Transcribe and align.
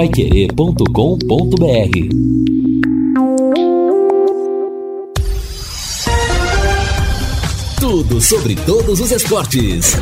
paiquerê.com.br 0.00 0.86
Tudo 7.78 8.18
sobre 8.18 8.56
todos 8.56 8.98
os 8.98 9.10
esportes. 9.10 9.98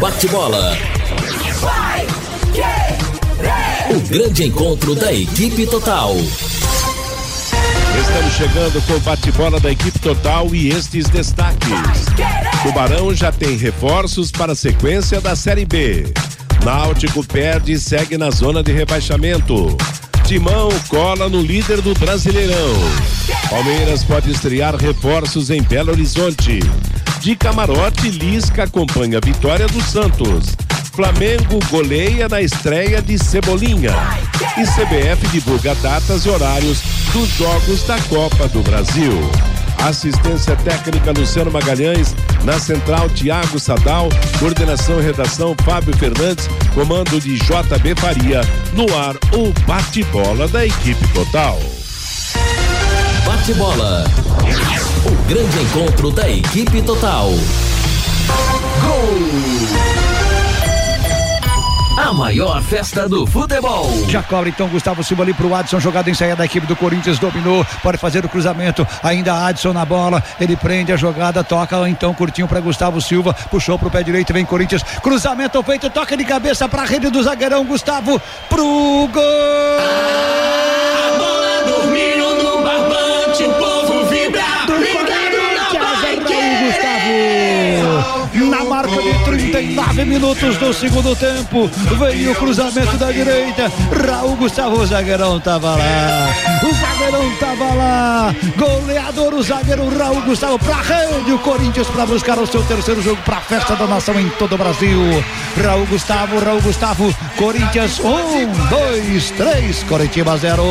Bate-bola. 0.00 0.74
O 3.90 4.00
grande 4.08 4.44
encontro 4.44 4.94
da 4.94 5.12
equipe 5.12 5.66
total. 5.66 6.16
Estamos 8.00 8.32
chegando 8.32 8.86
com 8.86 8.94
o 8.94 9.00
bate-bola 9.00 9.60
da 9.60 9.70
equipe 9.70 9.98
total 9.98 10.54
e 10.54 10.70
estes 10.70 11.10
destaques. 11.10 11.68
Tubarão 12.62 13.14
já 13.14 13.30
tem 13.30 13.54
reforços 13.58 14.32
para 14.32 14.52
a 14.52 14.56
sequência 14.56 15.20
da 15.20 15.36
Série 15.36 15.66
B. 15.66 16.10
Náutico 16.64 17.24
perde 17.24 17.72
e 17.72 17.78
segue 17.78 18.18
na 18.18 18.30
zona 18.30 18.62
de 18.62 18.70
rebaixamento. 18.72 19.76
Timão 20.26 20.68
cola 20.88 21.28
no 21.28 21.40
líder 21.40 21.80
do 21.80 21.94
Brasileirão. 21.94 22.74
Palmeiras 23.48 24.04
pode 24.04 24.30
estrear 24.30 24.76
reforços 24.76 25.50
em 25.50 25.62
Belo 25.62 25.90
Horizonte. 25.90 26.60
De 27.20 27.34
camarote, 27.34 28.10
Lisca 28.10 28.64
acompanha 28.64 29.18
a 29.18 29.26
vitória 29.26 29.66
do 29.66 29.80
Santos. 29.82 30.54
Flamengo 30.92 31.58
goleia 31.70 32.28
na 32.28 32.42
estreia 32.42 33.00
de 33.00 33.18
Cebolinha. 33.18 33.94
E 34.58 34.64
CBF 34.64 35.26
divulga 35.32 35.74
datas 35.76 36.26
e 36.26 36.28
horários 36.28 36.82
dos 37.12 37.28
Jogos 37.30 37.82
da 37.84 37.98
Copa 38.02 38.46
do 38.48 38.60
Brasil. 38.62 39.12
Assistência 39.84 40.54
técnica 40.56 41.10
Luciano 41.12 41.50
Magalhães, 41.50 42.14
na 42.44 42.58
central 42.58 43.08
Tiago 43.08 43.58
Sadal, 43.58 44.08
coordenação 44.38 45.00
e 45.00 45.02
redação 45.02 45.54
Fábio 45.64 45.96
Fernandes, 45.96 46.48
comando 46.74 47.20
de 47.20 47.36
JB 47.36 47.94
Faria, 47.98 48.42
no 48.74 48.84
ar 48.96 49.16
o 49.32 49.52
bate-bola 49.66 50.46
da 50.48 50.66
equipe 50.66 51.06
total. 51.08 51.58
Bate-bola. 53.24 54.04
O 55.06 55.28
grande 55.28 55.58
encontro 55.62 56.10
da 56.10 56.28
equipe 56.28 56.82
total. 56.82 57.30
Gol! 58.82 59.99
A 62.00 62.14
maior 62.14 62.62
festa 62.62 63.06
do 63.06 63.26
futebol. 63.26 63.90
Já 64.08 64.22
cobra 64.22 64.48
então 64.48 64.66
Gustavo 64.68 65.04
Silva 65.04 65.22
ali 65.22 65.34
pro 65.34 65.54
Adson, 65.54 65.78
jogada 65.78 66.08
em 66.08 66.14
saída 66.14 66.34
da 66.34 66.46
equipe 66.46 66.66
do 66.66 66.74
Corinthians, 66.74 67.18
dominou, 67.18 67.62
pode 67.82 67.98
fazer 67.98 68.24
o 68.24 68.28
cruzamento, 68.28 68.88
ainda 69.02 69.46
Adson 69.46 69.74
na 69.74 69.84
bola, 69.84 70.24
ele 70.40 70.56
prende 70.56 70.92
a 70.92 70.96
jogada, 70.96 71.44
toca 71.44 71.86
então 71.90 72.14
curtinho 72.14 72.48
para 72.48 72.58
Gustavo 72.58 73.02
Silva, 73.02 73.34
puxou 73.50 73.78
pro 73.78 73.90
pé 73.90 74.02
direito, 74.02 74.32
vem 74.32 74.46
Corinthians, 74.46 74.82
cruzamento 75.02 75.62
feito, 75.62 75.90
toca 75.90 76.16
de 76.16 76.24
cabeça 76.24 76.66
pra 76.66 76.86
rede 76.86 77.10
do 77.10 77.22
zagueirão 77.22 77.66
Gustavo, 77.66 78.18
pro 78.48 79.06
gol! 79.12 80.49
39 89.50 90.04
minutos 90.04 90.56
do 90.58 90.72
segundo 90.72 91.14
tempo. 91.16 91.68
Veio 91.98 92.30
o 92.30 92.34
cruzamento 92.36 92.96
da 92.96 93.10
direita. 93.10 93.70
Raul 94.06 94.36
Gustavo, 94.36 94.80
o 94.80 94.86
zagueirão 94.86 95.40
tava 95.40 95.74
lá. 95.74 96.28
O 96.62 96.72
zagueirão 96.72 97.36
tava 97.36 97.74
lá. 97.74 98.34
Goleador, 98.56 99.34
o 99.34 99.42
zagueiro 99.42 99.88
Raul 99.98 100.22
Gustavo 100.22 100.58
pra 100.58 100.76
rede. 100.76 101.32
O 101.32 101.38
Corinthians 101.40 101.88
para 101.88 102.06
buscar 102.06 102.38
o 102.38 102.46
seu 102.46 102.62
terceiro 102.62 103.02
jogo 103.02 103.20
pra 103.24 103.40
festa 103.40 103.74
da 103.74 103.86
nação 103.86 104.18
em 104.20 104.28
todo 104.30 104.54
o 104.54 104.58
Brasil. 104.58 105.00
Raul 105.62 105.86
Gustavo, 105.86 106.38
Raul 106.38 106.62
Gustavo. 106.62 107.14
Corinthians, 107.36 107.98
um, 107.98 108.68
dois, 108.68 109.30
três. 109.32 109.82
Coritiba 109.82 110.36
zero. 110.38 110.62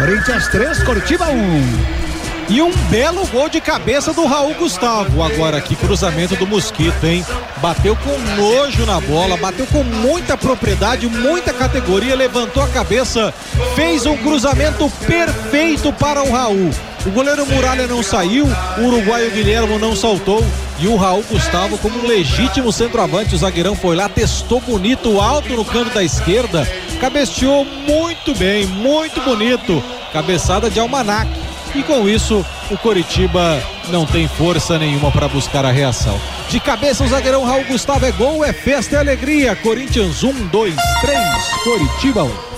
Corinthians 0.00 0.48
3, 0.48 0.82
Coritiba 0.82 1.26
1. 1.28 1.32
Um. 1.32 2.03
E 2.48 2.60
um 2.60 2.70
belo 2.90 3.26
gol 3.28 3.48
de 3.48 3.60
cabeça 3.60 4.12
do 4.12 4.26
Raul 4.26 4.54
Gustavo. 4.54 5.22
Agora 5.22 5.60
que 5.60 5.74
cruzamento 5.74 6.36
do 6.36 6.46
Mosquito, 6.46 7.04
hein? 7.04 7.24
Bateu 7.56 7.96
com 7.96 8.18
nojo 8.36 8.84
na 8.84 9.00
bola, 9.00 9.36
bateu 9.36 9.66
com 9.66 9.82
muita 9.82 10.36
propriedade, 10.36 11.08
muita 11.08 11.52
categoria, 11.52 12.14
levantou 12.14 12.62
a 12.62 12.68
cabeça, 12.68 13.32
fez 13.74 14.04
um 14.04 14.16
cruzamento 14.18 14.90
perfeito 15.06 15.92
para 15.94 16.22
o 16.22 16.30
Raul. 16.30 16.70
O 17.06 17.10
goleiro 17.10 17.46
Muralha 17.46 17.86
não 17.86 18.02
saiu, 18.02 18.46
o 18.78 18.82
uruguaio 18.82 19.30
Guilhermo 19.30 19.78
não 19.78 19.96
saltou 19.96 20.44
e 20.78 20.86
o 20.86 20.96
Raul 20.96 21.24
Gustavo, 21.30 21.78
como 21.78 21.98
um 21.98 22.06
legítimo 22.06 22.72
centroavante, 22.72 23.34
o 23.34 23.38
zagueirão 23.38 23.74
foi 23.74 23.96
lá, 23.96 24.08
testou 24.08 24.60
bonito, 24.60 25.20
alto 25.20 25.54
no 25.54 25.64
canto 25.64 25.94
da 25.94 26.02
esquerda, 26.02 26.66
cabeceou 27.00 27.64
muito 27.64 28.34
bem, 28.34 28.66
muito 28.66 29.20
bonito. 29.22 29.82
Cabeçada 30.12 30.70
de 30.70 30.78
almanac 30.78 31.43
e 31.74 31.82
com 31.82 32.08
isso 32.08 32.44
o 32.70 32.78
Coritiba 32.78 33.62
não 33.88 34.06
tem 34.06 34.28
força 34.28 34.78
nenhuma 34.78 35.10
para 35.10 35.28
buscar 35.28 35.64
a 35.64 35.70
reação. 35.70 36.18
De 36.48 36.60
cabeça 36.60 37.04
o 37.04 37.08
zagueirão 37.08 37.44
Raul 37.44 37.64
Gustavo 37.64 38.06
é 38.06 38.12
gol, 38.12 38.44
é 38.44 38.52
festa 38.52 38.96
e 38.96 38.98
alegria. 38.98 39.56
Corinthians 39.56 40.22
1, 40.22 40.46
2, 40.48 40.74
3, 41.00 41.18
Coritiba 41.64 42.24
1. 42.24 42.53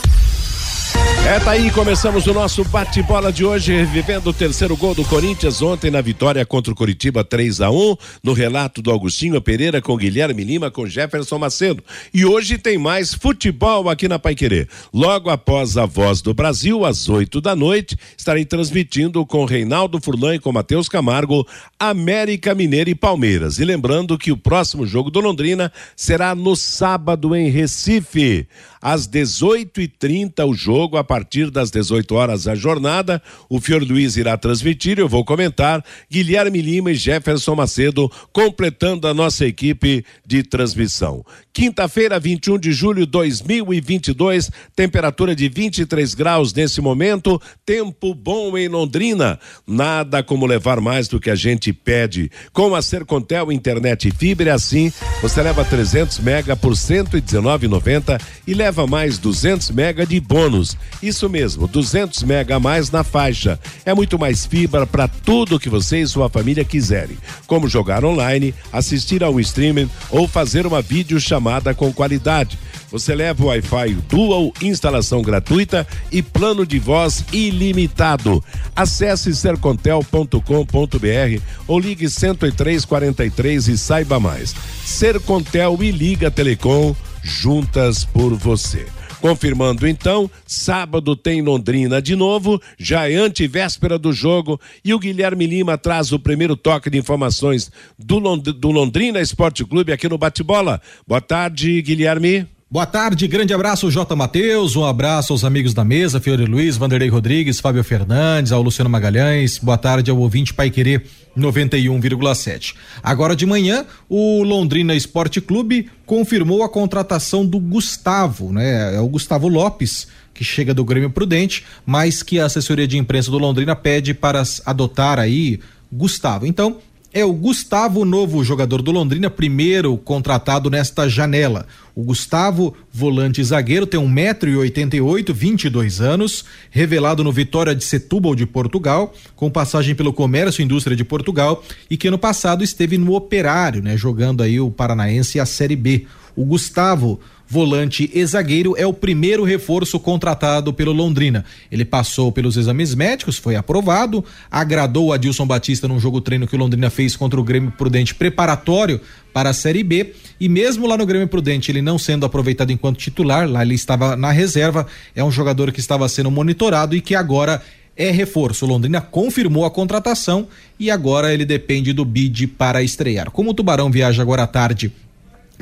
É, 1.27 1.41
tá 1.41 1.51
aí, 1.51 1.73
começamos 1.73 2.25
o 2.29 2.33
nosso 2.33 2.63
bate-bola 2.67 3.33
de 3.33 3.45
hoje, 3.45 3.73
revivendo 3.73 4.31
o 4.31 4.33
terceiro 4.33 4.77
gol 4.77 4.95
do 4.95 5.05
Corinthians 5.05 5.61
ontem 5.61 5.91
na 5.91 6.01
vitória 6.01 6.47
contra 6.47 6.73
o 6.73 6.77
Coritiba 6.77 7.25
3 7.25 7.63
a 7.63 7.69
1 7.69 7.97
no 8.23 8.33
relato 8.33 8.81
do 8.81 8.93
Agostinho 8.93 9.43
Pereira 9.43 9.83
com 9.83 9.97
Guilherme 9.97 10.45
Lima, 10.45 10.71
com 10.71 10.87
Jefferson 10.87 11.37
Macedo. 11.37 11.83
E 12.15 12.25
hoje 12.25 12.59
tem 12.59 12.79
mais 12.79 13.13
futebol 13.13 13.91
aqui 13.91 14.07
na 14.07 14.21
Paiquerê. 14.21 14.69
Logo 14.95 15.29
após 15.29 15.77
a 15.77 15.85
Voz 15.85 16.23
do 16.23 16.33
Brasil, 16.33 16.85
às 16.85 17.09
8 17.09 17.41
da 17.41 17.57
noite, 17.57 17.99
estarei 18.17 18.45
transmitindo 18.45 19.27
com 19.27 19.45
Reinaldo 19.45 20.01
Furlan 20.01 20.37
e 20.37 20.39
com 20.39 20.53
Matheus 20.53 20.89
Camargo, 20.89 21.45
América 21.77 22.55
Mineira 22.55 22.89
e 22.89 22.95
Palmeiras. 22.95 23.59
E 23.59 23.65
lembrando 23.65 24.17
que 24.17 24.31
o 24.31 24.37
próximo 24.37 24.87
jogo 24.87 25.11
do 25.11 25.19
Londrina 25.19 25.73
será 25.97 26.37
no 26.37 26.55
sábado 26.55 27.35
em 27.35 27.51
Recife 27.51 28.47
às 28.81 29.09
18h30 29.09 30.49
o 30.49 30.55
jogo, 30.55 30.97
a 30.97 31.03
partir 31.03 31.16
das 31.51 31.71
18 31.71 32.15
horas 32.15 32.47
a 32.47 32.55
jornada. 32.55 33.23
O 33.49 33.61
Fior 33.61 33.83
Luiz 33.83 34.17
irá 34.17 34.37
transmitir, 34.37 34.99
eu 34.99 35.09
vou 35.09 35.25
comentar. 35.25 35.85
Guilherme 36.11 36.61
Lima 36.61 36.91
e 36.91 36.95
Jefferson 36.95 37.55
Macedo 37.55 38.11
completando 38.33 39.09
a 39.09 39.15
nossa 39.15 39.47
equipe 39.47 40.05
de 40.27 40.43
transmissão. 40.43 41.25
Quinta-feira, 41.53 42.21
21 42.21 42.59
de 42.59 42.73
julho 42.73 43.07
de 43.07 43.13
2022, 43.13 44.51
temperatura 44.75 45.35
de 45.35 45.49
23 45.49 46.13
graus 46.13 46.53
nesse 46.53 46.83
momento, 46.83 47.41
tempo 47.65 48.15
bom 48.15 48.59
em 48.59 48.69
Londrina. 48.69 49.39
Nada 49.67 50.23
como 50.23 50.45
levar 50.45 50.83
mais 50.83 51.09
do 51.09 51.19
que 51.19 51.31
a 51.31 51.35
gente 51.35 51.73
pede. 51.73 52.31
Com 52.53 52.75
a 52.75 52.83
Sercontel 52.83 53.51
internet 53.51 54.11
fibra, 54.11 54.55
assim, 54.55 54.93
você 55.23 55.43
leva 55.43 55.65
300 55.65 56.19
mega 56.19 56.55
por 56.55 56.73
119,90 56.73 58.21
e 58.47 58.53
leva 58.53 58.87
mais 58.87 59.19
200 59.19 59.71
mega 59.71 60.05
de 60.05 60.21
bônus. 60.21 60.77
Isso 61.07 61.31
mesmo, 61.31 61.69
200 61.69 62.25
mega 62.25 62.57
a 62.57 62.61
mais 62.61 62.91
na 62.91 63.05
faixa. 63.05 63.61
É 63.85 63.95
muito 63.95 64.19
mais 64.19 64.45
fibra 64.45 64.85
para 64.85 65.07
tudo 65.07 65.61
que 65.61 65.69
você 65.69 66.01
e 66.01 66.07
sua 66.09 66.29
família 66.29 66.65
quiserem, 66.65 67.17
como 67.47 67.69
jogar 67.69 68.05
online, 68.05 68.53
assistir 68.73 69.23
a 69.23 69.31
um 69.31 69.39
streaming 69.39 69.89
ou 70.11 70.27
fazer 70.27 70.67
uma 70.67 70.83
videochamada 70.83 71.73
com 71.73 71.93
qualidade. 71.93 72.59
Você 72.91 73.15
leva 73.15 73.45
o 73.45 73.47
Wi-Fi 73.47 73.95
Dual, 74.09 74.53
instalação 74.61 75.23
gratuita 75.23 75.87
e 76.11 76.23
plano 76.23 76.67
de 76.67 76.81
voz 76.81 77.25
ilimitado. 77.33 78.43
Acesse 78.75 79.33
sercontel.com.br 79.33 81.41
ou 81.69 81.79
ligue 81.79 82.09
10343 82.09 83.69
e 83.69 83.79
saiba 83.79 84.19
mais. 84.19 84.57
Sercontel 84.85 85.79
e 85.83 85.93
Liga 85.93 86.33
Telecom 86.33 86.97
juntas 87.23 88.05
por 88.05 88.35
você. 88.35 88.87
Confirmando 89.27 89.89
então, 89.89 90.31
sábado 90.47 91.17
tem 91.17 91.43
Londrina 91.43 92.01
de 92.01 92.15
novo, 92.15 92.63
já 92.79 93.11
é 93.11 93.17
antivéspera 93.17 93.99
do 93.99 94.13
jogo 94.13 94.61
e 94.85 94.95
o 94.95 95.01
Guilherme 95.01 95.49
Lima 95.49 95.77
traz 95.77 96.13
o 96.13 96.19
primeiro 96.21 96.55
toque 96.55 96.89
de 96.89 96.97
informações 96.97 97.69
do, 97.99 98.21
do 98.37 98.71
Londrina 98.71 99.21
Esporte 99.21 99.65
Clube 99.65 99.91
aqui 99.93 100.09
no 100.09 100.17
Bate-Bola. 100.17 100.81
Boa 101.05 101.21
tarde, 101.21 101.83
Guilherme. 101.83 102.47
Boa 102.69 102.85
tarde, 102.85 103.29
grande 103.29 103.55
abraço, 103.55 103.89
J. 103.93 104.17
Matheus, 104.17 104.75
um 104.75 104.85
abraço 104.85 105.33
aos 105.33 105.45
amigos 105.45 105.73
da 105.73 105.85
mesa, 105.85 106.21
Fiore 106.21 106.47
Luiz, 106.47 106.77
Vanderlei 106.77 107.09
Rodrigues, 107.09 107.61
Fábio 107.61 107.85
Fernandes, 107.85 108.51
ao 108.51 108.61
Luciano 108.61 108.91
Magalhães, 108.91 109.57
boa 109.57 109.79
tarde 109.79 110.11
ao 110.11 110.19
ouvinte 110.19 110.53
Pai 110.53 110.69
Querer 110.69 111.07
91,7. 111.39 112.75
Agora 113.01 113.37
de 113.37 113.47
manhã, 113.47 113.87
o 114.09 114.43
Londrina 114.43 114.97
Esporte 114.97 115.41
Clube 115.41 115.89
confirmou 116.05 116.65
a 116.65 116.69
contratação 116.69 117.47
do 117.47 117.61
Gustavo, 117.61 118.53
né? 118.53 118.97
É 118.97 119.01
o 119.01 119.07
Gustavo 119.07 119.47
Lopes, 119.47 120.09
que 120.35 120.43
chega 120.43 120.75
do 120.75 120.85
Grêmio 120.85 121.11
Prudente, 121.11 121.65
mas 121.87 122.21
que 122.21 122.41
a 122.41 122.47
assessoria 122.47 122.89
de 122.89 122.99
imprensa 122.99 123.31
do 123.31 123.39
Londrina 123.39 123.77
pede 123.77 124.13
para 124.13 124.43
adotar 124.65 125.21
aí 125.21 125.61
Gustavo. 125.93 126.45
Então, 126.45 126.79
é 127.17 127.25
o 127.25 127.33
Gustavo, 127.33 128.05
novo 128.05 128.45
jogador 128.45 128.83
do 128.83 128.93
Londrina, 128.93 129.31
primeiro 129.31 129.97
contratado 129.97 130.69
nesta 130.69 131.09
janela. 131.09 131.67
O 131.95 132.05
Gustavo, 132.05 132.77
volante 132.93 133.43
zagueiro, 133.43 133.87
tem 133.87 133.99
1,88m, 133.99 135.33
22 135.33 136.03
anos, 136.03 136.45
revelado 136.71 137.25
no 137.25 137.33
Vitória 137.33 137.75
de 137.75 137.83
Setúbal 137.85 138.35
de 138.35 138.45
Portugal, 138.45 139.15
com 139.35 139.51
passagem 139.51 139.95
pelo 139.95 140.13
Comércio 140.13 140.61
e 140.61 140.65
Indústria 140.67 140.95
de 140.95 141.05
Portugal 141.05 141.65
e 141.89 141.97
que 141.97 142.09
ano 142.09 142.19
passado 142.19 142.63
esteve 142.63 142.99
no 142.99 143.15
Operário, 143.15 143.83
né, 143.83 143.97
jogando 143.97 144.43
aí 144.43 144.61
o 144.61 144.71
Paranaense 144.71 145.39
e 145.39 145.41
a 145.41 145.47
Série 145.47 145.75
B. 145.75 146.05
O 146.37 146.45
Gustavo 146.45 147.19
volante 147.49 148.11
e 148.13 148.25
zagueiro, 148.27 148.75
é 148.77 148.87
o 148.87 148.93
primeiro 148.93 149.45
reforço 149.45 150.01
contratado 150.01 150.73
pelo 150.73 150.93
Londrina. 150.93 151.45
Ele 151.71 151.85
passou 151.85 152.33
pelos 152.33 152.57
exames 152.57 152.95
médicos, 152.95 153.37
foi 153.37 153.57
aprovado, 153.57 154.25
agradou 154.51 155.07
o 155.07 155.13
Adilson 155.13 155.47
Batista 155.47 155.87
num 155.87 156.01
jogo 156.01 156.21
treino 156.21 156.47
que 156.47 156.57
o 156.57 156.59
Londrina 156.59 156.91
fez 156.91 157.15
contra 157.17 157.41
o 157.41 157.45
Grêmio 157.45 157.71
Prudente 157.71 158.15
preparatório 158.15 159.01
para 159.33 159.51
a 159.51 159.55
Série 159.55 159.83
B 159.83 160.15
e 160.41 160.49
mesmo 160.49 160.87
lá 160.87 160.97
no 160.97 161.07
Grêmio 161.07 161.29
Prudente, 161.29 161.71
ele 161.71 161.81
não 161.81 161.99
sendo 161.99 162.27
aproveitado 162.27 162.71
enquanto 162.71 162.99
titular, 162.99 163.49
lá 163.49 163.63
ele 163.63 163.75
estava 163.75 164.17
na 164.17 164.31
reserva, 164.31 164.87
é 165.15 165.23
um 165.23 165.31
jogador 165.31 165.73
que 165.73 165.81
estava 165.81 166.09
sendo 166.09 166.31
monitorado 166.31 166.97
e 166.97 167.01
que 167.01 167.15
agora 167.15 167.63
é 167.97 168.11
reforço. 168.11 168.67
O 168.67 168.69
Londrina 168.69 169.01
confirmou 169.01 169.65
a 169.65 169.71
contratação 169.71 170.47
e 170.79 170.91
agora 170.91 171.33
ele 171.33 171.45
depende 171.45 171.93
do 171.93 172.05
bid 172.05 172.47
para 172.47 172.83
estrear. 172.83 173.31
Como 173.31 173.51
o 173.51 173.55
Tubarão 173.55 173.91
viaja 173.91 174.21
agora 174.21 174.43
à 174.43 174.47
tarde 174.47 174.93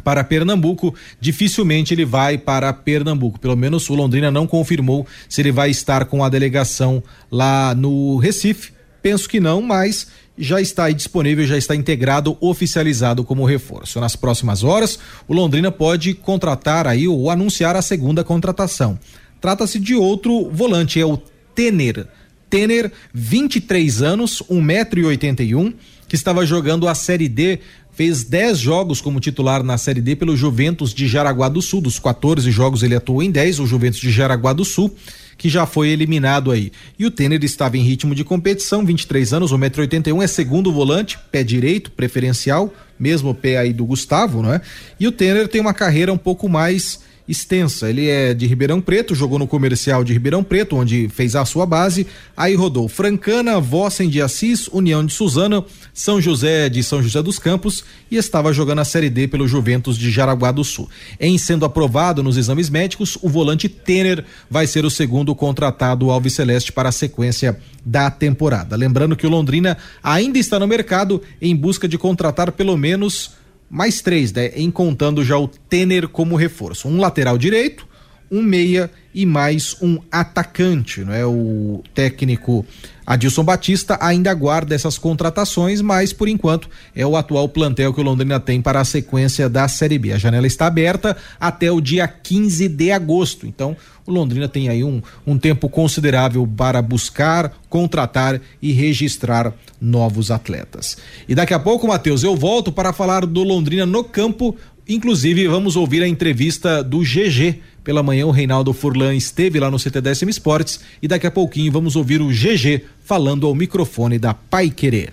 para 0.02 0.24
Pernambuco, 0.24 0.94
dificilmente 1.20 1.94
ele 1.94 2.04
vai 2.04 2.36
para 2.36 2.72
Pernambuco. 2.72 3.38
Pelo 3.38 3.56
menos 3.56 3.88
o 3.88 3.94
Londrina 3.94 4.30
não 4.30 4.46
confirmou 4.46 5.06
se 5.28 5.40
ele 5.40 5.52
vai 5.52 5.70
estar 5.70 6.06
com 6.06 6.24
a 6.24 6.28
delegação 6.28 7.02
lá 7.30 7.74
no 7.74 8.16
Recife. 8.16 8.72
Penso 9.02 9.28
que 9.28 9.40
não, 9.40 9.60
mas 9.60 10.08
já 10.36 10.60
está 10.60 10.84
aí 10.84 10.94
disponível, 10.94 11.46
já 11.46 11.56
está 11.56 11.74
integrado, 11.74 12.36
oficializado 12.40 13.24
como 13.24 13.44
reforço. 13.44 14.00
Nas 14.00 14.16
próximas 14.16 14.64
horas, 14.64 14.98
o 15.28 15.34
Londrina 15.34 15.70
pode 15.70 16.14
contratar 16.14 16.86
aí 16.86 17.06
ou 17.06 17.30
anunciar 17.30 17.76
a 17.76 17.82
segunda 17.82 18.24
contratação. 18.24 18.98
Trata-se 19.40 19.78
de 19.78 19.94
outro 19.94 20.50
volante, 20.50 21.00
é 21.00 21.06
o 21.06 21.18
Tener. 21.54 22.08
Tener, 22.50 22.90
23 23.12 24.02
anos, 24.02 24.42
1,81m, 24.50 25.74
que 26.08 26.16
estava 26.16 26.44
jogando 26.46 26.88
a 26.88 26.94
Série 26.94 27.28
D 27.28 27.60
fez 27.94 28.24
10 28.24 28.58
jogos 28.58 29.00
como 29.00 29.20
titular 29.20 29.62
na 29.62 29.78
Série 29.78 30.00
D 30.00 30.16
pelo 30.16 30.36
Juventus 30.36 30.92
de 30.92 31.06
Jaraguá 31.06 31.48
do 31.48 31.62
Sul. 31.62 31.80
Dos 31.80 31.98
14 31.98 32.50
jogos 32.50 32.82
ele 32.82 32.94
atuou 32.94 33.22
em 33.22 33.30
10, 33.30 33.60
o 33.60 33.66
Juventus 33.66 34.00
de 34.00 34.10
Jaraguá 34.10 34.52
do 34.52 34.64
Sul, 34.64 34.94
que 35.38 35.48
já 35.48 35.64
foi 35.64 35.88
eliminado 35.88 36.50
aí. 36.50 36.72
E 36.98 37.06
o 37.06 37.10
Tener 37.10 37.42
estava 37.44 37.76
em 37.76 37.82
ritmo 37.82 38.14
de 38.14 38.24
competição, 38.24 38.84
23 38.84 39.32
anos, 39.32 39.52
1,81m, 39.52 40.22
é 40.22 40.26
segundo 40.26 40.72
volante, 40.72 41.18
pé 41.30 41.44
direito, 41.44 41.90
preferencial, 41.92 42.72
mesmo 42.98 43.34
pé 43.34 43.58
aí 43.58 43.72
do 43.72 43.84
Gustavo, 43.84 44.42
não 44.42 44.52
é? 44.52 44.60
E 44.98 45.06
o 45.06 45.12
Tener 45.12 45.48
tem 45.48 45.60
uma 45.60 45.74
carreira 45.74 46.12
um 46.12 46.18
pouco 46.18 46.48
mais 46.48 47.00
extensa. 47.26 47.88
Ele 47.88 48.08
é 48.08 48.34
de 48.34 48.46
Ribeirão 48.46 48.80
Preto, 48.80 49.14
jogou 49.14 49.38
no 49.38 49.46
comercial 49.46 50.04
de 50.04 50.12
Ribeirão 50.12 50.44
Preto, 50.44 50.76
onde 50.76 51.08
fez 51.08 51.34
a 51.34 51.44
sua 51.44 51.64
base. 51.64 52.06
Aí 52.36 52.54
rodou 52.54 52.88
Francana, 52.88 53.58
Vossen 53.60 54.08
de 54.08 54.20
Assis, 54.20 54.68
União 54.68 55.04
de 55.04 55.12
Suzano, 55.12 55.64
São 55.92 56.20
José 56.20 56.68
de 56.68 56.82
São 56.82 57.02
José 57.02 57.22
dos 57.22 57.38
Campos 57.38 57.84
e 58.10 58.16
estava 58.16 58.52
jogando 58.52 58.80
a 58.80 58.84
Série 58.84 59.08
D 59.08 59.26
pelo 59.26 59.48
Juventus 59.48 59.96
de 59.96 60.10
Jaraguá 60.10 60.52
do 60.52 60.64
Sul. 60.64 60.88
Em 61.18 61.38
sendo 61.38 61.64
aprovado 61.64 62.22
nos 62.22 62.36
exames 62.36 62.68
médicos, 62.68 63.16
o 63.22 63.28
volante 63.28 63.68
Tener 63.68 64.24
vai 64.50 64.66
ser 64.66 64.84
o 64.84 64.90
segundo 64.90 65.34
contratado 65.34 66.10
ao 66.10 66.24
Celeste 66.28 66.72
para 66.72 66.88
a 66.88 66.92
sequência 66.92 67.58
da 67.84 68.10
temporada. 68.10 68.76
Lembrando 68.76 69.16
que 69.16 69.26
o 69.26 69.30
Londrina 69.30 69.76
ainda 70.02 70.38
está 70.38 70.58
no 70.58 70.66
mercado 70.66 71.20
em 71.40 71.54
busca 71.54 71.86
de 71.86 71.98
contratar 71.98 72.50
pelo 72.52 72.76
menos 72.76 73.32
mais 73.74 74.00
três, 74.00 74.32
né? 74.32 74.52
Em 74.54 74.70
contando 74.70 75.24
já 75.24 75.36
o 75.36 75.48
Tener 75.48 76.06
como 76.06 76.36
reforço. 76.36 76.86
Um 76.86 77.00
lateral 77.00 77.36
direito, 77.36 77.88
um 78.30 78.40
meia 78.40 78.88
e 79.14 79.24
mais 79.24 79.76
um 79.80 79.98
atacante, 80.10 81.02
não 81.02 81.14
é? 81.14 81.24
O 81.24 81.82
técnico 81.94 82.66
Adilson 83.06 83.44
Batista 83.44 83.98
ainda 84.00 84.30
aguarda 84.30 84.74
essas 84.74 84.98
contratações, 84.98 85.80
mas 85.80 86.12
por 86.12 86.26
enquanto 86.26 86.68
é 86.96 87.06
o 87.06 87.16
atual 87.16 87.48
plantel 87.48 87.92
que 87.92 88.00
o 88.00 88.04
Londrina 88.04 88.40
tem 88.40 88.60
para 88.60 88.80
a 88.80 88.84
sequência 88.84 89.48
da 89.48 89.68
Série 89.68 89.98
B. 89.98 90.12
A 90.12 90.18
janela 90.18 90.46
está 90.46 90.66
aberta 90.66 91.16
até 91.38 91.70
o 91.70 91.80
dia 91.80 92.08
15 92.08 92.68
de 92.68 92.90
agosto. 92.90 93.46
Então, 93.46 93.76
o 94.06 94.12
Londrina 94.12 94.48
tem 94.48 94.68
aí 94.68 94.82
um, 94.82 95.02
um 95.26 95.38
tempo 95.38 95.68
considerável 95.68 96.46
para 96.46 96.82
buscar, 96.82 97.52
contratar 97.68 98.40
e 98.60 98.72
registrar 98.72 99.52
novos 99.80 100.30
atletas. 100.30 100.96
E 101.28 101.34
daqui 101.34 101.54
a 101.54 101.58
pouco, 101.58 101.86
Matheus, 101.86 102.22
eu 102.22 102.34
volto 102.34 102.72
para 102.72 102.92
falar 102.92 103.26
do 103.26 103.42
Londrina 103.42 103.86
no 103.86 104.02
campo. 104.02 104.56
Inclusive, 104.88 105.46
vamos 105.46 105.76
ouvir 105.76 106.02
a 106.02 106.08
entrevista 106.08 106.82
do 106.82 107.00
GG 107.00 107.60
pela 107.84 108.02
manhã, 108.02 108.26
o 108.26 108.30
Reinaldo 108.30 108.72
Furlan 108.72 109.14
esteve 109.14 109.60
lá 109.60 109.70
no 109.70 109.78
CT 109.78 110.00
Décimo 110.00 110.30
Esportes 110.30 110.80
e 111.02 111.06
daqui 111.06 111.26
a 111.26 111.30
pouquinho 111.30 111.70
vamos 111.70 111.94
ouvir 111.94 112.22
o 112.22 112.28
GG 112.28 112.82
falando 113.04 113.46
ao 113.46 113.54
microfone 113.54 114.18
da 114.18 114.32
Pai 114.32 114.70
Querer. 114.70 115.12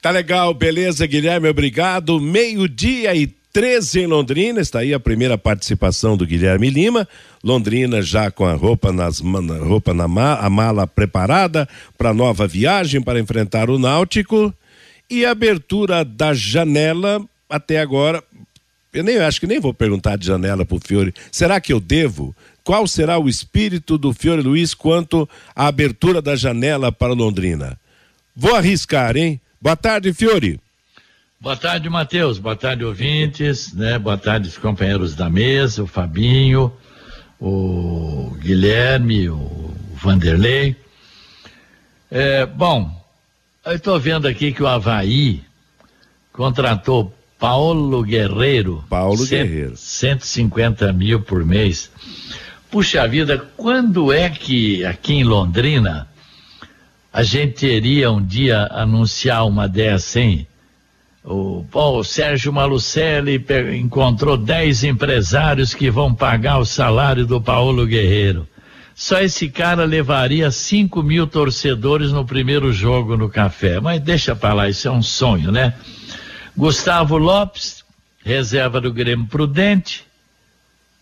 Tá 0.00 0.10
legal, 0.10 0.54
beleza, 0.54 1.04
Guilherme, 1.04 1.48
obrigado. 1.48 2.20
Meio-dia 2.20 3.12
e 3.16 3.26
13 3.26 4.00
em 4.00 4.06
Londrina, 4.06 4.60
está 4.60 4.80
aí 4.80 4.94
a 4.94 5.00
primeira 5.00 5.36
participação 5.36 6.16
do 6.16 6.26
Guilherme 6.26 6.70
Lima. 6.70 7.08
Londrina 7.42 8.00
já 8.02 8.30
com 8.30 8.44
a 8.44 8.52
roupa, 8.52 8.92
nas, 8.92 9.18
roupa 9.18 9.92
na 9.92 10.04
a 10.04 10.50
mala 10.50 10.86
preparada 10.86 11.66
para 11.96 12.14
nova 12.14 12.46
viagem 12.46 13.00
para 13.00 13.18
enfrentar 13.18 13.68
o 13.68 13.78
Náutico. 13.78 14.54
E 15.10 15.24
abertura 15.24 16.04
da 16.04 16.34
janela 16.34 17.24
até 17.48 17.80
agora 17.80 18.22
eu 18.92 19.04
nem 19.04 19.18
acho 19.18 19.40
que 19.40 19.46
nem 19.46 19.60
vou 19.60 19.74
perguntar 19.74 20.16
de 20.16 20.26
janela 20.26 20.64
para 20.64 20.76
o 20.76 20.80
Fiore. 20.80 21.14
Será 21.30 21.60
que 21.60 21.72
eu 21.72 21.80
devo? 21.80 22.34
Qual 22.64 22.86
será 22.86 23.18
o 23.18 23.28
espírito 23.28 23.96
do 23.96 24.12
Fiore 24.12 24.42
Luiz 24.42 24.74
quanto 24.74 25.28
à 25.54 25.66
abertura 25.66 26.20
da 26.20 26.34
janela 26.34 26.90
para 26.90 27.12
Londrina? 27.12 27.78
Vou 28.34 28.54
arriscar, 28.54 29.16
hein? 29.16 29.40
Boa 29.60 29.76
tarde, 29.76 30.12
Fiore. 30.12 30.60
Boa 31.40 31.56
tarde, 31.56 31.88
Matheus. 31.88 32.38
Boa 32.38 32.56
tarde, 32.56 32.84
ouvintes, 32.84 33.72
né? 33.72 33.98
Boa 33.98 34.18
tarde, 34.18 34.48
os 34.48 34.58
companheiros 34.58 35.14
da 35.14 35.30
mesa, 35.30 35.82
o 35.82 35.86
Fabinho, 35.86 36.72
o 37.38 38.36
Guilherme, 38.40 39.28
o 39.28 39.74
Vanderlei. 40.02 40.74
É, 42.10 42.46
bom, 42.46 42.90
eu 43.64 43.72
estou 43.72 43.98
vendo 44.00 44.26
aqui 44.26 44.52
que 44.52 44.62
o 44.62 44.66
Havaí 44.66 45.42
contratou 46.32 47.15
Paulo 47.38 48.02
Guerreiro. 48.02 48.84
Paulo 48.88 49.18
cento, 49.18 49.30
Guerreiro. 49.30 49.76
150 49.76 50.92
mil 50.92 51.20
por 51.20 51.44
mês. 51.44 51.90
Puxa 52.70 53.06
vida, 53.06 53.38
quando 53.56 54.12
é 54.12 54.28
que 54.28 54.84
aqui 54.84 55.14
em 55.14 55.24
Londrina 55.24 56.08
a 57.12 57.22
gente 57.22 57.66
iria 57.66 58.10
um 58.10 58.22
dia 58.22 58.68
anunciar 58.70 59.46
uma 59.46 59.68
dessa, 59.68 60.20
hein? 60.20 60.46
O, 61.24 61.64
o 61.72 62.04
Sérgio 62.04 62.52
Malucelli 62.52 63.44
encontrou 63.80 64.36
10 64.36 64.84
empresários 64.84 65.74
que 65.74 65.90
vão 65.90 66.14
pagar 66.14 66.58
o 66.58 66.64
salário 66.64 67.26
do 67.26 67.40
Paulo 67.40 67.86
Guerreiro. 67.86 68.46
Só 68.94 69.20
esse 69.20 69.48
cara 69.48 69.84
levaria 69.84 70.50
5 70.50 71.02
mil 71.02 71.26
torcedores 71.26 72.12
no 72.12 72.24
primeiro 72.24 72.72
jogo 72.72 73.16
no 73.16 73.28
café. 73.28 73.80
Mas 73.80 74.00
deixa 74.00 74.36
pra 74.36 74.54
lá, 74.54 74.68
isso 74.68 74.86
é 74.88 74.90
um 74.90 75.02
sonho, 75.02 75.50
né? 75.50 75.74
Gustavo 76.56 77.18
Lopes, 77.18 77.84
reserva 78.24 78.80
do 78.80 78.92
Grêmio 78.92 79.26
Prudente, 79.26 80.06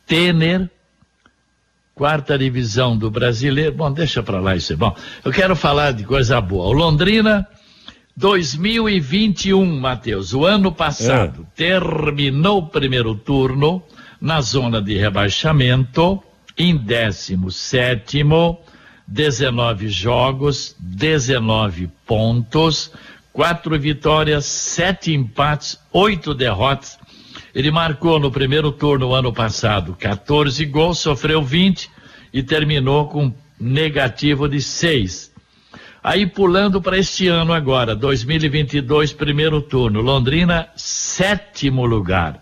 Tener, 0.06 0.68
quarta 1.94 2.36
divisão 2.36 2.96
do 2.96 3.10
brasileiro. 3.10 3.72
Bom, 3.72 3.92
deixa 3.92 4.22
para 4.22 4.40
lá 4.40 4.56
isso 4.56 4.72
é 4.72 4.76
bom. 4.76 4.94
Eu 5.24 5.32
quero 5.32 5.54
falar 5.54 5.92
de 5.92 6.04
coisa 6.04 6.40
boa. 6.40 6.66
O 6.66 6.72
Londrina 6.72 7.46
2021, 8.16 9.64
Matheus, 9.80 10.34
o 10.34 10.44
ano 10.44 10.72
passado, 10.72 11.46
é. 11.52 11.56
terminou 11.56 12.58
o 12.58 12.66
primeiro 12.66 13.14
turno 13.14 13.82
na 14.20 14.40
zona 14.40 14.82
de 14.82 14.96
rebaixamento, 14.96 16.22
em 16.56 16.76
17, 16.76 18.22
19 19.06 19.88
jogos, 19.88 20.74
19 20.78 21.88
pontos, 22.06 22.90
quatro 23.34 23.76
vitórias, 23.76 24.46
sete 24.46 25.12
empates, 25.12 25.80
oito 25.92 26.32
derrotas. 26.32 26.96
Ele 27.52 27.68
marcou 27.68 28.20
no 28.20 28.30
primeiro 28.30 28.70
turno 28.70 29.12
ano 29.12 29.32
passado 29.32 29.96
14 29.98 30.64
gols, 30.66 31.00
sofreu 31.00 31.42
20 31.42 31.90
e 32.32 32.44
terminou 32.44 33.08
com 33.08 33.34
negativo 33.58 34.48
de 34.48 34.62
6. 34.62 35.32
Aí 36.02 36.26
pulando 36.26 36.80
para 36.80 36.96
este 36.96 37.26
ano 37.26 37.52
agora, 37.52 37.96
2022, 37.96 39.12
primeiro 39.12 39.60
turno, 39.60 40.00
Londrina, 40.00 40.68
sétimo 40.76 41.84
lugar, 41.84 42.40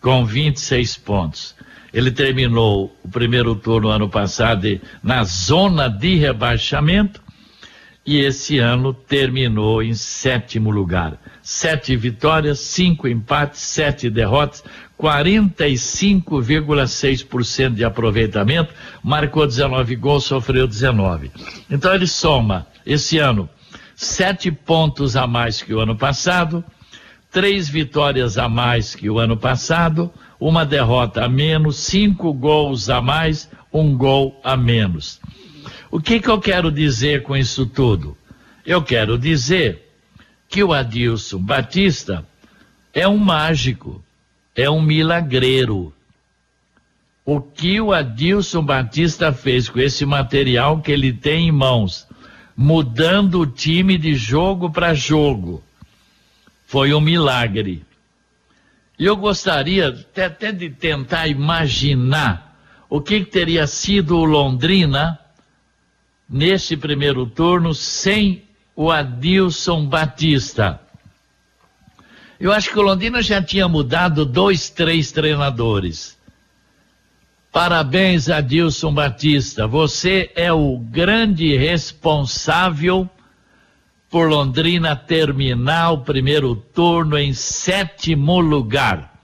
com 0.00 0.24
26 0.24 0.96
pontos. 0.98 1.56
Ele 1.92 2.12
terminou 2.12 2.96
o 3.02 3.08
primeiro 3.08 3.56
turno 3.56 3.88
ano 3.88 4.08
passado 4.08 4.80
na 5.02 5.24
zona 5.24 5.88
de 5.88 6.16
rebaixamento 6.16 7.23
e 8.06 8.18
esse 8.18 8.58
ano 8.58 8.92
terminou 8.92 9.82
em 9.82 9.94
sétimo 9.94 10.70
lugar. 10.70 11.18
Sete 11.42 11.96
vitórias, 11.96 12.58
cinco 12.58 13.08
empates, 13.08 13.62
sete 13.62 14.10
derrotas, 14.10 14.62
45,6% 15.00 17.74
de 17.74 17.84
aproveitamento, 17.84 18.74
marcou 19.02 19.46
19 19.46 19.96
gols, 19.96 20.24
sofreu 20.24 20.66
19. 20.66 21.30
Então 21.70 21.94
ele 21.94 22.06
soma 22.06 22.66
esse 22.86 23.18
ano 23.18 23.48
sete 23.96 24.50
pontos 24.50 25.16
a 25.16 25.26
mais 25.26 25.62
que 25.62 25.72
o 25.72 25.80
ano 25.80 25.96
passado, 25.96 26.62
três 27.30 27.68
vitórias 27.68 28.36
a 28.38 28.48
mais 28.48 28.94
que 28.94 29.08
o 29.08 29.18
ano 29.18 29.36
passado, 29.36 30.12
uma 30.38 30.64
derrota 30.64 31.24
a 31.24 31.28
menos, 31.28 31.76
cinco 31.76 32.32
gols 32.32 32.90
a 32.90 33.00
mais, 33.00 33.48
um 33.72 33.96
gol 33.96 34.40
a 34.44 34.56
menos. 34.56 35.20
O 35.94 36.00
que, 36.00 36.18
que 36.18 36.28
eu 36.28 36.40
quero 36.40 36.72
dizer 36.72 37.22
com 37.22 37.36
isso 37.36 37.66
tudo? 37.66 38.18
Eu 38.66 38.82
quero 38.82 39.16
dizer 39.16 39.94
que 40.48 40.60
o 40.60 40.72
Adilson 40.72 41.38
Batista 41.38 42.26
é 42.92 43.06
um 43.06 43.16
mágico, 43.16 44.04
é 44.56 44.68
um 44.68 44.82
milagreiro. 44.82 45.94
O 47.24 47.40
que 47.40 47.80
o 47.80 47.92
Adilson 47.92 48.64
Batista 48.64 49.32
fez 49.32 49.68
com 49.68 49.78
esse 49.78 50.04
material 50.04 50.80
que 50.80 50.90
ele 50.90 51.12
tem 51.12 51.46
em 51.46 51.52
mãos, 51.52 52.08
mudando 52.56 53.38
o 53.38 53.46
time 53.46 53.96
de 53.96 54.16
jogo 54.16 54.70
para 54.70 54.94
jogo, 54.94 55.62
foi 56.66 56.92
um 56.92 57.00
milagre. 57.00 57.84
E 58.98 59.06
eu 59.06 59.16
gostaria 59.16 59.90
até, 59.90 60.50
de 60.50 60.70
tentar 60.70 61.28
imaginar 61.28 62.58
o 62.90 63.00
que, 63.00 63.20
que 63.20 63.30
teria 63.30 63.64
sido 63.68 64.16
o 64.16 64.24
Londrina 64.24 65.20
nesse 66.28 66.76
primeiro 66.76 67.26
turno 67.26 67.74
sem 67.74 68.44
o 68.74 68.90
Adilson 68.90 69.86
Batista. 69.86 70.80
Eu 72.40 72.52
acho 72.52 72.70
que 72.70 72.78
o 72.78 72.82
Londrina 72.82 73.22
já 73.22 73.42
tinha 73.42 73.68
mudado 73.68 74.24
dois, 74.24 74.68
três 74.68 75.12
treinadores. 75.12 76.18
Parabéns, 77.52 78.28
Adilson 78.28 78.92
Batista. 78.92 79.66
Você 79.66 80.30
é 80.34 80.52
o 80.52 80.76
grande 80.76 81.56
responsável 81.56 83.08
por 84.10 84.28
Londrina 84.28 84.96
terminar 84.96 85.92
o 85.92 85.98
primeiro 85.98 86.56
turno 86.56 87.16
em 87.16 87.32
sétimo 87.32 88.40
lugar. 88.40 89.14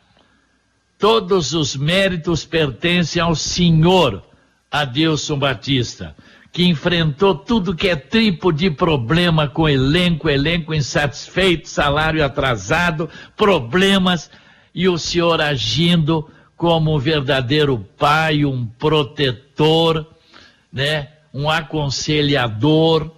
Todos 0.96 1.54
os 1.54 1.74
méritos 1.74 2.44
pertencem 2.44 3.20
ao 3.20 3.34
senhor 3.34 4.22
Adilson 4.70 5.38
Batista 5.38 6.14
que 6.52 6.64
enfrentou 6.66 7.34
tudo 7.34 7.74
que 7.74 7.88
é 7.88 7.96
tipo 7.96 8.52
de 8.52 8.70
problema 8.70 9.46
com 9.46 9.68
elenco, 9.68 10.28
elenco 10.28 10.74
insatisfeito, 10.74 11.68
salário 11.68 12.24
atrasado, 12.24 13.08
problemas, 13.36 14.30
e 14.74 14.88
o 14.88 14.98
senhor 14.98 15.40
agindo 15.40 16.28
como 16.56 16.94
um 16.94 16.98
verdadeiro 16.98 17.78
pai, 17.96 18.44
um 18.44 18.66
protetor, 18.66 20.06
né? 20.72 21.08
um 21.32 21.48
aconselhador, 21.48 23.10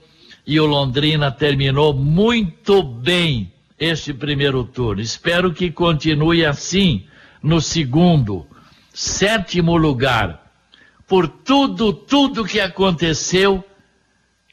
e 0.46 0.60
o 0.60 0.66
Londrina 0.66 1.30
terminou 1.30 1.94
muito 1.94 2.82
bem 2.82 3.52
este 3.78 4.12
primeiro 4.12 4.64
turno. 4.64 5.00
Espero 5.00 5.52
que 5.52 5.70
continue 5.70 6.44
assim 6.44 7.06
no 7.42 7.60
segundo, 7.60 8.46
sétimo 8.92 9.76
lugar 9.76 10.41
por 11.06 11.28
tudo, 11.28 11.92
tudo 11.92 12.44
que 12.44 12.61
aconteceu, 12.61 13.64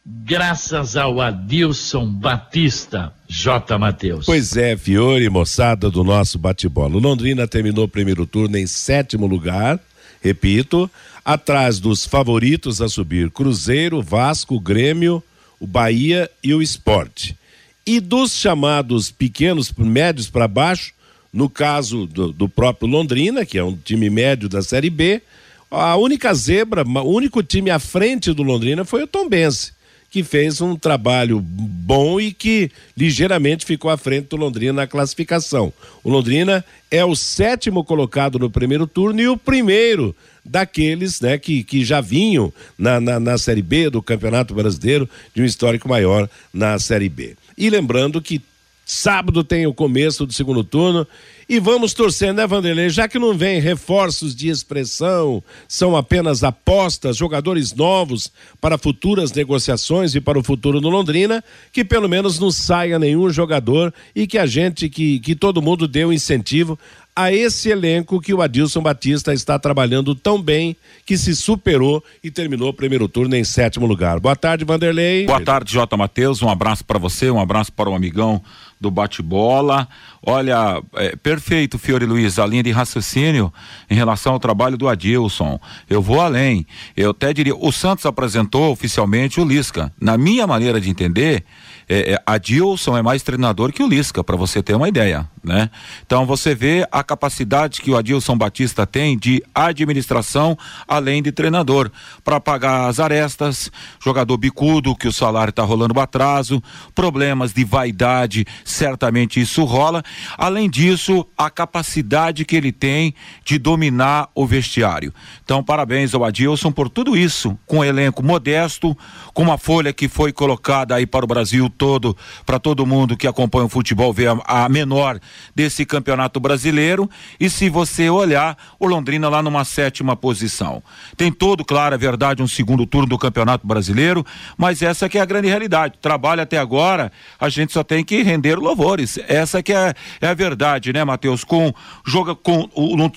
graças 0.05 0.95
ao 0.95 1.21
Adilson 1.21 2.07
Batista 2.07 3.13
J. 3.27 3.77
Matheus. 3.77 4.25
Pois 4.25 4.57
é, 4.57 4.75
Fiore, 4.75 5.29
moçada 5.29 5.89
do 5.89 6.03
nosso 6.03 6.39
bate-bola. 6.39 6.99
Londrina 6.99 7.47
terminou 7.47 7.85
o 7.85 7.89
primeiro 7.89 8.25
turno 8.25 8.57
em 8.57 8.65
sétimo 8.65 9.27
lugar, 9.27 9.79
repito, 10.21 10.89
atrás 11.23 11.79
dos 11.79 12.05
favoritos 12.05 12.81
a 12.81 12.89
subir: 12.89 13.29
Cruzeiro, 13.29 14.01
Vasco, 14.01 14.59
Grêmio, 14.59 15.23
o 15.59 15.67
Bahia 15.67 16.29
e 16.43 16.53
o 16.53 16.61
Esporte. 16.61 17.37
E 17.85 17.99
dos 17.99 18.33
chamados 18.33 19.11
pequenos, 19.11 19.71
médios 19.71 20.29
para 20.29 20.47
baixo, 20.47 20.93
no 21.31 21.49
caso 21.49 22.05
do, 22.07 22.31
do 22.31 22.49
próprio 22.49 22.89
Londrina, 22.89 23.45
que 23.45 23.57
é 23.57 23.63
um 23.63 23.75
time 23.75 24.09
médio 24.09 24.49
da 24.49 24.61
Série 24.61 24.89
B, 24.89 25.21
a 25.69 25.95
única 25.97 26.33
zebra, 26.33 26.83
o 26.83 27.13
único 27.13 27.43
time 27.43 27.69
à 27.69 27.79
frente 27.79 28.33
do 28.33 28.43
Londrina 28.43 28.83
foi 28.83 29.03
o 29.03 29.07
Tombense, 29.07 29.73
que 30.09 30.23
fez 30.23 30.59
um 30.61 30.75
trabalho 30.75 31.39
bom 31.39 32.19
e 32.19 32.31
que 32.31 32.71
ligeiramente 32.97 33.65
ficou 33.65 33.91
à 33.91 33.97
frente 33.97 34.29
do 34.29 34.35
Londrina 34.35 34.73
na 34.73 34.87
classificação. 34.87 35.71
O 36.03 36.09
Londrina 36.09 36.65
é 36.89 37.05
o 37.05 37.15
sétimo 37.15 37.83
colocado 37.83 38.39
no 38.39 38.49
primeiro 38.49 38.87
turno 38.87 39.21
e 39.21 39.27
o 39.27 39.37
primeiro 39.37 40.15
daqueles 40.43 41.21
né, 41.21 41.37
que, 41.37 41.63
que 41.63 41.85
já 41.85 42.01
vinham 42.01 42.51
na, 42.77 42.99
na, 42.99 43.19
na 43.19 43.37
Série 43.37 43.61
B 43.61 43.89
do 43.91 44.01
Campeonato 44.01 44.55
Brasileiro 44.55 45.07
de 45.35 45.43
um 45.43 45.45
histórico 45.45 45.87
maior 45.87 46.27
na 46.51 46.79
Série 46.79 47.09
B. 47.09 47.35
E 47.55 47.69
lembrando 47.69 48.19
que 48.21 48.41
sábado 48.91 49.43
tem 49.43 49.67
o 49.67 49.73
começo 49.73 50.25
do 50.25 50.33
segundo 50.33 50.63
turno 50.63 51.05
e 51.47 51.59
vamos 51.59 51.93
torcer, 51.93 52.33
né, 52.33 52.47
Vanderlei? 52.47 52.89
Já 52.89 53.07
que 53.07 53.19
não 53.19 53.35
vem 53.35 53.59
reforços 53.59 54.35
de 54.35 54.49
expressão, 54.49 55.43
são 55.67 55.95
apenas 55.95 56.43
apostas, 56.43 57.15
jogadores 57.15 57.73
novos 57.73 58.31
para 58.59 58.79
futuras 58.79 59.31
negociações 59.31 60.15
e 60.15 60.21
para 60.21 60.39
o 60.39 60.43
futuro 60.43 60.81
no 60.81 60.89
Londrina, 60.89 61.43
que 61.71 61.85
pelo 61.85 62.09
menos 62.09 62.39
não 62.39 62.49
saia 62.49 62.97
nenhum 62.97 63.29
jogador 63.29 63.93
e 64.15 64.25
que 64.25 64.39
a 64.39 64.47
gente, 64.47 64.89
que, 64.89 65.19
que 65.19 65.35
todo 65.35 65.61
mundo 65.61 65.87
dê 65.87 66.03
um 66.03 66.13
incentivo 66.13 66.77
a 67.15 67.33
esse 67.33 67.69
elenco 67.69 68.21
que 68.21 68.33
o 68.33 68.41
Adilson 68.41 68.81
Batista 68.81 69.33
está 69.33 69.59
trabalhando 69.59 70.15
tão 70.15 70.41
bem 70.41 70.75
que 71.05 71.17
se 71.17 71.35
superou 71.35 72.03
e 72.23 72.31
terminou 72.31 72.69
o 72.69 72.73
primeiro 72.73 73.09
turno 73.09 73.35
em 73.35 73.43
sétimo 73.43 73.85
lugar. 73.85 74.19
Boa 74.19 74.35
tarde, 74.35 74.63
Vanderlei. 74.63 75.25
Boa 75.25 75.41
tarde, 75.41 75.73
Jota 75.73 75.97
Matheus. 75.97 76.41
Um 76.41 76.49
abraço 76.49 76.85
para 76.85 76.97
você, 76.97 77.29
um 77.29 77.39
abraço 77.39 77.73
para 77.73 77.89
o 77.89 77.95
amigão 77.95 78.41
do 78.79 78.89
bate-bola. 78.89 79.87
Olha, 80.25 80.81
é, 80.95 81.15
perfeito, 81.15 81.77
Fiore 81.77 82.05
Luiz, 82.05 82.39
a 82.39 82.45
linha 82.45 82.63
de 82.63 82.71
raciocínio 82.71 83.51
em 83.89 83.95
relação 83.95 84.33
ao 84.33 84.39
trabalho 84.39 84.77
do 84.77 84.87
Adilson. 84.87 85.59
Eu 85.89 86.01
vou 86.01 86.21
além. 86.21 86.65
Eu 86.95 87.11
até 87.11 87.33
diria, 87.33 87.55
o 87.55 87.71
Santos 87.71 88.05
apresentou 88.05 88.71
oficialmente 88.71 89.39
o 89.41 89.45
Lisca. 89.45 89.91
Na 89.99 90.17
minha 90.17 90.47
maneira 90.47 90.79
de 90.79 90.89
entender, 90.89 91.43
é, 91.89 92.13
é, 92.13 92.21
Adilson 92.23 92.95
é 92.95 93.01
mais 93.01 93.23
treinador 93.23 93.73
que 93.73 93.81
o 93.81 93.87
Lisca, 93.87 94.23
para 94.23 94.35
você 94.35 94.61
ter 94.61 94.75
uma 94.75 94.87
ideia, 94.87 95.27
né? 95.43 95.71
Então 96.05 96.23
você 96.23 96.53
vê 96.53 96.87
a 96.91 97.03
capacidade 97.03 97.81
que 97.81 97.89
o 97.89 97.97
Adilson 97.97 98.37
Batista 98.37 98.85
tem 98.85 99.17
de 99.17 99.43
administração 99.55 100.55
além 100.87 101.23
de 101.23 101.31
treinador, 101.31 101.89
para 102.23 102.39
pagar 102.39 102.87
as 102.87 102.99
arestas, 102.99 103.71
jogador 104.03 104.37
bicudo 104.37 104.95
que 104.95 105.07
o 105.07 105.13
salário 105.13 105.49
está 105.49 105.63
rolando 105.63 105.93
para 105.93 106.03
atraso, 106.03 106.61
problemas 106.93 107.53
de 107.53 107.63
vaidade, 107.63 108.45
certamente 108.63 109.39
isso 109.39 109.63
rola. 109.63 110.03
Além 110.37 110.69
disso, 110.69 111.25
a 111.37 111.49
capacidade 111.49 112.45
que 112.45 112.55
ele 112.55 112.71
tem 112.71 113.15
de 113.43 113.57
dominar 113.57 114.29
o 114.35 114.45
vestiário. 114.45 115.13
Então, 115.43 115.63
parabéns 115.63 116.13
ao 116.13 116.23
Adilson 116.23 116.71
por 116.71 116.89
tudo 116.89 117.17
isso, 117.17 117.57
com 117.65 117.79
um 117.79 117.83
elenco 117.83 118.23
modesto, 118.23 118.95
com 119.33 119.41
uma 119.41 119.57
folha 119.57 119.91
que 119.91 120.07
foi 120.07 120.31
colocada 120.31 120.95
aí 120.95 121.05
para 121.07 121.25
o 121.25 121.27
Brasil 121.27 121.69
todo, 121.79 122.15
para 122.45 122.59
todo 122.59 122.85
mundo 122.85 123.15
que 123.15 123.25
acompanha 123.25 123.65
o 123.65 123.69
futebol 123.69 124.11
ver 124.11 124.27
a, 124.27 124.65
a, 124.65 124.69
menor 124.69 125.17
desse 125.55 125.85
campeonato 125.85 126.37
brasileiro. 126.37 127.09
E 127.39 127.49
se 127.49 127.69
você 127.69 128.09
olhar, 128.09 128.57
o 128.77 128.85
Londrina 128.85 129.29
lá 129.29 129.41
numa 129.41 129.63
sétima 129.63 130.15
posição. 130.15 130.83
Tem 131.15 131.31
todo, 131.31 131.63
claro, 131.63 131.95
é 131.95 131.97
verdade, 131.97 132.43
um 132.43 132.47
segundo 132.47 132.85
turno 132.85 133.07
do 133.07 133.17
campeonato 133.17 133.65
brasileiro, 133.65 134.25
mas 134.57 134.81
essa 134.81 135.07
que 135.07 135.17
é 135.17 135.21
a 135.21 135.25
grande 135.25 135.47
realidade. 135.47 135.95
Trabalho 136.01 136.41
até 136.41 136.57
agora, 136.57 137.11
a 137.39 137.47
gente 137.47 137.71
só 137.71 137.81
tem 137.81 138.03
que 138.03 138.21
render 138.21 138.55
louvores. 138.55 139.17
Essa 139.29 139.63
que 139.63 139.71
é, 139.71 139.93
é 140.19 140.27
a 140.27 140.33
verdade, 140.33 140.91
né, 140.91 141.03
Matheus? 141.05 141.45
Com 141.45 141.73
joga 142.05 142.35
com, 142.35 142.67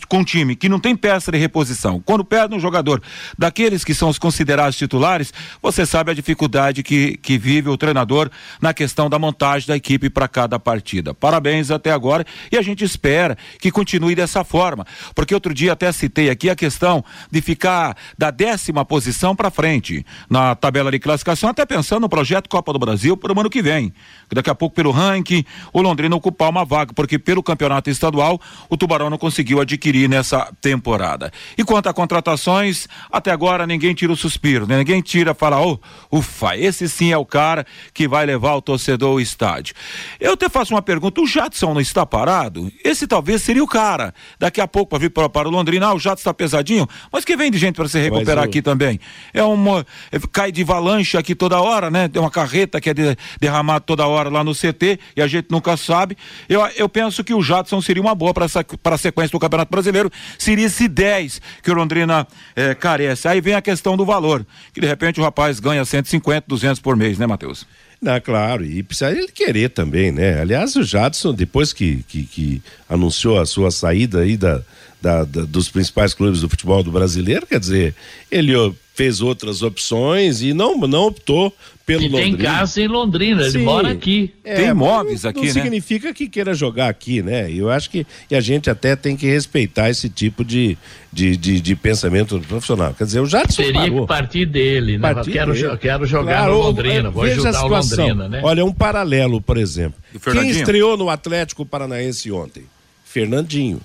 com 0.09 0.19
um 0.19 0.25
time 0.25 0.54
que 0.54 0.69
não 0.69 0.78
tem 0.78 0.95
peça 0.95 1.33
de 1.33 1.38
reposição. 1.38 2.00
Quando 2.00 2.25
perde 2.25 2.54
um 2.54 2.61
jogador 2.61 3.02
daqueles 3.37 3.83
que 3.83 3.95
são 3.95 4.09
os 4.09 4.19
considerados 4.19 4.76
titulares, 4.76 5.35
você 5.61 5.85
sabe 5.85 6.12
a 6.12 6.14
dificuldade 6.14 6.85
que, 6.85 7.16
que 7.16 7.37
vive 7.37 7.69
o 7.69 7.76
treinador 7.76 8.31
na 8.61 8.75
questão 8.75 9.09
da 9.09 9.19
montagem 9.19 9.69
da 9.69 9.77
equipe 9.77 10.11
para 10.11 10.29
cada 10.29 10.59
partida. 10.59 11.15
Parabéns 11.15 11.71
até 11.71 11.91
agora 11.93 12.25
e 12.51 12.57
a 12.57 12.63
gente 12.63 12.85
espera 12.85 13.37
que 13.59 13.71
continue 13.71 14.15
dessa 14.15 14.45
forma, 14.45 14.87
porque 15.15 15.35
outro 15.35 15.55
dia 15.55 15.73
até 15.73 15.91
citei 15.93 16.31
aqui 16.31 16.51
a 16.51 16.57
questão 16.57 17.05
de 17.31 17.41
ficar 17.41 17.97
da 18.17 18.31
décima 18.31 18.85
posição 18.85 19.35
para 19.35 19.51
frente 19.51 20.05
na 20.29 20.55
tabela 20.55 20.91
de 20.91 20.99
classificação, 20.99 21.51
até 21.51 21.65
pensando 21.65 22.03
no 22.03 22.09
projeto 22.09 22.49
Copa 22.49 22.73
do 22.73 22.79
Brasil 22.79 23.17
para 23.17 23.33
o 23.33 23.41
ano 23.41 23.51
que 23.51 23.63
vem. 23.63 23.93
Daqui 24.33 24.51
a 24.51 24.55
pouco, 24.55 24.75
pelo 24.75 24.91
ranking, 24.91 25.45
o 25.73 25.81
Londrina 25.81 26.15
ocupar 26.17 26.51
uma 26.51 26.65
vaga, 26.65 26.93
porque 26.93 27.19
pelo 27.19 27.43
campeonato 27.43 27.91
estadual 27.91 28.41
o 28.69 28.77
Tubarão 28.77 29.11
não 29.11 29.19
conseguiu 29.19 29.61
adquirir 29.61 30.09
nessa 30.09 30.53
temporada. 30.61 31.33
E 31.57 31.65
quanto 31.65 31.89
a 31.89 31.95
contratações, 31.95 32.89
até 33.11 33.31
agora 33.31 33.67
ninguém 33.67 33.95
tira 33.95 34.13
o 34.13 34.17
suspiro, 34.17 34.67
né? 34.67 34.79
ninguém 34.79 35.01
tira, 35.01 35.35
fala, 35.35 35.61
oh, 35.61 35.79
ufa, 36.11 36.57
esse 36.57 36.89
sim 36.89 37.13
é 37.13 37.17
o 37.17 37.25
cara 37.25 37.67
que 37.95 38.09
vai 38.09 38.27
levar 38.27 38.42
o 38.51 38.63
torcedor 38.63 39.11
ao 39.11 39.21
estádio. 39.21 39.75
Eu 40.19 40.33
até 40.33 40.49
faço 40.49 40.75
uma 40.75 40.83
pergunta: 40.83 41.21
o 41.21 41.27
Jadson 41.27 41.75
não 41.75 41.81
está 41.81 42.05
parado? 42.05 42.71
Esse 42.85 43.07
talvez 43.07 43.43
seria 43.43 43.63
o 43.63 43.67
cara. 43.67 44.15
Daqui 44.39 44.61
a 44.61 44.67
pouco 44.67 44.91
para 44.91 44.99
vir 44.99 45.11
para, 45.11 45.29
para 45.29 45.49
o 45.49 45.51
Londrina, 45.51 45.87
ah, 45.87 45.95
o 45.95 45.99
Jadson 45.99 46.21
está 46.21 46.35
pesadinho, 46.35 46.89
mas 47.13 47.25
que 47.25 47.37
vem 47.37 47.51
de 47.51 47.59
gente 47.59 47.77
para 47.77 47.89
se 47.89 47.99
recuperar 47.99 48.45
aqui 48.45 48.61
também. 48.61 48.99
É 49.33 49.43
uma. 49.43 49.87
É, 50.11 50.19
cai 50.31 50.51
de 50.51 50.65
valanche 50.65 51.17
aqui 51.17 51.35
toda 51.35 51.61
hora, 51.61 51.91
né? 51.91 52.09
Tem 52.09 52.21
uma 52.21 52.31
carreta 52.31 52.81
que 52.81 52.91
é 52.91 52.95
de, 52.95 53.17
derramada 53.41 53.81
toda 53.81 54.07
hora 54.07 54.29
lá 54.29 54.43
no 54.43 54.55
CT 54.55 54.99
e 55.17 55.23
a 55.23 55.27
gente 55.27 55.49
nunca 55.51 55.77
sabe. 55.77 56.17
Eu, 56.49 56.67
eu 56.77 56.89
penso 56.89 57.23
que 57.23 57.35
o 57.35 57.43
Jadson 57.43 57.81
seria 57.81 58.03
uma 58.03 58.15
boa 58.15 58.33
para 58.35 58.47
a 58.47 58.99
sequência 58.99 59.33
do 59.33 59.41
Campeonato 59.41 59.71
Brasileiro. 59.71 60.11
Seria 60.39 60.67
esse 60.67 60.89
10 60.89 61.41
que 61.63 61.71
o 61.71 61.75
Londrina 61.75 62.27
é, 62.55 62.75
carece. 62.75 63.29
Aí 63.29 63.41
vem 63.41 63.55
a 63.55 63.63
questão 63.63 63.97
do 63.97 64.05
valor, 64.05 64.47
que 64.73 64.81
de 64.81 64.87
repente 64.87 65.21
o 65.21 65.23
rapaz 65.23 65.61
ganha 65.61 65.85
150, 65.85 66.47
200 66.49 66.81
por 66.81 66.97
mês, 66.97 67.19
né, 67.19 67.27
Matheus? 67.27 67.67
Não, 68.03 68.21
claro, 68.21 68.65
e 68.65 68.83
precisa 68.83 69.13
ele 69.13 69.29
querer 69.29 69.71
também, 69.71 70.11
né? 70.11 70.41
Aliás, 70.41 70.75
o 70.75 70.83
Jadson, 70.83 71.33
depois 71.33 71.73
que, 71.73 72.03
que, 72.09 72.25
que 72.25 72.63
anunciou 72.89 73.39
a 73.39 73.47
sua 73.47 73.71
saída 73.71 74.23
aí 74.23 74.37
da, 74.37 74.61
da, 75.03 75.25
da, 75.25 75.43
dos 75.43 75.69
principais 75.69 76.15
clubes 76.15 76.41
do 76.41 76.49
futebol 76.49 76.83
do 76.83 76.93
brasileiro, 76.93 77.45
quer 77.45 77.59
dizer, 77.59 77.95
ele 78.31 78.55
fez 78.95 79.21
outras 79.21 79.63
opções 79.63 80.43
e 80.43 80.53
não, 80.53 80.77
não 80.79 81.07
optou 81.07 81.53
pelo 81.85 82.03
Londrina. 82.03 82.21
tem 82.21 82.37
casa 82.37 82.81
em 82.81 82.87
Londrina, 82.87 83.43
Sim, 83.43 83.57
ele 83.57 83.65
mora 83.65 83.91
aqui. 83.91 84.33
É, 84.45 84.55
tem 84.55 84.69
imóveis 84.69 85.25
aqui, 85.25 85.41
não 85.41 85.47
né? 85.47 85.53
significa 85.53 86.15
que 86.15 86.29
queira 86.29 86.55
jogar 86.55 86.89
aqui, 86.89 87.23
né? 87.23 87.51
Eu 87.51 87.69
acho 87.69 87.91
que 87.91 88.07
e 88.31 88.37
a 88.37 88.41
gente 88.41 88.71
até 88.71 88.95
tem 88.95 89.17
que 89.17 89.27
respeitar 89.27 89.91
esse 89.91 90.09
tipo 90.09 90.45
de, 90.45 90.79
de, 91.13 91.37
de, 91.37 91.61
de 91.61 91.75
pensamento 91.75 92.39
profissional. 92.41 92.95
Quer 92.95 93.05
dizer, 93.05 93.21
o 93.21 93.27
Jadson 93.27 93.63
Teria 93.63 93.81
parou. 93.81 94.03
que 94.03 94.07
partir 94.07 94.47
dele, 94.47 94.99
né? 94.99 95.15
Partir 95.15 95.33
quero, 95.33 95.53
dele. 95.53 95.77
quero 95.79 96.07
jogar 96.07 96.37
claro, 96.37 96.53
no 96.53 96.59
Londrina, 96.61 97.11
vou 97.11 97.25
ajudar 97.25 97.57
a 97.57 97.65
o. 97.65 97.69
Londrina, 97.69 98.29
né? 98.29 98.41
Olha, 98.45 98.65
um 98.65 98.73
paralelo, 98.73 99.41
por 99.41 99.57
exemplo. 99.57 99.99
Quem 100.31 100.51
estreou 100.51 100.97
no 100.97 101.11
Atlético 101.11 101.67
Paranaense 101.67 102.31
ontem? 102.31 102.65
Fernandinho. 103.05 103.81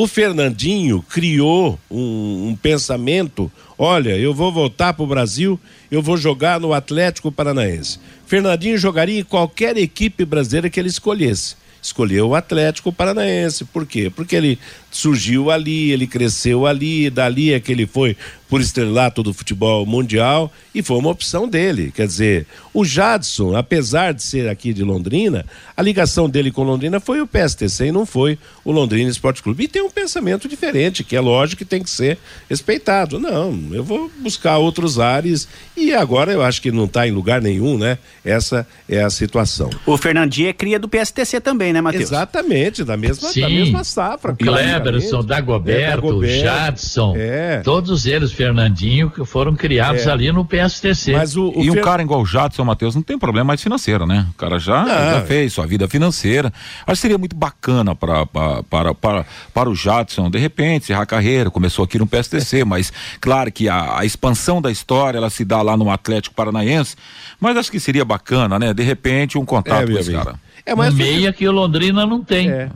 O 0.00 0.06
Fernandinho 0.06 1.02
criou 1.02 1.76
um, 1.90 2.50
um 2.50 2.54
pensamento: 2.54 3.50
olha, 3.76 4.16
eu 4.16 4.32
vou 4.32 4.52
voltar 4.52 4.92
para 4.92 5.02
o 5.02 5.08
Brasil, 5.08 5.58
eu 5.90 6.00
vou 6.00 6.16
jogar 6.16 6.60
no 6.60 6.72
Atlético 6.72 7.32
Paranaense. 7.32 7.98
Fernandinho 8.24 8.78
jogaria 8.78 9.18
em 9.18 9.24
qualquer 9.24 9.76
equipe 9.76 10.24
brasileira 10.24 10.70
que 10.70 10.78
ele 10.78 10.88
escolhesse. 10.88 11.56
Escolheu 11.82 12.28
o 12.28 12.34
Atlético 12.36 12.92
Paranaense. 12.92 13.64
Por 13.64 13.84
quê? 13.84 14.08
Porque 14.08 14.36
ele 14.36 14.56
surgiu 14.90 15.50
ali, 15.50 15.90
ele 15.90 16.06
cresceu 16.06 16.66
ali, 16.66 17.10
dali 17.10 17.52
é 17.52 17.60
que 17.60 17.72
ele 17.72 17.86
foi 17.86 18.16
por 18.48 18.60
estrelato 18.60 19.22
do 19.22 19.34
futebol 19.34 19.84
mundial 19.84 20.50
e 20.74 20.82
foi 20.82 20.96
uma 20.96 21.10
opção 21.10 21.46
dele. 21.46 21.92
Quer 21.94 22.06
dizer, 22.06 22.46
o 22.72 22.84
Jadson, 22.84 23.54
apesar 23.54 24.14
de 24.14 24.22
ser 24.22 24.48
aqui 24.48 24.72
de 24.72 24.82
Londrina, 24.82 25.44
a 25.76 25.82
ligação 25.82 26.28
dele 26.30 26.50
com 26.50 26.62
Londrina 26.62 26.98
foi 26.98 27.20
o 27.20 27.26
PSTC 27.26 27.86
e 27.86 27.92
não 27.92 28.06
foi 28.06 28.38
o 28.64 28.72
Londrina 28.72 29.10
Esporte 29.10 29.42
Clube. 29.42 29.64
E 29.64 29.68
tem 29.68 29.82
um 29.82 29.90
pensamento 29.90 30.48
diferente, 30.48 31.04
que 31.04 31.14
é 31.14 31.20
lógico 31.20 31.58
que 31.58 31.64
tem 31.64 31.82
que 31.82 31.90
ser 31.90 32.18
respeitado. 32.48 33.20
Não, 33.20 33.58
eu 33.72 33.84
vou 33.84 34.10
buscar 34.18 34.56
outros 34.56 34.98
ares 34.98 35.46
e 35.76 35.92
agora 35.92 36.32
eu 36.32 36.42
acho 36.42 36.62
que 36.62 36.72
não 36.72 36.84
está 36.84 37.06
em 37.06 37.10
lugar 37.10 37.42
nenhum, 37.42 37.76
né? 37.76 37.98
Essa 38.24 38.66
é 38.88 39.02
a 39.02 39.10
situação. 39.10 39.68
O 39.84 39.96
Fernandinho 39.98 40.48
é 40.48 40.52
cria 40.52 40.78
do 40.78 40.88
PSTC 40.88 41.40
também, 41.40 41.72
né, 41.72 41.80
Matheus? 41.80 42.04
Exatamente, 42.04 42.82
da 42.82 42.96
mesma, 42.96 43.28
Sim, 43.28 43.40
da 43.42 43.48
mesma 43.50 43.84
safra. 43.84 44.32
O 44.32 44.36
Praticamente. 44.80 45.26
Dagoberto, 45.26 45.80
É, 45.82 45.90
Dagoberto. 45.96 46.42
Jadson, 46.44 47.14
É. 47.16 47.60
todos 47.60 48.06
eles, 48.06 48.32
Fernandinho, 48.32 49.10
que 49.10 49.24
foram 49.24 49.54
criados 49.54 50.06
É. 50.06 50.10
ali 50.10 50.30
no 50.32 50.44
PSTC. 50.44 51.12
Mas 51.12 51.36
o, 51.36 51.50
o 51.50 51.62
E 51.64 51.70
um 51.70 51.74
Fer- 51.74 51.84
cara 51.84 52.02
igual 52.02 52.20
o 52.22 52.26
Jadson, 52.26 52.64
Matheus, 52.64 52.94
não 52.94 53.02
tem 53.02 53.18
problema 53.18 53.46
mais 53.48 53.62
financeiro, 53.62 54.06
né? 54.06 54.26
O 54.30 54.34
cara 54.34 54.58
já, 54.58 54.84
já 54.86 55.22
fez 55.22 55.52
sua 55.52 55.66
vida 55.66 55.86
financeira. 55.88 56.52
Acho 56.86 56.94
que 56.94 57.02
seria 57.02 57.18
muito 57.18 57.36
bacana 57.36 57.94
pra, 57.94 58.24
pra, 58.26 58.62
para, 58.62 58.94
para, 58.94 59.26
para 59.54 59.70
o 59.70 59.74
Jadson, 59.74 60.30
de 60.30 60.38
repente, 60.38 60.84
encerrar 60.84 61.02
a 61.02 61.06
carreira. 61.06 61.50
Começou 61.50 61.84
aqui 61.84 61.98
no 61.98 62.06
PSTC, 62.06 62.64
mas 62.64 62.92
claro 63.20 63.50
que 63.52 63.68
a, 63.68 63.98
a 63.98 64.04
expansão 64.04 64.60
da 64.62 64.70
história, 64.70 65.18
ela 65.18 65.30
se 65.30 65.44
dá 65.44 65.62
lá 65.62 65.76
no 65.76 65.90
Atlético 65.90 66.34
Paranaense. 66.34 66.96
Mas 67.40 67.56
acho 67.56 67.70
que 67.70 67.78
seria 67.80 68.04
bacana, 68.04 68.58
né? 68.58 68.74
De 68.74 68.82
repente, 68.82 69.36
um 69.38 69.42
É, 69.42 69.46
contato 69.46 69.82
com 69.82 69.88
meu 69.92 69.98
esse 69.98 70.10
amigo. 70.10 70.24
cara. 70.24 70.36
É, 70.66 70.74
mas 70.74 70.92
um 70.92 70.96
o 70.96 70.98
meia 70.98 71.32
que 71.32 71.48
o 71.48 71.52
Londrina 71.52 72.04
não 72.04 72.22
tem. 72.22 72.50
É. 72.50 72.68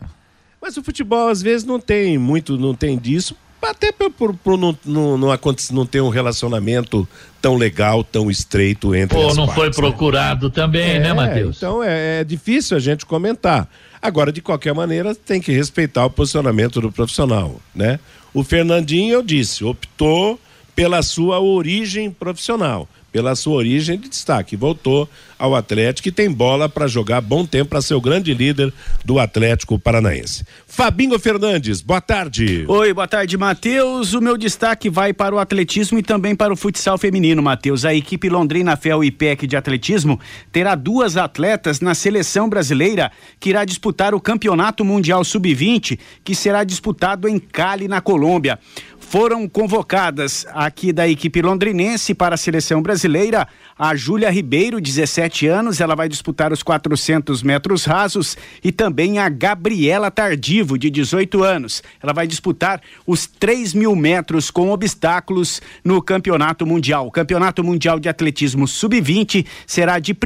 Mas 0.62 0.76
o 0.76 0.82
futebol 0.82 1.28
às 1.28 1.42
vezes 1.42 1.66
não 1.66 1.80
tem 1.80 2.16
muito, 2.16 2.56
não 2.56 2.72
tem 2.72 2.96
disso, 2.96 3.34
até 3.60 3.90
por, 3.92 4.10
por, 4.10 4.34
por 4.34 4.56
não, 4.56 4.76
não, 4.84 5.18
não, 5.18 5.28
não 5.72 5.86
ter 5.86 6.00
um 6.00 6.08
relacionamento 6.08 7.06
tão 7.40 7.56
legal, 7.56 8.04
tão 8.04 8.30
estreito 8.30 8.94
entre 8.94 9.18
Ou 9.18 9.34
não 9.34 9.46
partes, 9.46 9.54
foi 9.54 9.66
né? 9.66 9.72
procurado 9.72 10.50
também, 10.50 11.00
né, 11.00 11.12
Matheus? 11.12 11.56
Então 11.56 11.82
é, 11.82 12.20
é 12.20 12.24
difícil 12.24 12.76
a 12.76 12.80
gente 12.80 13.04
comentar. 13.04 13.68
Agora, 14.00 14.32
de 14.32 14.40
qualquer 14.40 14.74
maneira, 14.74 15.14
tem 15.14 15.40
que 15.40 15.52
respeitar 15.52 16.04
o 16.04 16.10
posicionamento 16.10 16.80
do 16.80 16.90
profissional, 16.90 17.60
né? 17.74 18.00
O 18.34 18.42
Fernandinho, 18.42 19.14
eu 19.14 19.22
disse, 19.22 19.64
optou 19.64 20.40
pela 20.74 21.02
sua 21.02 21.38
origem 21.38 22.10
profissional, 22.10 22.88
pela 23.12 23.36
sua 23.36 23.56
origem 23.56 23.98
de 23.98 24.08
destaque. 24.08 24.56
Voltou 24.56 25.08
ao 25.38 25.54
Atlético 25.54 26.08
e 26.08 26.12
tem 26.12 26.30
bola 26.30 26.68
para 26.68 26.86
jogar 26.86 27.20
bom 27.20 27.44
tempo 27.44 27.70
para 27.70 27.82
ser 27.82 27.94
o 27.94 28.00
grande 28.00 28.32
líder 28.32 28.72
do 29.04 29.18
Atlético 29.18 29.78
Paranaense. 29.78 30.44
Fabinho 30.66 31.18
Fernandes, 31.18 31.82
boa 31.82 32.00
tarde. 32.00 32.64
Oi, 32.66 32.94
boa 32.94 33.06
tarde, 33.06 33.36
Matheus. 33.36 34.14
O 34.14 34.20
meu 34.20 34.38
destaque 34.38 34.88
vai 34.88 35.12
para 35.12 35.34
o 35.34 35.38
atletismo 35.38 35.98
e 35.98 36.02
também 36.02 36.34
para 36.34 36.52
o 36.52 36.56
futsal 36.56 36.96
feminino, 36.96 37.42
Matheus. 37.42 37.84
A 37.84 37.94
equipe 37.94 38.28
Londrina 38.28 38.76
Fel 38.76 39.04
IPEC 39.04 39.46
de 39.46 39.56
atletismo 39.56 40.18
terá 40.50 40.74
duas 40.74 41.16
atletas 41.16 41.80
na 41.80 41.94
seleção 41.94 42.48
brasileira 42.48 43.12
que 43.38 43.50
irá 43.50 43.64
disputar 43.64 44.14
o 44.14 44.20
Campeonato 44.20 44.84
Mundial 44.84 45.22
Sub-20, 45.24 45.98
que 46.24 46.34
será 46.34 46.64
disputado 46.64 47.28
em 47.28 47.38
Cali, 47.38 47.88
na 47.88 48.00
Colômbia. 48.00 48.58
Foram 49.08 49.46
convocadas 49.46 50.46
aqui 50.52 50.90
da 50.92 51.06
equipe 51.06 51.42
londrinense 51.42 52.14
para 52.14 52.34
a 52.34 52.38
seleção 52.38 52.80
brasileira 52.80 53.46
a 53.84 53.96
Júlia 53.96 54.30
Ribeiro, 54.30 54.80
17 54.80 55.48
anos, 55.48 55.80
ela 55.80 55.96
vai 55.96 56.08
disputar 56.08 56.52
os 56.52 56.62
400 56.62 57.42
metros 57.42 57.84
rasos, 57.84 58.36
e 58.62 58.70
também 58.70 59.18
a 59.18 59.28
Gabriela 59.28 60.08
Tardivo, 60.08 60.78
de 60.78 60.88
18 60.88 61.42
anos. 61.42 61.82
Ela 62.00 62.12
vai 62.12 62.24
disputar 62.24 62.80
os 63.04 63.26
3 63.26 63.74
mil 63.74 63.96
metros 63.96 64.52
com 64.52 64.70
obstáculos 64.70 65.60
no 65.84 66.00
Campeonato 66.00 66.64
Mundial. 66.64 67.08
O 67.08 67.10
Campeonato 67.10 67.64
Mundial 67.64 67.98
de 67.98 68.08
Atletismo 68.08 68.68
Sub-20 68.68 69.44
será 69.66 69.98
de 69.98 70.12
1 70.12 70.16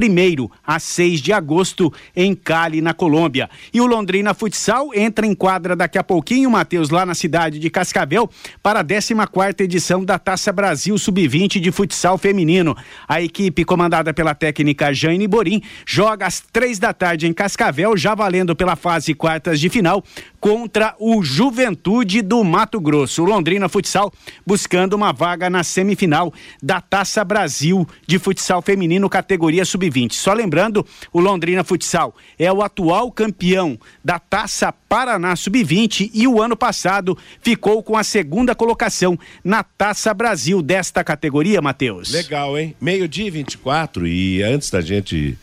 a 0.63 0.77
6 0.77 1.19
de 1.19 1.33
agosto 1.33 1.91
em 2.15 2.35
Cali, 2.35 2.79
na 2.79 2.93
Colômbia. 2.93 3.49
E 3.73 3.81
o 3.81 3.87
Londrina 3.87 4.35
Futsal 4.35 4.93
entra 4.93 5.25
em 5.25 5.33
quadra 5.33 5.75
daqui 5.75 5.97
a 5.97 6.03
pouquinho, 6.03 6.51
Matheus, 6.51 6.91
lá 6.91 7.07
na 7.07 7.15
cidade 7.15 7.57
de 7.57 7.71
Cascavel, 7.71 8.29
para 8.61 8.81
a 8.81 8.83
14 8.83 9.63
edição 9.63 10.05
da 10.05 10.19
Taça 10.19 10.53
Brasil 10.53 10.95
Sub-20 10.95 11.59
de 11.59 11.71
futsal 11.71 12.19
feminino. 12.19 12.77
A 13.07 13.19
equipe 13.19 13.46
comandada 13.65 14.13
pela 14.13 14.33
técnica 14.33 14.93
Jane 14.93 15.27
Borim 15.27 15.61
joga 15.85 16.25
às 16.25 16.39
três 16.39 16.79
da 16.79 16.93
tarde 16.93 17.27
em 17.27 17.33
Cascavel, 17.33 17.95
já 17.97 18.15
valendo 18.15 18.55
pela 18.55 18.75
fase 18.75 19.13
quartas 19.13 19.59
de 19.59 19.69
final 19.69 20.03
contra 20.47 20.95
o 20.97 21.21
Juventude 21.21 22.21
do 22.21 22.41
Mato 22.41 22.79
Grosso. 22.79 23.21
O 23.21 23.25
Londrina 23.25 23.67
Futsal 23.67 24.13
buscando 24.45 24.93
uma 24.93 25.11
vaga 25.11 25.49
na 25.49 25.61
semifinal 25.61 26.33
da 26.63 26.79
Taça 26.79 27.21
Brasil 27.25 27.85
de 28.07 28.17
futsal 28.17 28.61
feminino 28.61 29.09
categoria 29.09 29.65
sub-20. 29.65 30.13
Só 30.13 30.31
lembrando, 30.31 30.87
o 31.11 31.19
Londrina 31.19 31.65
Futsal 31.65 32.15
é 32.39 32.49
o 32.49 32.61
atual 32.61 33.11
campeão 33.11 33.77
da 34.01 34.19
Taça 34.19 34.71
Paraná 34.71 35.35
sub-20 35.35 36.11
e 36.13 36.25
o 36.29 36.41
ano 36.41 36.55
passado 36.55 37.17
ficou 37.41 37.83
com 37.83 37.97
a 37.97 38.03
segunda 38.05 38.55
colocação 38.55 39.19
na 39.43 39.63
Taça 39.63 40.13
Brasil 40.13 40.61
desta 40.61 41.03
categoria, 41.03 41.61
Matheus. 41.61 42.09
Legal, 42.09 42.57
hein? 42.57 42.73
Meio-dia 42.79 43.27
e 43.27 43.31
24, 43.31 44.07
e 44.07 44.41
antes 44.43 44.69
da 44.69 44.79
gente 44.79 45.37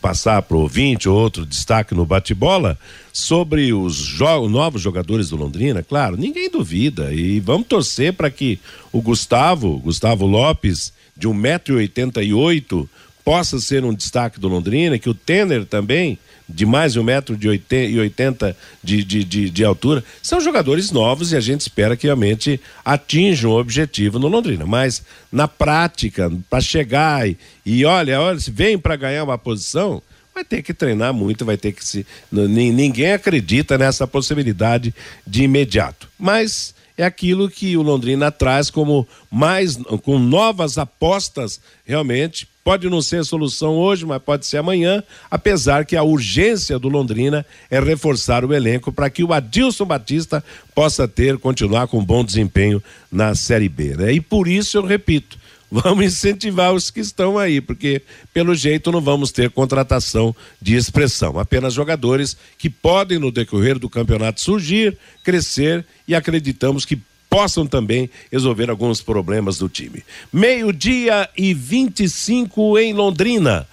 passar 0.00 0.42
para 0.42 0.56
o 0.56 0.60
ouvinte 0.60 1.08
outro 1.08 1.44
destaque 1.44 1.94
no 1.94 2.06
bate-bola, 2.06 2.78
sobre 3.12 3.72
os 3.72 3.96
jo 3.96 4.48
novos 4.48 4.82
jogadores 4.82 5.28
do 5.28 5.36
Londrina, 5.36 5.82
claro, 5.82 6.16
ninguém 6.16 6.50
duvida. 6.50 7.12
E 7.12 7.40
vamos 7.40 7.66
torcer 7.66 8.12
para 8.12 8.30
que 8.30 8.58
o 8.92 9.00
Gustavo, 9.00 9.78
Gustavo 9.78 10.26
Lopes, 10.26 10.92
de 11.16 11.28
1,88m, 11.28 12.88
possa 13.24 13.58
ser 13.58 13.84
um 13.84 13.94
destaque 13.94 14.38
do 14.38 14.48
Londrina, 14.48 14.98
que 14.98 15.08
o 15.08 15.14
Tenner 15.14 15.64
também, 15.64 16.18
de 16.48 16.66
mais 16.66 16.92
de 16.92 17.00
um 17.00 17.02
metro 17.02 17.36
de 17.36 17.48
80 17.48 18.56
de, 18.82 19.02
de, 19.02 19.24
de, 19.24 19.50
de, 19.50 19.64
altura, 19.64 20.04
são 20.22 20.40
jogadores 20.40 20.90
novos 20.90 21.32
e 21.32 21.36
a 21.36 21.40
gente 21.40 21.62
espera 21.62 21.96
que 21.96 22.06
realmente 22.06 22.60
atinjam 22.84 23.50
o 23.50 23.58
objetivo 23.58 24.18
no 24.18 24.28
Londrina. 24.28 24.66
Mas 24.66 25.02
na 25.32 25.48
prática, 25.48 26.30
para 26.50 26.60
chegar 26.60 27.28
e, 27.28 27.38
e 27.64 27.84
olha, 27.84 28.20
olha, 28.20 28.38
se 28.38 28.50
vem 28.50 28.78
para 28.78 28.96
ganhar 28.96 29.24
uma 29.24 29.38
posição, 29.38 30.02
vai 30.34 30.44
ter 30.44 30.62
que 30.62 30.74
treinar 30.74 31.14
muito, 31.14 31.44
vai 31.44 31.56
ter 31.56 31.72
que 31.72 31.84
se. 31.84 32.06
Ninguém 32.30 33.12
acredita 33.12 33.78
nessa 33.78 34.06
possibilidade 34.06 34.94
de 35.26 35.44
imediato. 35.44 36.08
Mas 36.18 36.74
é 36.96 37.04
aquilo 37.04 37.48
que 37.48 37.76
o 37.76 37.82
Londrina 37.82 38.30
traz 38.30 38.70
como 38.70 39.06
mais 39.30 39.76
com 40.02 40.18
novas 40.18 40.76
apostas 40.78 41.60
realmente 41.84 42.48
pode 42.64 42.88
não 42.88 43.02
ser 43.02 43.24
solução 43.24 43.76
hoje 43.76 44.04
mas 44.06 44.20
pode 44.20 44.46
ser 44.46 44.56
amanhã 44.56 45.04
apesar 45.30 45.84
que 45.84 45.94
a 45.94 46.02
urgência 46.02 46.78
do 46.78 46.88
Londrina 46.88 47.46
é 47.70 47.78
reforçar 47.78 48.44
o 48.44 48.52
elenco 48.52 48.90
para 48.90 49.10
que 49.10 49.22
o 49.22 49.32
Adilson 49.32 49.84
Batista 49.84 50.42
possa 50.74 51.06
ter 51.06 51.38
continuar 51.38 51.86
com 51.86 52.02
bom 52.02 52.24
desempenho 52.24 52.82
na 53.12 53.34
Série 53.34 53.68
B 53.68 53.94
né? 53.96 54.12
e 54.12 54.20
por 54.20 54.48
isso 54.48 54.78
eu 54.78 54.84
repito 54.84 55.44
vamos 55.70 56.04
incentivar 56.04 56.72
os 56.72 56.88
que 56.88 57.00
estão 57.00 57.36
aí, 57.36 57.60
porque 57.60 58.00
pelo 58.32 58.54
jeito 58.54 58.92
não 58.92 59.00
vamos 59.00 59.32
ter 59.32 59.50
contratação 59.50 60.34
de 60.62 60.76
expressão, 60.76 61.36
apenas 61.36 61.74
jogadores 61.74 62.36
que 62.56 62.70
podem 62.70 63.18
no 63.18 63.32
decorrer 63.32 63.76
do 63.78 63.90
campeonato 63.90 64.40
surgir, 64.40 64.96
crescer 65.24 65.84
e 66.06 66.14
acreditamos 66.14 66.84
que 66.84 67.00
possam 67.34 67.66
também 67.66 68.08
resolver 68.30 68.70
alguns 68.70 69.02
problemas 69.02 69.58
do 69.58 69.68
time. 69.68 70.04
Meio-dia 70.32 71.28
e 71.36 71.52
25 71.52 72.78
em 72.78 72.92
Londrina. 72.92 73.66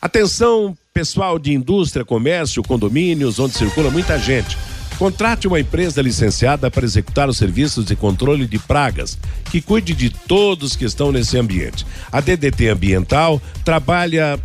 Atenção, 0.00 0.78
pessoal 0.94 1.36
de 1.36 1.52
indústria, 1.52 2.04
comércio, 2.04 2.62
condomínios, 2.62 3.40
onde 3.40 3.54
circula 3.54 3.90
muita 3.90 4.16
gente. 4.20 4.56
Contrate 5.00 5.48
uma 5.48 5.58
empresa 5.58 6.00
licenciada 6.00 6.70
para 6.70 6.84
executar 6.84 7.28
os 7.28 7.38
serviços 7.38 7.86
de 7.86 7.96
controle 7.96 8.46
de 8.46 8.60
pragas, 8.60 9.18
que 9.50 9.60
cuide 9.60 9.94
de 9.94 10.08
todos 10.08 10.76
que 10.76 10.84
estão 10.84 11.10
nesse 11.10 11.36
ambiente. 11.36 11.84
A 12.12 12.20
DDT 12.20 12.68
Ambiental 12.68 13.42
trabalha 13.64 14.38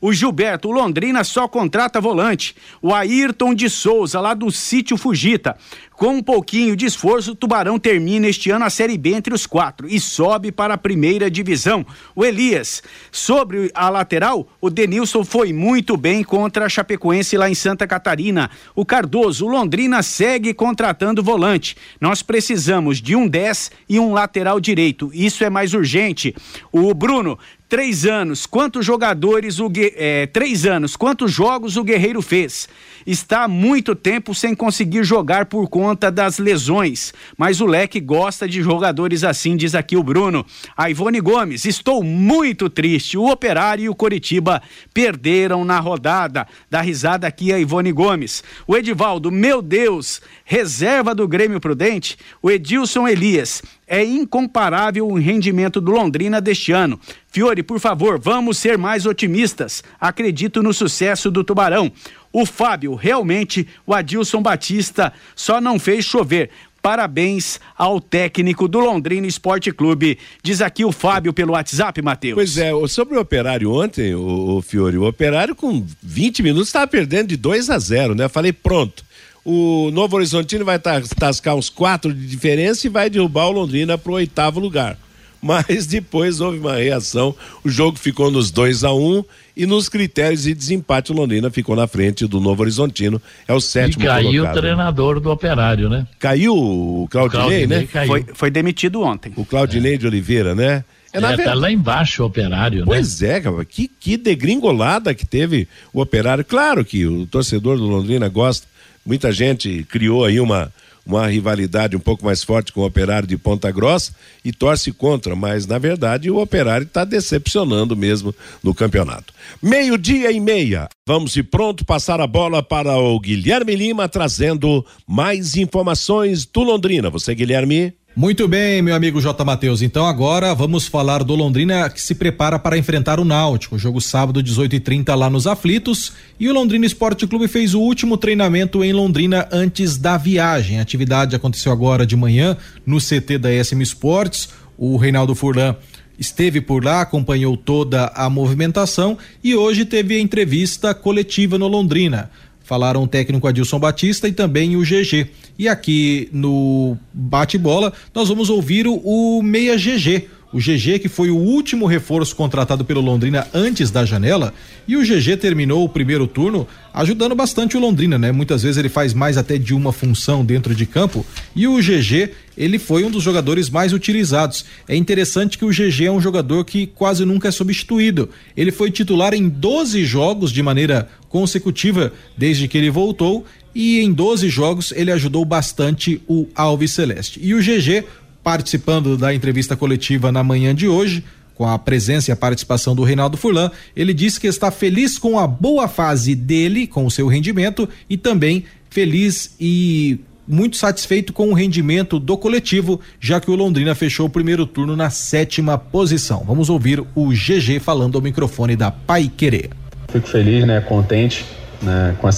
O 0.00 0.12
Gilberto, 0.12 0.68
o 0.68 0.72
Londrina 0.72 1.24
só 1.24 1.46
contrata 1.48 2.00
volante. 2.00 2.54
O 2.82 2.94
Ayrton 2.94 3.54
de 3.54 3.68
Souza, 3.70 4.20
lá 4.20 4.34
do 4.34 4.50
sítio 4.50 4.96
Fugita. 4.96 5.56
Com 5.96 6.16
um 6.16 6.22
pouquinho 6.22 6.74
de 6.74 6.86
esforço, 6.86 7.32
o 7.32 7.34
Tubarão 7.36 7.78
termina 7.78 8.26
este 8.26 8.50
ano 8.50 8.64
a 8.64 8.70
Série 8.70 8.98
B 8.98 9.14
entre 9.14 9.32
os 9.32 9.46
quatro 9.46 9.86
e 9.88 10.00
sobe 10.00 10.50
para 10.50 10.74
a 10.74 10.78
primeira 10.78 11.30
divisão. 11.30 11.86
O 12.16 12.24
Elias, 12.24 12.82
sobre 13.12 13.70
a 13.72 13.88
lateral, 13.88 14.48
o 14.60 14.68
Denilson 14.68 15.24
foi 15.24 15.52
muito 15.52 15.96
bem 15.96 16.24
contra 16.24 16.66
a 16.66 16.68
Chapecoense 16.68 17.36
lá 17.36 17.48
em 17.48 17.54
Santa 17.54 17.86
Catarina. 17.86 18.50
O 18.74 18.84
Cardoso, 18.84 19.46
o 19.46 19.48
Londrina 19.48 20.02
segue 20.02 20.52
contratando 20.52 21.22
volante. 21.22 21.76
Nós 22.00 22.22
precisamos 22.22 23.00
de 23.00 23.14
um 23.14 23.28
10 23.28 23.70
e 23.88 24.00
um 24.00 24.12
lateral 24.12 24.58
direito. 24.58 25.12
Isso 25.14 25.44
é 25.44 25.50
mais 25.50 25.74
urgente. 25.74 26.34
O 26.72 26.92
Bruno, 26.92 27.38
três 27.74 28.06
anos, 28.06 28.46
quantos 28.46 28.86
jogadores 28.86 29.58
o 29.58 29.68
é, 29.96 30.26
três 30.26 30.64
anos, 30.64 30.94
quantos 30.94 31.32
jogos 31.32 31.76
o 31.76 31.82
Guerreiro 31.82 32.22
fez? 32.22 32.68
Está 33.04 33.42
há 33.42 33.48
muito 33.48 33.96
tempo 33.96 34.32
sem 34.32 34.54
conseguir 34.54 35.02
jogar 35.02 35.46
por 35.46 35.68
conta 35.68 36.08
das 36.08 36.38
lesões, 36.38 37.12
mas 37.36 37.60
o 37.60 37.66
Leque 37.66 37.98
gosta 37.98 38.46
de 38.48 38.62
jogadores 38.62 39.24
assim, 39.24 39.56
diz 39.56 39.74
aqui 39.74 39.96
o 39.96 40.04
Bruno. 40.04 40.46
A 40.76 40.88
Ivone 40.88 41.20
Gomes, 41.20 41.64
estou 41.64 42.04
muito 42.04 42.70
triste. 42.70 43.18
O 43.18 43.28
Operário 43.28 43.86
e 43.86 43.88
o 43.88 43.94
Coritiba 43.94 44.62
perderam 44.94 45.64
na 45.64 45.80
rodada. 45.80 46.46
Dá 46.70 46.80
risada 46.80 47.26
aqui 47.26 47.52
a 47.52 47.58
Ivone 47.58 47.90
Gomes. 47.90 48.44
O 48.68 48.76
Edivaldo, 48.76 49.32
meu 49.32 49.60
Deus, 49.60 50.22
reserva 50.44 51.14
do 51.14 51.26
Grêmio 51.26 51.58
Prudente. 51.58 52.16
O 52.42 52.50
Edilson 52.50 53.08
Elias, 53.08 53.62
é 53.86 54.04
incomparável 54.04 55.06
o 55.06 55.18
rendimento 55.18 55.80
do 55.80 55.92
Londrina 55.92 56.40
deste 56.40 56.72
ano. 56.72 56.98
Fiore, 57.28 57.62
por 57.62 57.80
favor, 57.80 58.18
vamos 58.18 58.58
ser 58.58 58.78
mais 58.78 59.06
otimistas. 59.06 59.82
Acredito 60.00 60.62
no 60.62 60.72
sucesso 60.72 61.30
do 61.30 61.44
Tubarão. 61.44 61.90
O 62.32 62.44
Fábio, 62.44 62.94
realmente, 62.94 63.66
o 63.86 63.94
Adilson 63.94 64.42
Batista 64.42 65.12
só 65.34 65.60
não 65.60 65.78
fez 65.78 66.04
chover. 66.04 66.50
Parabéns 66.82 67.58
ao 67.78 67.98
técnico 67.98 68.68
do 68.68 68.78
Londrina 68.78 69.26
Esporte 69.26 69.72
Clube. 69.72 70.18
Diz 70.42 70.60
aqui 70.60 70.84
o 70.84 70.92
Fábio 70.92 71.32
pelo 71.32 71.52
WhatsApp, 71.52 72.02
Matheus. 72.02 72.34
Pois 72.34 72.58
é, 72.58 72.72
sobre 72.88 73.16
o 73.16 73.20
Operário 73.20 73.72
ontem, 73.72 74.14
o, 74.14 74.56
o 74.56 74.60
Fiore, 74.60 74.98
o 74.98 75.06
Operário 75.08 75.54
com 75.54 75.82
20 76.02 76.42
minutos 76.42 76.68
estava 76.68 76.86
perdendo 76.86 77.28
de 77.28 77.38
2 77.38 77.70
a 77.70 77.78
0, 77.78 78.14
né? 78.14 78.28
Falei, 78.28 78.52
pronto. 78.52 79.02
O 79.44 79.90
Novo 79.92 80.16
Horizontino 80.16 80.64
vai 80.64 80.78
tascar 80.78 81.54
uns 81.54 81.68
quatro 81.68 82.12
de 82.14 82.26
diferença 82.26 82.86
e 82.86 82.90
vai 82.90 83.10
derrubar 83.10 83.46
o 83.46 83.52
Londrina 83.52 83.98
para 83.98 84.10
o 84.10 84.14
oitavo 84.14 84.58
lugar 84.58 84.96
mas 85.44 85.86
depois 85.86 86.40
houve 86.40 86.58
uma 86.58 86.76
reação. 86.76 87.34
O 87.62 87.68
jogo 87.68 87.98
ficou 87.98 88.30
nos 88.30 88.50
2 88.50 88.82
a 88.82 88.94
1 88.94 89.18
um, 89.18 89.24
e 89.54 89.66
nos 89.66 89.90
critérios 89.90 90.44
de 90.44 90.54
desempate 90.54 91.12
o 91.12 91.14
Londrina 91.14 91.50
ficou 91.50 91.76
na 91.76 91.86
frente 91.86 92.26
do 92.26 92.40
Novo 92.40 92.62
Horizontino. 92.62 93.20
É 93.46 93.52
o 93.52 93.60
sétimo 93.60 94.04
e 94.04 94.06
caiu 94.06 94.30
colocado. 94.30 94.56
o 94.56 94.60
treinador 94.60 95.20
do 95.20 95.30
Operário, 95.30 95.90
né? 95.90 96.06
Caiu 96.18 96.56
o 96.56 97.06
Claudinei, 97.10 97.38
o 97.38 97.48
Claudinei 97.48 97.66
né? 97.66 97.88
Caiu. 97.92 98.08
Foi, 98.08 98.24
foi 98.32 98.50
demitido 98.50 99.02
ontem. 99.02 99.34
O 99.36 99.44
Claudinei 99.44 99.94
é. 99.94 99.96
de 99.98 100.06
Oliveira, 100.06 100.54
né? 100.54 100.82
É, 101.12 101.20
na 101.20 101.32
É, 101.32 101.36
ver- 101.36 101.44
tá 101.44 101.54
lá 101.54 101.70
embaixo 101.70 102.22
o 102.22 102.26
operário, 102.26 102.80
né? 102.80 102.86
Pois 102.86 103.22
é, 103.22 103.40
cara, 103.40 103.64
que, 103.66 103.86
que 104.00 104.16
degringolada 104.16 105.14
que 105.14 105.26
teve 105.26 105.68
o 105.92 106.00
operário. 106.00 106.42
Claro 106.42 106.84
que 106.84 107.06
o 107.06 107.26
torcedor 107.26 107.76
do 107.76 107.86
Londrina 107.86 108.28
gosta, 108.28 108.66
muita 109.04 109.32
gente 109.32 109.84
criou 109.84 110.24
aí 110.24 110.40
uma, 110.40 110.72
uma 111.06 111.26
rivalidade 111.26 111.96
um 111.96 112.00
pouco 112.00 112.24
mais 112.24 112.42
forte 112.42 112.72
com 112.72 112.80
o 112.80 112.86
operário 112.86 113.28
de 113.28 113.36
Ponta 113.36 113.70
Grossa 113.70 114.14
e 114.44 114.52
torce 114.52 114.92
contra, 114.92 115.36
mas 115.36 115.66
na 115.66 115.78
verdade 115.78 116.30
o 116.30 116.40
operário 116.40 116.86
está 116.86 117.04
decepcionando 117.04 117.96
mesmo 117.96 118.34
no 118.62 118.74
campeonato. 118.74 119.32
Meio-dia 119.62 120.32
e 120.32 120.40
meia, 120.40 120.88
vamos 121.06 121.32
de 121.32 121.42
pronto 121.42 121.84
passar 121.84 122.20
a 122.20 122.26
bola 122.26 122.62
para 122.62 122.96
o 122.96 123.18
Guilherme 123.20 123.76
Lima 123.76 124.08
trazendo 124.08 124.84
mais 125.06 125.56
informações 125.56 126.46
do 126.46 126.62
Londrina. 126.62 127.10
Você, 127.10 127.34
Guilherme? 127.34 127.92
Muito 128.16 128.46
bem, 128.46 128.80
meu 128.80 128.94
amigo 128.94 129.20
J. 129.20 129.44
Matheus. 129.44 129.82
Então 129.82 130.06
agora 130.06 130.54
vamos 130.54 130.86
falar 130.86 131.24
do 131.24 131.34
Londrina 131.34 131.90
que 131.90 132.00
se 132.00 132.14
prepara 132.14 132.60
para 132.60 132.78
enfrentar 132.78 133.18
o 133.18 133.24
Náutico. 133.24 133.76
Jogo 133.76 134.00
sábado, 134.00 134.40
18h30 134.40 135.12
lá 135.16 135.28
nos 135.28 135.48
Aflitos. 135.48 136.12
E 136.38 136.48
o 136.48 136.52
Londrina 136.54 136.86
Esporte 136.86 137.26
Clube 137.26 137.48
fez 137.48 137.74
o 137.74 137.80
último 137.80 138.16
treinamento 138.16 138.84
em 138.84 138.92
Londrina 138.92 139.48
antes 139.50 139.98
da 139.98 140.16
viagem. 140.16 140.78
A 140.78 140.82
atividade 140.82 141.34
aconteceu 141.34 141.72
agora 141.72 142.06
de 142.06 142.14
manhã 142.14 142.56
no 142.86 142.98
CT 142.98 143.36
da 143.36 143.64
SM 143.64 143.82
Esportes. 143.82 144.48
O 144.78 144.96
Reinaldo 144.96 145.34
Furlan 145.34 145.74
esteve 146.16 146.60
por 146.60 146.84
lá, 146.84 147.00
acompanhou 147.00 147.56
toda 147.56 148.12
a 148.14 148.30
movimentação 148.30 149.18
e 149.42 149.56
hoje 149.56 149.84
teve 149.84 150.14
a 150.14 150.20
entrevista 150.20 150.94
coletiva 150.94 151.58
no 151.58 151.66
Londrina. 151.66 152.30
Falaram 152.64 153.02
o 153.02 153.06
técnico 153.06 153.46
Adilson 153.46 153.78
Batista 153.78 154.26
e 154.26 154.32
também 154.32 154.74
o 154.74 154.80
GG. 154.80 155.28
E 155.58 155.68
aqui 155.68 156.28
no 156.32 156.96
bate-bola 157.12 157.92
nós 158.12 158.28
vamos 158.28 158.48
ouvir 158.48 158.86
o, 158.86 158.94
o 159.04 159.42
meia 159.42 159.76
GG. 159.76 160.28
O 160.50 160.58
GG 160.58 161.00
que 161.00 161.08
foi 161.08 161.30
o 161.30 161.36
último 161.36 161.84
reforço 161.84 162.34
contratado 162.34 162.84
pelo 162.84 163.00
Londrina 163.00 163.46
antes 163.52 163.90
da 163.90 164.04
janela 164.04 164.54
e 164.88 164.96
o 164.96 165.02
GG 165.02 165.36
terminou 165.36 165.84
o 165.84 165.88
primeiro 165.88 166.26
turno 166.26 166.66
ajudando 166.94 167.34
bastante 167.34 167.76
o 167.76 167.80
Londrina, 167.80 168.16
né? 168.16 168.30
Muitas 168.30 168.62
vezes 168.62 168.78
ele 168.78 168.88
faz 168.88 169.12
mais 169.12 169.36
até 169.36 169.58
de 169.58 169.74
uma 169.74 169.92
função 169.92 170.44
dentro 170.44 170.74
de 170.74 170.86
campo 170.86 171.26
e 171.56 171.66
o 171.66 171.76
GG 171.78 172.30
ele 172.56 172.78
foi 172.78 173.04
um 173.04 173.10
dos 173.10 173.22
jogadores 173.22 173.68
mais 173.68 173.92
utilizados. 173.92 174.64
É 174.88 174.96
interessante 174.96 175.58
que 175.58 175.64
o 175.64 175.70
GG 175.70 176.06
é 176.06 176.10
um 176.10 176.20
jogador 176.20 176.64
que 176.64 176.86
quase 176.86 177.24
nunca 177.24 177.48
é 177.48 177.50
substituído. 177.50 178.28
Ele 178.56 178.72
foi 178.72 178.90
titular 178.90 179.34
em 179.34 179.48
12 179.48 180.04
jogos 180.04 180.52
de 180.52 180.62
maneira 180.62 181.08
consecutiva 181.28 182.12
desde 182.36 182.68
que 182.68 182.78
ele 182.78 182.90
voltou 182.90 183.44
e 183.74 184.00
em 184.00 184.12
12 184.12 184.48
jogos 184.48 184.92
ele 184.92 185.10
ajudou 185.10 185.44
bastante 185.44 186.20
o 186.28 186.46
Alves 186.54 186.92
Celeste. 186.92 187.40
E 187.42 187.54
o 187.54 187.60
GG 187.60 188.04
participando 188.42 189.16
da 189.16 189.34
entrevista 189.34 189.74
coletiva 189.74 190.30
na 190.30 190.44
manhã 190.44 190.74
de 190.74 190.86
hoje, 190.86 191.24
com 191.54 191.66
a 191.66 191.78
presença 191.78 192.30
e 192.30 192.32
a 192.32 192.36
participação 192.36 192.94
do 192.94 193.02
Reinaldo 193.02 193.38
Furlan, 193.38 193.70
ele 193.96 194.12
disse 194.12 194.38
que 194.38 194.46
está 194.46 194.70
feliz 194.70 195.18
com 195.18 195.38
a 195.38 195.46
boa 195.46 195.88
fase 195.88 196.34
dele, 196.34 196.86
com 196.86 197.06
o 197.06 197.10
seu 197.10 197.26
rendimento 197.26 197.88
e 198.08 198.18
também 198.18 198.64
feliz 198.90 199.54
e 199.58 200.20
muito 200.46 200.76
satisfeito 200.76 201.32
com 201.32 201.50
o 201.50 201.54
rendimento 201.54 202.18
do 202.18 202.36
coletivo, 202.36 203.00
já 203.20 203.40
que 203.40 203.50
o 203.50 203.54
Londrina 203.54 203.94
fechou 203.94 204.26
o 204.26 204.30
primeiro 204.30 204.66
turno 204.66 204.96
na 204.96 205.10
sétima 205.10 205.76
posição. 205.78 206.44
Vamos 206.46 206.68
ouvir 206.68 207.02
o 207.14 207.28
GG 207.28 207.80
falando 207.80 208.16
ao 208.16 208.22
microfone 208.22 208.76
da 208.76 208.90
Pai 208.90 209.30
Querer. 209.34 209.70
Fico 210.10 210.28
feliz, 210.28 210.66
né, 210.66 210.80
contente, 210.80 211.44
né, 211.82 212.14
com 212.20 212.26
a, 212.26 212.30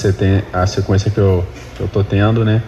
a 0.52 0.66
sequência 0.66 1.10
que 1.10 1.18
eu, 1.18 1.44
que 1.76 1.82
eu 1.82 1.88
tô 1.88 2.02
tendo, 2.02 2.44
né, 2.44 2.62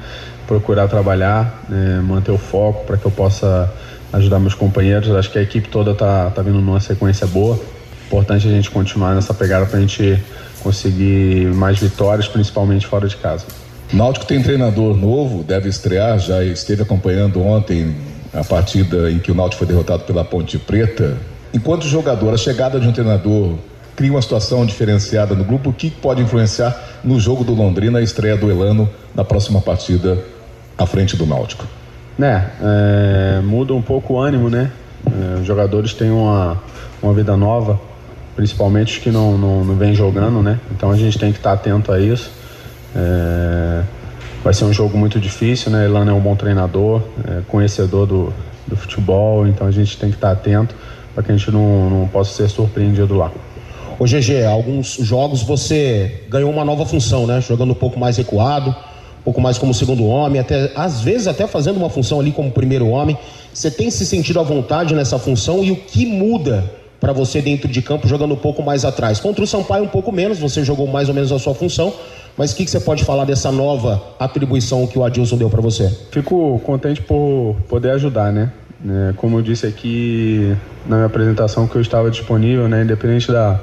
procurar 0.46 0.88
trabalhar, 0.88 1.64
né, 1.68 2.00
manter 2.00 2.32
o 2.32 2.38
foco 2.38 2.84
para 2.84 2.96
que 2.96 3.06
eu 3.06 3.10
possa 3.10 3.72
ajudar 4.12 4.38
meus 4.38 4.54
companheiros. 4.54 5.10
Acho 5.10 5.30
que 5.30 5.38
a 5.38 5.42
equipe 5.42 5.68
toda 5.68 5.94
tá, 5.94 6.30
tá 6.30 6.42
vindo 6.42 6.60
numa 6.60 6.80
sequência 6.80 7.26
boa. 7.26 7.58
Importante 8.06 8.46
a 8.48 8.50
gente 8.50 8.70
continuar 8.70 9.14
nessa 9.14 9.34
pegada 9.34 9.66
para 9.66 9.78
a 9.78 9.80
gente 9.80 10.22
conseguir 10.62 11.46
mais 11.54 11.78
vitórias, 11.78 12.26
principalmente 12.26 12.86
fora 12.86 13.06
de 13.06 13.16
casa. 13.16 13.44
Náutico 13.92 14.26
tem 14.26 14.42
treinador 14.42 14.96
novo, 14.96 15.42
deve 15.42 15.68
estrear, 15.68 16.18
já 16.18 16.44
esteve 16.44 16.82
acompanhando 16.82 17.40
ontem 17.42 17.96
a 18.34 18.44
partida 18.44 19.10
em 19.10 19.18
que 19.18 19.32
o 19.32 19.34
Náutico 19.34 19.64
foi 19.64 19.66
derrotado 19.66 20.04
pela 20.04 20.22
Ponte 20.24 20.58
Preta. 20.58 21.16
Enquanto 21.54 21.86
jogador, 21.86 22.34
a 22.34 22.36
chegada 22.36 22.78
de 22.78 22.86
um 22.86 22.92
treinador 22.92 23.54
cria 23.96 24.10
uma 24.10 24.20
situação 24.20 24.66
diferenciada 24.66 25.34
no 25.34 25.42
grupo, 25.42 25.70
o 25.70 25.72
que 25.72 25.90
pode 25.90 26.22
influenciar 26.22 27.00
no 27.02 27.18
jogo 27.18 27.42
do 27.42 27.54
Londrina, 27.54 27.98
a 27.98 28.02
estreia 28.02 28.36
do 28.36 28.50
Elano 28.50 28.88
na 29.14 29.24
próxima 29.24 29.60
partida 29.60 30.18
à 30.76 30.84
frente 30.84 31.16
do 31.16 31.24
Náutico? 31.24 31.66
Né, 32.18 32.50
é, 32.60 33.40
muda 33.42 33.74
um 33.74 33.82
pouco 33.82 34.14
o 34.14 34.20
ânimo, 34.20 34.50
né? 34.50 34.70
É, 35.06 35.40
os 35.40 35.46
jogadores 35.46 35.94
têm 35.94 36.10
uma, 36.10 36.60
uma 37.02 37.14
vida 37.14 37.36
nova, 37.36 37.80
principalmente 38.36 38.98
os 38.98 39.02
que 39.02 39.10
não, 39.10 39.38
não, 39.38 39.64
não 39.64 39.74
vêm 39.76 39.94
jogando, 39.94 40.42
né? 40.42 40.60
Então 40.70 40.90
a 40.90 40.96
gente 40.96 41.18
tem 41.18 41.32
que 41.32 41.38
estar 41.38 41.52
atento 41.52 41.90
a 41.90 41.98
isso. 41.98 42.30
É, 42.94 43.82
vai 44.42 44.54
ser 44.54 44.64
um 44.64 44.72
jogo 44.72 44.96
muito 44.96 45.18
difícil, 45.20 45.70
né? 45.70 45.84
Elano 45.84 46.10
é 46.10 46.14
um 46.14 46.20
bom 46.20 46.34
treinador, 46.34 47.02
é, 47.26 47.42
conhecedor 47.48 48.06
do, 48.06 48.32
do 48.66 48.76
futebol, 48.76 49.46
então 49.46 49.66
a 49.66 49.70
gente 49.70 49.96
tem 49.96 50.10
que 50.10 50.16
estar 50.16 50.30
atento 50.30 50.74
para 51.14 51.22
que 51.22 51.32
a 51.32 51.36
gente 51.36 51.50
não, 51.50 51.90
não 51.90 52.08
possa 52.08 52.32
ser 52.32 52.48
surpreendido 52.48 53.16
lá. 53.16 53.30
Ô 53.98 54.04
GG, 54.04 54.44
alguns 54.44 54.94
jogos 55.00 55.42
você 55.42 56.22
ganhou 56.28 56.50
uma 56.50 56.64
nova 56.64 56.86
função, 56.86 57.26
né? 57.26 57.40
Jogando 57.40 57.72
um 57.72 57.74
pouco 57.74 57.98
mais 57.98 58.16
recuado, 58.16 58.70
um 58.70 59.22
pouco 59.24 59.40
mais 59.40 59.58
como 59.58 59.74
segundo 59.74 60.06
homem, 60.06 60.40
até 60.40 60.70
às 60.76 61.00
vezes 61.00 61.26
até 61.26 61.48
fazendo 61.48 61.78
uma 61.78 61.90
função 61.90 62.20
ali 62.20 62.30
como 62.30 62.50
primeiro 62.52 62.86
homem. 62.88 63.18
Você 63.52 63.72
tem 63.72 63.90
se 63.90 64.06
sentido 64.06 64.38
à 64.38 64.44
vontade 64.44 64.94
nessa 64.94 65.18
função 65.18 65.64
e 65.64 65.72
o 65.72 65.76
que 65.76 66.06
muda 66.06 66.70
para 67.00 67.12
você 67.12 67.40
dentro 67.42 67.68
de 67.68 67.82
campo 67.82 68.06
jogando 68.06 68.34
um 68.34 68.38
pouco 68.38 68.62
mais 68.62 68.84
atrás? 68.84 69.18
Contra 69.18 69.42
o 69.42 69.46
Sampaio 69.46 69.82
um 69.82 69.88
pouco 69.88 70.12
menos, 70.12 70.38
você 70.38 70.64
jogou 70.64 70.86
mais 70.86 71.08
ou 71.08 71.14
menos 71.14 71.32
a 71.32 71.38
sua 71.40 71.54
função, 71.54 71.92
mas 72.38 72.52
o 72.52 72.56
que, 72.56 72.64
que 72.64 72.70
você 72.70 72.78
pode 72.78 73.04
falar 73.04 73.24
dessa 73.24 73.50
nova 73.50 74.00
atribuição 74.16 74.86
que 74.86 74.96
o 74.96 75.04
Adilson 75.04 75.36
deu 75.36 75.50
para 75.50 75.60
você? 75.60 75.88
Fico 76.12 76.60
contente 76.64 77.02
por 77.02 77.56
poder 77.68 77.90
ajudar, 77.90 78.32
né? 78.32 78.52
É, 78.88 79.12
como 79.16 79.38
eu 79.38 79.42
disse 79.42 79.66
aqui 79.66 80.56
na 80.86 80.96
minha 80.96 81.06
apresentação 81.06 81.66
que 81.66 81.74
eu 81.74 81.82
estava 81.82 82.08
disponível, 82.08 82.68
né? 82.68 82.84
Independente 82.84 83.32
da, 83.32 83.58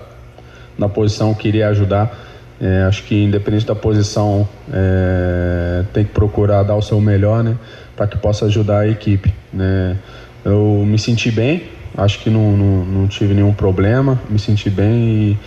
da 0.78 0.90
posição, 0.90 1.34
queria 1.34 1.70
ajudar. 1.70 2.14
É, 2.60 2.84
acho 2.84 3.04
que 3.04 3.24
independente 3.24 3.66
da 3.66 3.76
posição, 3.76 4.46
é, 4.74 5.86
tem 5.94 6.04
que 6.04 6.12
procurar 6.12 6.64
dar 6.64 6.76
o 6.76 6.82
seu 6.82 7.00
melhor, 7.00 7.46
né? 7.46 7.56
Para 7.96 8.08
que 8.08 8.18
possa 8.18 8.46
ajudar 8.48 8.80
a 8.80 8.88
equipe, 8.90 9.34
né? 9.54 9.96
Eu 10.44 10.84
me 10.86 11.00
senti 11.00 11.32
bem, 11.32 11.64
acho 11.98 12.20
que 12.20 12.30
não, 12.30 12.52
não, 12.52 12.86
não 12.86 13.08
tive 13.08 13.34
nenhum 13.34 13.54
problema, 13.54 14.20
me 14.30 14.38
senti 14.38 14.70
bem 14.70 14.94
e 14.94 15.38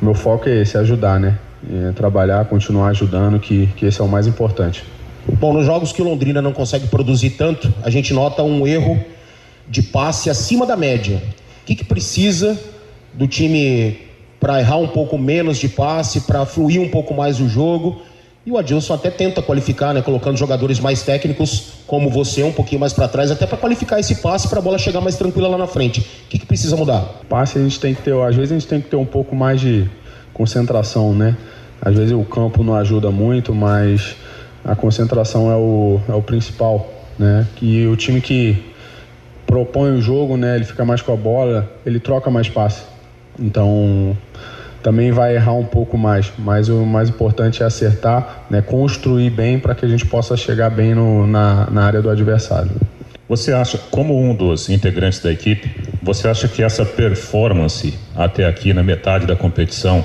meu 0.00 0.14
foco 0.14 0.46
é 0.46 0.60
esse, 0.60 0.76
ajudar, 0.76 1.18
né? 1.18 1.38
É, 1.68 1.92
trabalhar, 1.92 2.46
continuar 2.46 2.88
ajudando, 2.88 3.38
que, 3.38 3.66
que 3.76 3.84
esse 3.84 4.00
é 4.00 4.04
o 4.04 4.08
mais 4.08 4.26
importante. 4.26 4.82
Bom, 5.38 5.52
nos 5.52 5.66
jogos 5.66 5.92
que 5.92 6.00
o 6.00 6.04
Londrina 6.04 6.40
não 6.40 6.52
consegue 6.52 6.86
produzir 6.86 7.30
tanto, 7.30 7.72
a 7.82 7.90
gente 7.90 8.14
nota 8.14 8.42
um 8.42 8.66
erro 8.66 8.98
de 9.68 9.82
passe 9.82 10.30
acima 10.30 10.64
da 10.64 10.76
média. 10.76 11.22
O 11.62 11.66
que, 11.66 11.74
que 11.74 11.84
precisa 11.84 12.58
do 13.12 13.28
time 13.28 13.98
para 14.40 14.58
errar 14.58 14.78
um 14.78 14.88
pouco 14.88 15.18
menos 15.18 15.58
de 15.58 15.68
passe, 15.68 16.22
para 16.22 16.46
fluir 16.46 16.80
um 16.80 16.88
pouco 16.88 17.12
mais 17.12 17.38
o 17.40 17.48
jogo? 17.48 18.00
E 18.44 18.50
o 18.50 18.56
Adilson 18.56 18.94
até 18.94 19.10
tenta 19.10 19.42
qualificar, 19.42 19.92
né, 19.92 20.00
colocando 20.00 20.38
jogadores 20.38 20.80
mais 20.80 21.02
técnicos, 21.02 21.74
como 21.86 22.08
você, 22.08 22.42
um 22.42 22.52
pouquinho 22.52 22.80
mais 22.80 22.94
para 22.94 23.06
trás, 23.06 23.30
até 23.30 23.46
para 23.46 23.58
qualificar 23.58 24.00
esse 24.00 24.16
passe 24.16 24.48
para 24.48 24.60
a 24.60 24.62
bola 24.62 24.78
chegar 24.78 25.02
mais 25.02 25.16
tranquila 25.16 25.46
lá 25.46 25.58
na 25.58 25.66
frente. 25.66 26.00
O 26.00 26.28
que, 26.30 26.38
que 26.38 26.46
precisa 26.46 26.74
mudar? 26.74 27.20
Passe 27.28 27.58
a 27.58 27.62
gente 27.62 27.78
tem 27.78 27.94
que 27.94 28.00
ter, 28.00 28.14
às 28.14 28.34
vezes 28.34 28.50
a 28.50 28.58
gente 28.58 28.66
tem 28.66 28.80
que 28.80 28.88
ter 28.88 28.96
um 28.96 29.04
pouco 29.04 29.36
mais 29.36 29.60
de 29.60 29.86
concentração, 30.40 31.12
né? 31.12 31.36
Às 31.82 31.94
vezes 31.94 32.12
o 32.12 32.24
campo 32.24 32.64
não 32.64 32.74
ajuda 32.74 33.10
muito, 33.10 33.54
mas 33.54 34.16
a 34.64 34.74
concentração 34.74 35.52
é 35.52 35.56
o, 35.56 36.00
é 36.08 36.14
o 36.14 36.22
principal, 36.22 36.90
né? 37.18 37.46
Que 37.56 37.86
o 37.86 37.94
time 37.94 38.22
que 38.22 38.56
propõe 39.46 39.98
o 39.98 40.00
jogo, 40.00 40.38
né? 40.38 40.56
Ele 40.56 40.64
fica 40.64 40.82
mais 40.82 41.02
com 41.02 41.12
a 41.12 41.16
bola, 41.16 41.70
ele 41.84 42.00
troca 42.00 42.30
mais 42.30 42.48
passe. 42.48 42.84
Então 43.38 44.16
também 44.82 45.12
vai 45.12 45.36
errar 45.36 45.52
um 45.52 45.66
pouco 45.66 45.98
mais, 45.98 46.32
mas 46.38 46.70
o 46.70 46.86
mais 46.86 47.10
importante 47.10 47.62
é 47.62 47.66
acertar, 47.66 48.46
né? 48.48 48.62
Construir 48.62 49.28
bem 49.28 49.58
para 49.58 49.74
que 49.74 49.84
a 49.84 49.88
gente 49.88 50.06
possa 50.06 50.38
chegar 50.38 50.70
bem 50.70 50.94
no, 50.94 51.26
na, 51.26 51.68
na 51.70 51.84
área 51.84 52.00
do 52.00 52.08
adversário. 52.08 52.70
Você 53.28 53.52
acha, 53.52 53.76
como 53.90 54.18
um 54.18 54.34
dos 54.34 54.70
integrantes 54.70 55.20
da 55.20 55.30
equipe, 55.30 55.70
você 56.02 56.28
acha 56.28 56.48
que 56.48 56.62
essa 56.62 56.84
performance 56.86 57.92
até 58.16 58.46
aqui 58.46 58.72
na 58.72 58.82
metade 58.82 59.26
da 59.26 59.36
competição 59.36 60.02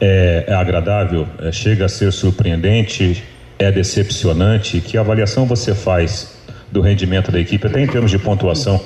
é, 0.00 0.44
é 0.46 0.54
agradável? 0.54 1.26
É, 1.40 1.52
chega 1.52 1.84
a 1.84 1.88
ser 1.88 2.12
surpreendente? 2.12 3.22
É 3.58 3.70
decepcionante? 3.70 4.80
Que 4.80 4.96
avaliação 4.96 5.44
você 5.46 5.74
faz 5.74 6.38
do 6.70 6.80
rendimento 6.80 7.30
da 7.30 7.38
equipe, 7.38 7.66
até 7.66 7.82
em 7.82 7.86
termos 7.86 8.10
de 8.10 8.18
pontuação, 8.18 8.80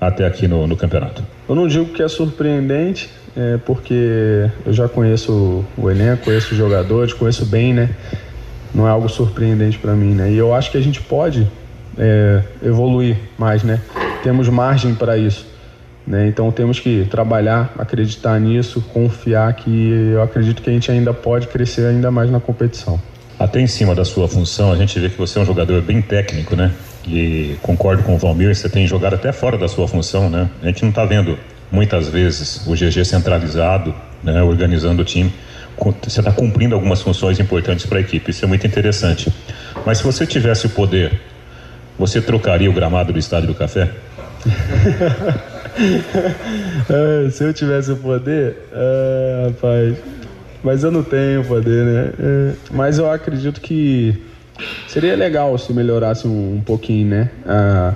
até 0.00 0.24
aqui 0.26 0.46
no, 0.46 0.66
no 0.66 0.76
campeonato? 0.76 1.24
Eu 1.48 1.54
não 1.54 1.66
digo 1.66 1.86
que 1.86 2.02
é 2.02 2.08
surpreendente, 2.08 3.10
é 3.36 3.58
porque 3.64 4.48
eu 4.64 4.72
já 4.72 4.88
conheço 4.88 5.64
o 5.76 5.90
elenco, 5.90 6.24
conheço 6.24 6.52
os 6.52 6.56
jogadores, 6.56 7.12
conheço 7.12 7.44
bem, 7.44 7.74
né? 7.74 7.90
Não 8.72 8.86
é 8.86 8.90
algo 8.90 9.08
surpreendente 9.08 9.78
para 9.78 9.94
mim, 9.94 10.14
né? 10.14 10.30
E 10.30 10.36
eu 10.36 10.54
acho 10.54 10.70
que 10.70 10.78
a 10.78 10.80
gente 10.80 11.00
pode 11.00 11.46
é, 11.98 12.42
evoluir 12.62 13.16
mais, 13.36 13.64
né? 13.64 13.80
Temos 14.22 14.48
margem 14.48 14.94
para 14.94 15.16
isso. 15.18 15.49
Né? 16.06 16.28
Então 16.28 16.50
temos 16.50 16.80
que 16.80 17.06
trabalhar, 17.10 17.72
acreditar 17.78 18.38
nisso, 18.40 18.80
confiar 18.92 19.52
que 19.54 20.10
eu 20.12 20.22
acredito 20.22 20.62
que 20.62 20.70
a 20.70 20.72
gente 20.72 20.90
ainda 20.90 21.12
pode 21.12 21.46
crescer 21.46 21.86
ainda 21.86 22.10
mais 22.10 22.30
na 22.30 22.40
competição. 22.40 23.00
Até 23.38 23.60
em 23.60 23.66
cima 23.66 23.94
da 23.94 24.04
sua 24.04 24.28
função, 24.28 24.72
a 24.72 24.76
gente 24.76 24.98
vê 24.98 25.08
que 25.08 25.16
você 25.16 25.38
é 25.38 25.42
um 25.42 25.46
jogador 25.46 25.80
bem 25.80 26.02
técnico, 26.02 26.54
né? 26.54 26.72
E 27.06 27.56
concordo 27.62 28.02
com 28.02 28.14
o 28.14 28.18
Valmir, 28.18 28.54
você 28.54 28.68
tem 28.68 28.86
jogado 28.86 29.14
até 29.14 29.32
fora 29.32 29.56
da 29.56 29.66
sua 29.66 29.88
função, 29.88 30.28
né? 30.28 30.50
A 30.62 30.66
gente 30.66 30.82
não 30.82 30.90
está 30.90 31.04
vendo 31.06 31.38
muitas 31.72 32.08
vezes 32.08 32.66
o 32.66 32.74
GG 32.74 33.04
centralizado, 33.04 33.94
né? 34.22 34.42
Organizando 34.42 35.00
o 35.00 35.04
time. 35.04 35.32
Você 36.02 36.20
está 36.20 36.30
cumprindo 36.30 36.74
algumas 36.74 37.00
funções 37.00 37.40
importantes 37.40 37.86
para 37.86 37.96
a 37.96 38.00
equipe, 38.02 38.30
isso 38.30 38.44
é 38.44 38.48
muito 38.48 38.66
interessante. 38.66 39.32
Mas 39.86 39.98
se 39.98 40.04
você 40.04 40.26
tivesse 40.26 40.66
o 40.66 40.70
poder, 40.70 41.18
você 41.98 42.20
trocaria 42.20 42.68
o 42.68 42.72
gramado 42.72 43.10
do 43.10 43.18
Estádio 43.18 43.48
do 43.48 43.54
Café? 43.54 43.90
é, 47.26 47.30
se 47.30 47.44
eu 47.44 47.52
tivesse 47.54 47.92
o 47.92 47.96
poder, 47.96 48.56
é, 48.72 49.46
rapaz, 49.46 49.96
mas 50.62 50.84
eu 50.84 50.90
não 50.90 51.02
tenho 51.02 51.44
poder, 51.44 51.84
né? 51.84 52.12
É, 52.18 52.52
mas 52.70 52.98
eu 52.98 53.10
acredito 53.10 53.60
que 53.60 54.14
seria 54.86 55.16
legal 55.16 55.56
se 55.56 55.72
melhorasse 55.72 56.26
um, 56.26 56.56
um 56.56 56.60
pouquinho, 56.60 57.08
né? 57.08 57.30
Ah, 57.46 57.94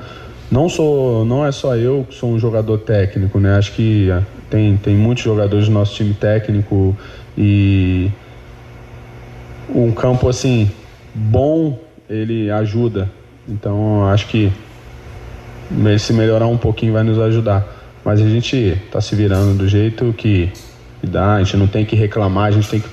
não 0.51 0.69
sou, 0.69 1.25
não 1.25 1.45
é 1.45 1.53
só 1.53 1.77
eu 1.77 2.07
que 2.09 2.15
sou 2.15 2.31
um 2.31 2.39
jogador 2.39 2.79
técnico, 2.79 3.39
né? 3.39 3.57
Acho 3.57 3.73
que 3.73 4.11
ah, 4.11 4.23
tem, 4.49 4.77
tem 4.77 4.95
muitos 4.95 5.25
jogadores 5.25 5.67
do 5.67 5.73
nosso 5.73 5.95
time 5.95 6.15
técnico 6.15 6.97
e 7.37 8.11
um 9.69 9.91
campo 9.93 10.29
assim 10.29 10.71
bom 11.13 11.79
ele 12.09 12.51
ajuda. 12.51 13.11
Então 13.49 14.07
acho 14.07 14.27
que 14.29 14.53
se 15.99 16.13
melhorar 16.13 16.47
um 16.47 16.57
pouquinho 16.57 16.93
vai 16.93 17.03
nos 17.03 17.19
ajudar. 17.19 17.67
Mas 18.05 18.21
a 18.21 18.29
gente 18.29 18.57
está 18.57 19.01
se 19.01 19.15
virando 19.15 19.57
do 19.57 19.67
jeito 19.67 20.13
que, 20.17 20.51
que 21.01 21.07
dá, 21.07 21.35
a 21.35 21.43
gente 21.43 21.57
não 21.57 21.67
tem 21.67 21.85
que 21.85 21.97
reclamar, 21.97 22.47
a 22.47 22.51
gente 22.51 22.69
tem 22.69 22.81
que 22.81 22.89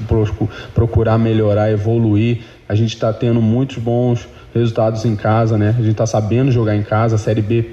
procurar 0.73 1.17
melhorar, 1.17 1.71
evoluir. 1.71 2.39
A 2.67 2.75
gente 2.75 2.95
está 2.95 3.11
tendo 3.11 3.41
muitos 3.41 3.77
bons 3.77 4.27
resultados 4.53 5.03
em 5.03 5.15
casa, 5.15 5.57
né? 5.57 5.69
A 5.69 5.81
gente 5.81 5.91
está 5.91 6.05
sabendo 6.05 6.51
jogar 6.51 6.75
em 6.75 6.83
casa, 6.83 7.15
a 7.15 7.17
Série 7.17 7.41
B 7.41 7.71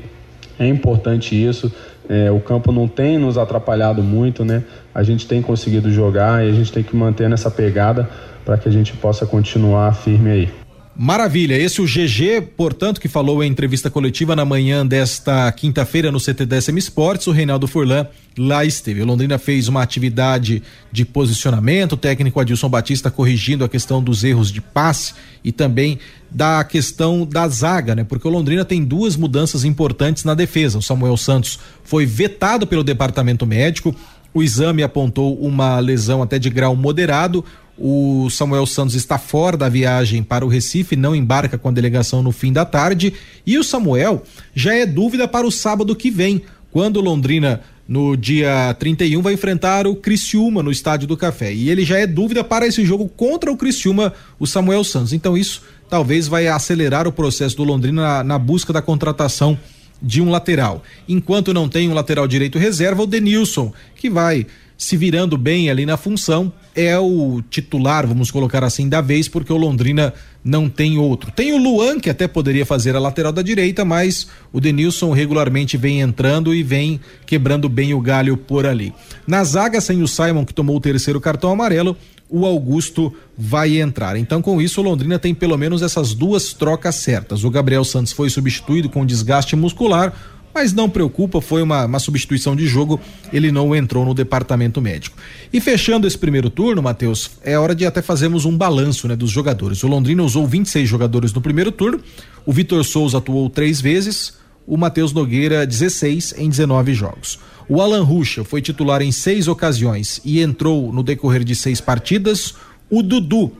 é 0.59 0.67
importante 0.67 1.35
isso. 1.41 1.73
É, 2.09 2.31
o 2.31 2.41
campo 2.41 2.73
não 2.73 2.89
tem 2.89 3.19
nos 3.19 3.39
atrapalhado 3.39 4.03
muito, 4.03 4.45
né? 4.45 4.65
A 4.95 5.03
gente 5.03 5.27
tem 5.27 5.41
conseguido 5.41 5.91
jogar 5.91 6.45
e 6.45 6.49
a 6.49 6.53
gente 6.53 6.73
tem 6.73 6.83
que 6.83 6.97
manter 6.97 7.29
nessa 7.29 7.51
pegada 7.51 8.09
para 8.45 8.57
que 8.57 8.69
a 8.69 8.73
gente 8.73 8.95
possa 8.95 9.27
continuar 9.27 9.95
firme 9.95 10.31
aí. 10.31 10.67
Maravilha, 11.01 11.57
esse 11.57 11.81
é 11.81 11.85
o 11.85 11.87
GG, 11.87 12.49
portanto, 12.57 13.01
que 13.01 13.07
falou 13.07 13.41
em 13.45 13.49
entrevista 13.49 13.89
coletiva 13.89 14.35
na 14.35 14.45
manhã 14.45 14.85
desta 14.85 15.51
quinta-feira 15.53 16.11
no 16.11 16.19
CT10 16.19 16.77
Esportes, 16.77 17.29
o 17.29 17.31
Reinaldo 17.31 17.69
Furlan 17.69 18.09
lá 18.37 18.65
esteve. 18.65 19.01
O 19.01 19.07
Londrina 19.07 19.39
fez 19.39 19.69
uma 19.69 19.81
atividade 19.81 20.61
de 20.91 21.05
posicionamento, 21.05 21.93
o 21.93 21.97
técnico 21.97 22.41
Adilson 22.41 22.69
Batista 22.69 23.13
corrigindo 23.13 23.65
a 23.65 23.69
questão 23.69 24.03
dos 24.03 24.25
erros 24.25 24.51
de 24.51 24.61
passe 24.61 25.15
e 25.45 25.53
também 25.53 26.01
da 26.29 26.65
questão 26.65 27.25
da 27.25 27.47
zaga, 27.47 27.95
né? 27.95 28.03
Porque 28.03 28.27
o 28.27 28.31
Londrina 28.33 28.65
tem 28.65 28.85
duas 28.85 29.15
mudanças 29.15 29.63
importantes 29.63 30.25
na 30.25 30.35
defesa. 30.35 30.79
O 30.79 30.83
Samuel 30.83 31.17
Santos 31.17 31.61
foi 31.85 32.07
vetado 32.07 32.67
pelo 32.67 32.83
departamento 32.83 33.47
médico, 33.47 33.95
o 34.35 34.43
exame 34.43 34.83
apontou 34.83 35.39
uma 35.39 35.79
lesão 35.79 36.23
até 36.23 36.39
de 36.39 36.51
grau 36.51 36.75
moderado. 36.75 37.45
O 37.79 38.29
Samuel 38.29 38.67
Santos 38.67 38.97
está 38.97 39.19
fora 39.19 39.57
da 39.57 39.69
viagem 39.69 40.23
para 40.23 40.45
o 40.45 40.49
Recife, 40.49 40.97
não 40.97 41.14
embarca 41.14 41.57
com 41.57 41.69
a 41.69 41.73
delegação 41.73 42.23
no 42.23 42.33
fim 42.33 42.53
da 42.53 42.64
tarde. 42.64 43.14
E 43.47 43.57
o 43.57 43.62
Samuel 43.62 44.25
já 44.55 44.75
é 44.75 44.85
dúvida 44.85 45.29
para 45.29 45.47
o 45.47 45.53
sábado 45.53 45.95
que 45.95 46.11
vem, 46.11 46.43
quando 46.73 47.01
Londrina, 47.01 47.61
no 47.87 48.17
dia 48.17 48.75
31, 48.79 49.23
vai 49.23 49.35
enfrentar 49.35 49.87
o 49.87 49.95
Criciúma 49.95 50.62
no 50.62 50.73
Estádio 50.73 51.07
do 51.07 51.17
Café. 51.17 51.55
E 51.55 51.71
ele 51.71 51.85
já 51.85 51.99
é 51.99 52.07
dúvida 52.07 52.43
para 52.43 52.67
esse 52.67 52.85
jogo 52.85 53.09
contra 53.09 53.51
o 53.51 53.57
Criciúma, 53.57 54.12
o 54.41 54.47
Samuel 54.47 54.83
Santos. 54.83 55.12
Então 55.12 55.38
isso 55.38 55.62
talvez 55.88 56.27
vai 56.27 56.49
acelerar 56.49 57.07
o 57.07 57.12
processo 57.12 57.57
do 57.57 57.64
Londrina 57.64 58.03
na, 58.03 58.25
na 58.25 58.38
busca 58.38 58.73
da 58.73 58.83
contratação 58.83 59.57
de 60.03 60.21
um 60.21 60.31
lateral. 60.31 60.83
Enquanto 61.09 61.55
não 61.55 61.69
tem 61.69 61.88
um 61.88 61.95
lateral 61.95 62.27
direito 62.27 62.59
reserva, 62.59 63.03
o 63.03 63.07
Denilson, 63.07 63.73
que 63.97 64.11
vai 64.11 64.47
se 64.79 64.97
virando 64.97 65.37
bem 65.37 65.69
ali 65.69 65.85
na 65.85 65.97
função, 65.97 66.53
é 66.73 66.97
o 66.97 67.43
titular, 67.51 68.07
vamos 68.07 68.31
colocar 68.31 68.62
assim, 68.62 68.88
da 68.88 69.01
vez, 69.01 69.27
porque 69.29 69.53
o 69.53 69.57
Londrina 69.57 70.14
não 70.45 70.69
tem 70.69 70.97
outro. 70.97 71.33
Tem 71.33 71.53
o 71.53 71.59
Luan, 71.59 71.99
que 71.99 72.09
até 72.09 72.29
poderia 72.29 72.64
fazer 72.64 72.95
a 72.95 73.01
lateral 73.01 73.33
da 73.33 73.43
direita, 73.43 73.85
mas 73.85 74.29
o 74.53 74.61
Denilson 74.61 75.11
regularmente 75.11 75.77
vem 75.77 76.01
entrando 76.01 76.55
e 76.55 76.62
vem 76.62 77.01
quebrando 77.27 77.69
bem 77.69 77.93
o 77.93 78.01
galho 78.01 78.37
por 78.37 78.64
ali. 78.64 78.95
Na 79.27 79.43
zaga, 79.43 79.81
sem 79.81 80.01
o 80.01 80.07
Simon, 80.07 80.45
que 80.45 80.55
tomou 80.55 80.77
o 80.77 80.81
terceiro 80.81 81.21
cartão 81.21 81.51
amarelo, 81.51 81.97
o 82.31 82.47
Augusto 82.47 83.12
vai 83.37 83.81
entrar. 83.81 84.17
Então, 84.17 84.41
com 84.41 84.62
isso, 84.62 84.81
o 84.81 84.85
Londrina 84.85 85.19
tem 85.19 85.35
pelo 85.35 85.59
menos 85.59 85.83
essas 85.83 86.14
duas 86.14 86.53
trocas 86.53 86.95
certas. 86.95 87.43
O 87.43 87.51
Gabriel 87.51 87.85
Santos 87.85 88.12
foi 88.12 88.31
substituído 88.31 88.88
com 88.88 89.05
desgaste 89.05 89.57
muscular 89.57 90.14
mas 90.55 90.73
não 90.73 90.89
preocupa, 90.89 91.41
foi 91.41 91.63
uma, 91.63 91.85
uma 91.85 91.99
substituição 91.99 92.57
de 92.57 92.67
jogo, 92.67 93.01
ele 93.33 93.53
não 93.53 93.75
entrou 93.75 94.05
no 94.05 94.15
departamento 94.15 94.81
médico. 94.81 95.17
E 95.53 95.61
fechando 95.61 96.07
esse 96.07 96.19
primeiro 96.19 96.51
turno, 96.51 96.83
Matheus, 96.83 97.31
é 97.45 97.59
hora 97.59 97.75
de 97.75 97.87
até 97.87 98.03
fazermos 98.03 98.45
um 98.45 98.57
balanço 98.57 99.07
né, 99.09 99.15
dos 99.15 99.31
jogadores. 99.31 99.83
O 99.83 99.89
Londrina 99.89 100.23
usou 100.23 100.47
26 100.47 100.89
jogadores 100.89 101.33
no 101.33 101.41
primeiro 101.41 101.71
turno, 101.71 102.01
o 102.45 102.53
Vitor 102.53 102.85
Souza 102.85 103.19
atuou 103.19 103.49
três 103.49 103.81
vezes, 103.81 104.35
o 104.67 104.77
Matheus 104.77 105.13
Nogueira 105.13 105.67
16 105.67 106.35
em 106.37 106.49
19 106.49 106.93
jogos. 106.95 107.39
O 107.69 107.83
Alan 107.83 108.03
Ruxa 108.03 108.45
foi 108.45 108.63
titular 108.63 109.03
em 109.03 109.13
seis 109.13 109.47
ocasiões 109.47 110.21
e 110.25 110.41
entrou 110.41 110.93
no 110.93 111.03
decorrer 111.03 111.45
de 111.45 111.55
seis 111.55 111.81
partidas. 111.81 112.55
O 112.91 113.03
Dudu 113.03 113.53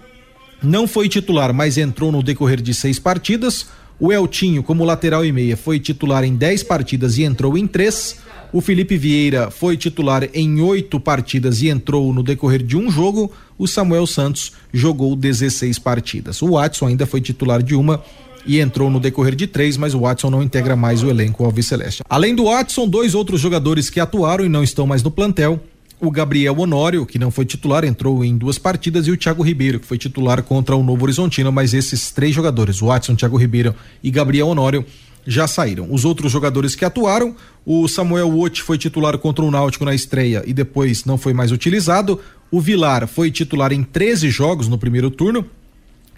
não 0.63 0.89
foi 0.89 1.09
titular, 1.09 1.53
mas 1.53 1.77
entrou 1.77 2.11
no 2.11 2.23
decorrer 2.23 2.61
de 2.61 2.73
seis 2.73 2.99
partidas. 2.99 3.67
O 4.01 4.13
Eltinho, 4.13 4.63
como 4.63 4.85
lateral 4.85 5.25
e 5.25 5.33
meia, 5.33 5.57
foi 5.57 5.81
titular 5.81 6.23
em 6.23 6.37
10 6.37 6.63
partidas 6.63 7.19
e 7.19 7.25
entrou 7.25 7.59
em 7.59 7.67
três. 7.67 8.19
O 8.53 8.61
Felipe 8.61 8.97
Vieira 8.97 9.51
foi 9.51 9.77
titular 9.77 10.29
em 10.33 10.61
oito 10.61 11.01
partidas 11.01 11.61
e 11.63 11.69
entrou 11.69 12.13
no 12.15 12.23
decorrer 12.23 12.63
de 12.63 12.77
um 12.77 12.91
jogo. 12.91 13.31
O 13.59 13.67
Samuel 13.67 14.07
Santos 14.07 14.53
jogou 14.73 15.17
16 15.17 15.81
partidas. 15.81 16.41
O 16.41 16.53
Watson 16.53 16.87
ainda 16.87 17.07
foi 17.07 17.21
titular 17.21 17.61
de 17.61 17.75
uma 17.75 18.03
e 18.47 18.61
entrou 18.61 18.89
no 18.89 19.01
decorrer 19.01 19.35
de 19.35 19.47
três, 19.49 19.77
mas 19.77 19.95
o 19.95 20.01
Watson 20.01 20.31
não 20.31 20.43
integra 20.43 20.77
mais 20.77 21.03
o 21.03 21.11
elenco 21.11 21.45
Alves 21.45 21.67
Celeste. 21.67 22.03
Além 22.09 22.35
do 22.35 22.45
Watson, 22.45 22.87
dois 22.87 23.17
outros 23.17 23.41
jogadores 23.41 23.91
que 23.91 23.99
atuaram 23.99 24.45
e 24.45 24.49
não 24.49 24.63
estão 24.63 24.87
mais 24.87 25.03
no 25.03 25.11
plantel 25.11 25.61
o 26.01 26.11
Gabriel 26.11 26.59
Honório, 26.59 27.05
que 27.05 27.19
não 27.19 27.31
foi 27.31 27.45
titular, 27.45 27.85
entrou 27.85 28.25
em 28.25 28.37
duas 28.37 28.59
partidas, 28.59 29.07
e 29.07 29.11
o 29.11 29.17
Thiago 29.17 29.43
Ribeiro, 29.43 29.81
que 29.81 29.87
foi 29.87 29.99
titular 29.99 30.43
contra 30.43 30.77
o 30.77 30.83
Novo 30.83 31.05
Horizontino, 31.05 31.51
mas 31.51 31.75
esses 31.75 32.11
três 32.11 32.35
jogadores, 32.35 32.81
Watson, 32.81 33.17
Thiago 33.17 33.37
Ribeiro 33.37 33.75
e 34.03 34.11
Gabriel 34.11 34.49
Honório, 34.49 34.85
já 35.27 35.47
saíram. 35.47 35.93
Os 35.93 36.05
outros 36.05 36.33
jogadores 36.33 36.75
que 36.75 36.85
atuaram, 36.85 37.37
o 37.67 37.87
Samuel 37.87 38.31
Wout 38.31 38.63
foi 38.63 38.79
titular 38.79 39.19
contra 39.19 39.45
o 39.45 39.51
Náutico 39.51 39.85
na 39.85 39.95
estreia 39.95 40.43
e 40.47 40.55
depois 40.55 41.05
não 41.05 41.19
foi 41.19 41.35
mais 41.35 41.53
utilizado. 41.53 42.19
O 42.51 42.61
Vilar 42.61 43.07
foi 43.07 43.31
titular 43.31 43.73
em 43.73 43.83
13 43.83 44.31
jogos 44.31 44.69
no 44.69 44.79
primeiro 44.79 45.11
turno. 45.11 45.45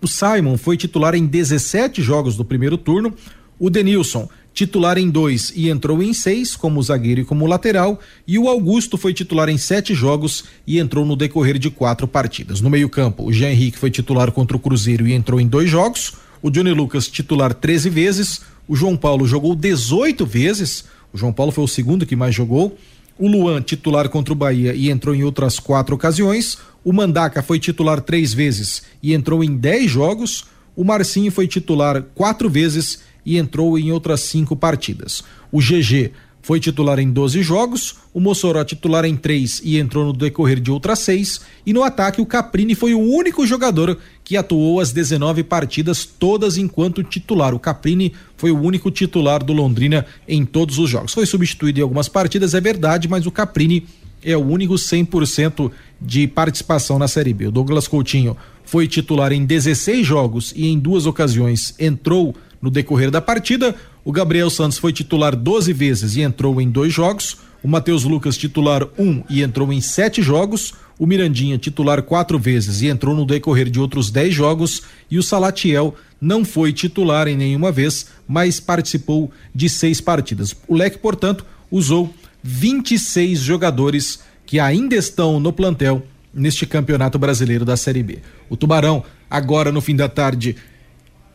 O 0.01 0.07
Simon 0.07 0.57
foi 0.57 0.77
titular 0.77 1.14
em 1.14 1.27
17 1.27 2.01
jogos 2.03 2.37
do 2.37 2.45
primeiro 2.45 2.79
turno. 2.79 3.12
O 3.59 3.69
Denilson 3.69 4.29
titular 4.53 4.99
em 4.99 5.09
dois 5.09 5.53
e 5.55 5.69
entrou 5.69 6.03
em 6.03 6.13
seis, 6.13 6.57
como 6.57 6.83
zagueiro 6.83 7.21
e 7.21 7.25
como 7.25 7.47
lateral, 7.47 8.01
e 8.27 8.39
o 8.39 8.49
Augusto 8.49 8.97
foi 8.97 9.15
titular 9.15 9.49
em 9.49 9.59
sete 9.59 9.95
jogos 9.95 10.45
e 10.67 10.79
entrou 10.79 11.05
no 11.05 11.17
decorrer 11.17 11.59
de 11.59 11.71
quatro 11.71 12.07
partidas. 12.09 12.61
No 12.61 12.71
meio-campo, 12.71 13.25
o 13.25 13.33
Jean 13.33 13.51
Henrique 13.51 13.79
foi 13.79 13.91
titular 13.91 14.33
contra 14.33 14.57
o 14.57 14.61
Cruzeiro 14.61 15.07
e 15.07 15.13
entrou 15.13 15.41
em 15.41 15.47
dois 15.47 15.71
jogos, 15.71 16.15
o 16.43 16.51
Johnny 16.51 16.73
Lucas 16.73 17.07
titular 17.07 17.53
13 17.53 17.91
vezes, 17.91 18.41
o 18.67 18.75
João 18.75 18.97
Paulo 18.97 19.27
jogou 19.27 19.55
18 19.55 20.25
vezes, 20.25 20.85
o 21.13 21.19
João 21.19 21.33
Paulo 21.33 21.53
foi 21.53 21.65
o 21.65 21.69
segundo 21.69 22.07
que 22.07 22.17
mais 22.17 22.35
jogou. 22.35 22.79
O 23.19 23.29
Luan, 23.29 23.61
titular 23.61 24.09
contra 24.09 24.33
o 24.33 24.37
Bahia 24.37 24.75
e 24.75 24.91
entrou 24.91 25.15
em 25.15 25.23
outras 25.23 25.59
quatro 25.59 25.95
ocasiões. 25.95 26.57
O 26.83 26.93
Mandaca 26.93 27.43
foi 27.43 27.59
titular 27.59 28.01
três 28.01 28.33
vezes 28.33 28.83
e 29.03 29.13
entrou 29.13 29.45
em 29.45 29.57
dez 29.57 29.91
jogos. 29.91 30.45
O 30.75 30.85
Marcinho 30.85 31.31
foi 31.31 31.47
titular 31.47 32.03
quatro 32.15 32.49
vezes 32.49 33.01
e 33.25 33.39
entrou 33.39 33.79
em 33.79 33.93
outras 33.93 34.21
cinco 34.21 34.57
partidas. 34.57 35.23
O 35.53 35.61
GG 35.61 36.13
foi 36.43 36.59
titular 36.59 36.99
em 36.99 37.11
12 37.11 37.43
jogos, 37.43 37.97
o 38.15 38.21
Mossoró 38.21 38.65
titular 38.65 39.05
em 39.05 39.15
três 39.15 39.61
e 39.63 39.79
entrou 39.79 40.07
no 40.07 40.13
decorrer 40.13 40.59
de 40.59 40.71
outras 40.71 41.01
seis, 41.01 41.41
e 41.67 41.73
no 41.73 41.83
ataque 41.83 42.21
o 42.21 42.27
Caprini 42.27 42.75
foi 42.75 42.95
o 42.95 43.01
único 43.01 43.47
jogador 43.47 43.99
que 44.25 44.37
atuou 44.37 44.81
as 44.81 44.91
19 44.91 45.45
partidas 45.45 46.05
todas 46.05 46.57
enquanto 46.57 47.03
titular. 47.03 47.55
O 47.55 47.59
Caprini 47.59 48.13
foi 48.37 48.51
o 48.51 48.61
único 48.61 48.91
titular 48.91 49.45
do 49.45 49.53
Londrina 49.53 50.07
em 50.27 50.45
todos 50.45 50.79
os 50.79 50.89
jogos. 50.89 51.13
Foi 51.13 51.27
substituído 51.27 51.81
em 51.81 51.83
algumas 51.83 52.09
partidas, 52.09 52.55
é 52.55 52.61
verdade, 52.61 53.09
mas 53.09 53.27
o 53.27 53.31
Caprini 53.31 53.87
é 54.23 54.37
o 54.37 54.47
único 54.47 54.75
100% 54.75 55.71
de 56.01 56.27
participação 56.27 56.99
na 56.99 57.09
Série 57.09 57.35
B. 57.35 57.49
O 57.49 57.53
Douglas 57.53 57.89
Coutinho 57.89 58.37
foi 58.64 58.87
titular 58.87 59.33
em 59.33 59.45
16 59.45 60.07
jogos 60.07 60.53
e 60.57 60.68
em 60.68 60.79
duas 60.79 61.07
ocasiões 61.07 61.75
entrou 61.79 62.35
no 62.61 62.71
decorrer 62.71 63.11
da 63.11 63.21
partida. 63.21 63.75
O 64.05 64.13
Gabriel 64.13 64.51
Santos 64.51 64.79
foi 64.79 64.93
titular 64.93 65.35
12 65.35 65.73
vezes 65.73 66.17
e 66.17 66.23
entrou 66.23 66.61
em 66.61 66.71
dois 66.71 66.93
jogos. 66.93 67.39
O 67.63 67.69
Matheus 67.69 68.05
Lucas, 68.05 68.37
titular 68.37 68.87
um 68.99 69.23
e 69.29 69.43
entrou 69.43 69.73
em 69.73 69.81
sete 69.81 70.23
jogos. 70.23 70.73
O 70.99 71.07
Mirandinha, 71.07 71.59
titular 71.59 72.03
quatro 72.03 72.39
vezes 72.39 72.83
e 72.83 72.89
entrou 72.89 73.15
no 73.15 73.27
decorrer 73.27 73.71
de 73.71 73.81
outros 73.81 74.11
dez 74.11 74.35
jogos. 74.35 74.83
E 75.11 75.19
o 75.19 75.23
Salatiel 75.23 75.95
não 76.21 76.45
foi 76.45 76.73
titular 76.73 77.29
em 77.29 77.37
nenhuma 77.37 77.73
vez, 77.73 78.07
mas 78.27 78.61
participou 78.61 79.31
de 79.55 79.69
seis 79.69 80.01
partidas. 80.01 80.55
O 80.69 80.75
Leque, 80.75 80.99
portanto, 80.99 81.45
usou 81.71 82.13
26 82.43 83.41
jogadores 83.41 84.21
que 84.47 84.59
ainda 84.59 84.97
estão 84.97 85.39
no 85.39 85.53
plantel 85.53 86.03
neste 86.33 86.67
Campeonato 86.67 87.19
Brasileiro 87.19 87.65
da 87.65 87.77
Série 87.77 88.03
B. 88.03 88.19
O 88.49 88.57
Tubarão, 88.57 89.05
agora 89.29 89.73
no 89.73 89.81
fim 89.81 89.97
da 89.97 90.09
tarde, 90.09 90.57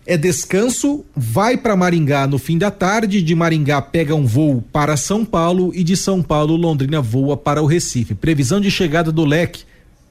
é 0.06 0.16
descanso, 0.16 1.04
vai 1.16 1.58
para 1.58 1.76
Maringá 1.76 2.28
no 2.28 2.38
fim 2.38 2.58
da 2.58 2.70
tarde, 2.70 3.22
de 3.22 3.34
Maringá 3.34 3.82
pega 3.82 4.14
um 4.14 4.26
voo 4.26 4.64
para 4.72 4.96
São 4.96 5.26
Paulo 5.26 5.72
e 5.74 5.84
de 5.84 5.98
São 5.98 6.22
Paulo 6.22 6.56
Londrina 6.56 7.02
voa 7.02 7.36
para 7.36 7.62
o 7.62 7.66
Recife. 7.66 8.14
Previsão 8.14 8.62
de 8.62 8.70
chegada 8.70 9.12
do 9.12 9.26
leque 9.26 9.64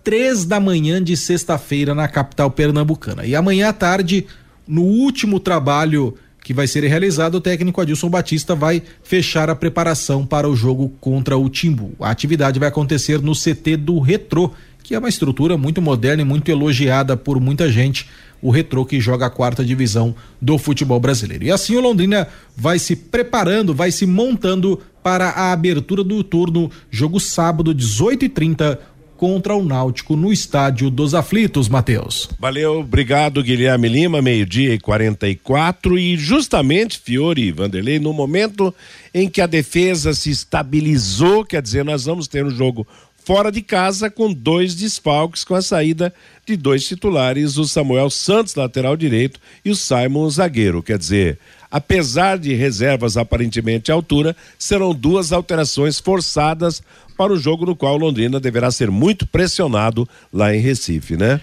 três 0.05 0.45
da 0.45 0.61
manhã 0.61 1.03
de 1.03 1.17
sexta-feira 1.17 1.95
na 1.95 2.07
capital 2.07 2.51
pernambucana. 2.51 3.25
E 3.25 3.35
amanhã 3.35 3.71
à 3.71 3.73
tarde, 3.73 4.27
no 4.69 4.83
último 4.83 5.41
trabalho 5.41 6.15
que 6.43 6.53
vai 6.53 6.67
ser 6.67 6.85
realizado, 6.85 7.37
o 7.37 7.41
técnico 7.41 7.81
Adilson 7.81 8.11
Batista 8.11 8.55
vai 8.55 8.83
fechar 9.03 9.49
a 9.49 9.55
preparação 9.55 10.27
para 10.27 10.47
o 10.47 10.55
jogo 10.55 10.93
contra 11.01 11.39
o 11.39 11.49
Timbu. 11.49 11.93
A 11.99 12.11
atividade 12.11 12.59
vai 12.59 12.69
acontecer 12.69 13.23
no 13.23 13.33
CT 13.33 13.79
do 13.79 13.99
Retrô, 13.99 14.51
que 14.83 14.95
é 14.95 14.99
uma 14.99 15.09
estrutura 15.09 15.57
muito 15.57 15.81
moderna 15.81 16.21
e 16.21 16.25
muito 16.25 16.51
elogiada 16.51 17.17
por 17.17 17.41
muita 17.41 17.73
gente 17.73 18.07
o 18.45 18.51
Retrô 18.51 18.85
que 18.85 19.01
joga 19.01 19.25
a 19.25 19.31
quarta 19.31 19.65
divisão 19.65 20.15
do 20.39 20.59
futebol 20.59 21.01
brasileiro. 21.01 21.45
E 21.45 21.51
assim 21.51 21.77
o 21.77 21.81
Londrina 21.81 22.29
vai 22.55 22.79
se 22.79 22.95
preparando, 22.95 23.75
vai 23.75 23.91
se 23.91 24.05
montando 24.05 24.79
para 25.03 25.31
a 25.31 25.51
abertura 25.51 26.05
do 26.05 26.23
turno, 26.23 26.71
jogo 26.91 27.19
sábado, 27.19 27.75
18h30, 27.75 28.79
contra 29.17 29.55
o 29.55 29.65
Náutico 29.65 30.15
no 30.15 30.31
estádio 30.31 30.91
dos 30.91 31.15
Aflitos, 31.15 31.71
Matheus. 31.71 32.29
Valeu, 32.39 32.81
obrigado 32.81 33.43
Guilherme 33.43 33.89
Lima, 33.89 34.21
meio-dia 34.21 34.75
e 34.75 34.79
44 34.79 35.99
e 35.99 36.15
justamente 36.15 36.99
Fiore 36.99 37.45
e 37.45 37.53
Vanderlei 37.53 37.99
no 37.99 38.13
momento 38.13 38.75
em 39.15 39.27
que 39.27 39.41
a 39.41 39.47
defesa 39.47 40.13
se 40.13 40.31
estabilizou, 40.31 41.47
quer 41.47 41.63
dizer, 41.63 41.83
nós 41.83 42.05
vamos 42.05 42.29
ter 42.29 42.45
um 42.45 42.51
jogo 42.51 42.87
fora 43.25 43.51
de 43.51 43.63
casa 43.63 44.11
com 44.11 44.33
dois 44.33 44.75
desfalques 44.75 45.45
com 45.45 45.55
a 45.55 45.63
saída 45.63 46.13
de 46.47 46.57
dois 46.57 46.87
titulares, 46.87 47.57
o 47.57 47.65
Samuel 47.65 48.11
Santos, 48.11 48.55
lateral 48.55 48.97
direito, 48.97 49.41
e 49.65 49.71
o 49.71 49.77
Simon, 49.77 50.29
zagueiro. 50.29 50.83
Quer 50.83 50.99
dizer, 50.99 51.39
apesar 51.71 52.39
de 52.39 52.55
reservas 52.55 53.17
aparentemente 53.17 53.91
à 53.91 53.95
altura, 53.95 54.37
serão 54.59 54.95
duas 54.95 55.33
alterações 55.33 55.99
forçadas 55.99 56.83
para 57.17 57.33
o 57.33 57.39
jogo 57.39 57.65
no 57.65 57.75
qual 57.75 57.97
Londrina 57.97 58.39
deverá 58.39 58.71
ser 58.71 58.91
muito 58.91 59.27
pressionado 59.27 60.09
lá 60.33 60.55
em 60.55 60.61
Recife, 60.61 61.17
né? 61.17 61.41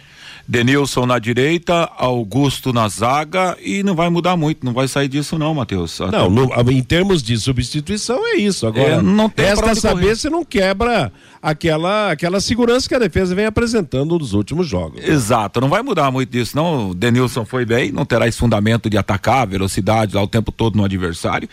Denilson 0.51 1.05
na 1.05 1.17
direita, 1.17 1.89
Augusto 1.97 2.73
na 2.73 2.89
zaga 2.89 3.57
e 3.63 3.81
não 3.83 3.95
vai 3.95 4.09
mudar 4.09 4.35
muito, 4.35 4.65
não 4.65 4.73
vai 4.73 4.85
sair 4.85 5.07
disso 5.07 5.39
não, 5.39 5.53
Matheus. 5.53 5.97
Não, 6.11 6.29
no, 6.29 6.51
em 6.69 6.83
termos 6.83 7.23
de 7.23 7.37
substituição 7.37 8.19
é 8.27 8.35
isso. 8.35 8.67
Agora, 8.67 8.95
é, 8.95 9.01
não 9.01 9.29
tem 9.29 9.45
resta 9.45 9.73
saber 9.75 10.01
correr. 10.01 10.15
se 10.17 10.29
não 10.29 10.43
quebra 10.43 11.09
aquela, 11.41 12.11
aquela 12.11 12.41
segurança 12.41 12.89
que 12.89 12.93
a 12.93 12.99
defesa 12.99 13.33
vem 13.33 13.45
apresentando 13.45 14.19
nos 14.19 14.33
últimos 14.33 14.67
jogos. 14.67 15.01
Exato, 15.01 15.61
não 15.61 15.69
vai 15.69 15.81
mudar 15.81 16.11
muito 16.11 16.29
disso, 16.29 16.53
não. 16.57 16.89
O 16.89 16.93
Denilson 16.93 17.45
foi 17.45 17.65
bem, 17.65 17.89
não 17.89 18.03
terá 18.03 18.27
esse 18.27 18.37
fundamento 18.37 18.89
de 18.89 18.97
atacar, 18.97 19.47
velocidade 19.47 20.13
lá 20.13 20.21
o 20.21 20.27
tempo 20.27 20.51
todo 20.51 20.75
no 20.75 20.83
adversário 20.83 21.47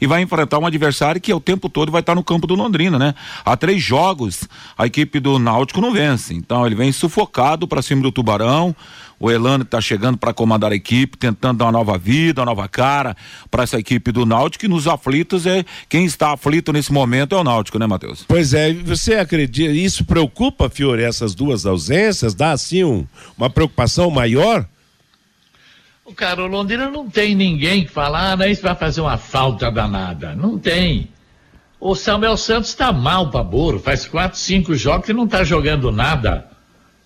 e 0.00 0.06
vai 0.06 0.22
enfrentar 0.22 0.60
um 0.60 0.66
adversário 0.66 1.20
que 1.20 1.34
o 1.34 1.40
tempo 1.40 1.68
todo 1.68 1.90
vai 1.90 2.02
estar 2.02 2.14
no 2.14 2.22
campo 2.22 2.46
do 2.46 2.54
Londrina, 2.54 3.00
né? 3.00 3.16
Há 3.44 3.56
três 3.56 3.82
jogos 3.82 4.48
a 4.78 4.86
equipe 4.86 5.18
do 5.18 5.40
Náutico 5.40 5.80
não 5.80 5.92
vence, 5.92 6.32
então 6.34 6.64
ele 6.64 6.76
vem 6.76 6.92
sufocado 6.92 7.66
para 7.66 7.82
cima 7.82 8.00
do 8.00 8.12
Tubarão. 8.12 8.43
O 9.18 9.30
Elano 9.30 9.62
está 9.62 9.80
chegando 9.80 10.18
para 10.18 10.34
comandar 10.34 10.72
a 10.72 10.74
equipe, 10.74 11.16
tentando 11.16 11.58
dar 11.58 11.66
uma 11.66 11.72
nova 11.72 11.96
vida, 11.96 12.40
uma 12.40 12.46
nova 12.46 12.68
cara 12.68 13.16
para 13.50 13.62
essa 13.62 13.78
equipe 13.78 14.12
do 14.12 14.26
Náutico. 14.26 14.64
E 14.64 14.68
nos 14.68 14.86
aflitos 14.86 15.46
é 15.46 15.64
quem 15.88 16.04
está 16.04 16.32
aflito 16.32 16.72
nesse 16.72 16.92
momento 16.92 17.34
é 17.34 17.38
o 17.38 17.44
Náutico, 17.44 17.78
né, 17.78 17.86
Matheus? 17.86 18.24
Pois 18.26 18.52
é, 18.52 18.72
você 18.72 19.14
acredita? 19.14 19.72
Isso 19.72 20.04
preocupa, 20.04 20.68
Fiore, 20.68 21.02
essas 21.02 21.34
duas 21.34 21.64
ausências? 21.64 22.34
Dá 22.34 22.52
assim 22.52 22.84
um, 22.84 23.06
uma 23.38 23.48
preocupação 23.48 24.10
maior? 24.10 24.66
O 26.04 26.12
cara, 26.12 26.42
o 26.42 26.46
Londrina 26.46 26.90
não 26.90 27.08
tem 27.08 27.34
ninguém 27.34 27.84
que 27.84 27.90
falar, 27.90 28.36
né, 28.36 28.50
isso 28.50 28.60
vai 28.60 28.74
fazer 28.74 29.00
uma 29.00 29.16
falta 29.16 29.70
danada. 29.70 30.34
Não 30.34 30.58
tem. 30.58 31.08
O 31.80 31.94
Samuel 31.94 32.36
Santos 32.36 32.70
está 32.70 32.92
mal 32.92 33.30
para 33.30 33.42
burro, 33.42 33.78
faz 33.78 34.06
quatro, 34.06 34.38
cinco 34.38 34.74
jogos 34.74 35.08
e 35.08 35.12
não 35.12 35.24
está 35.24 35.44
jogando 35.44 35.90
nada. 35.90 36.53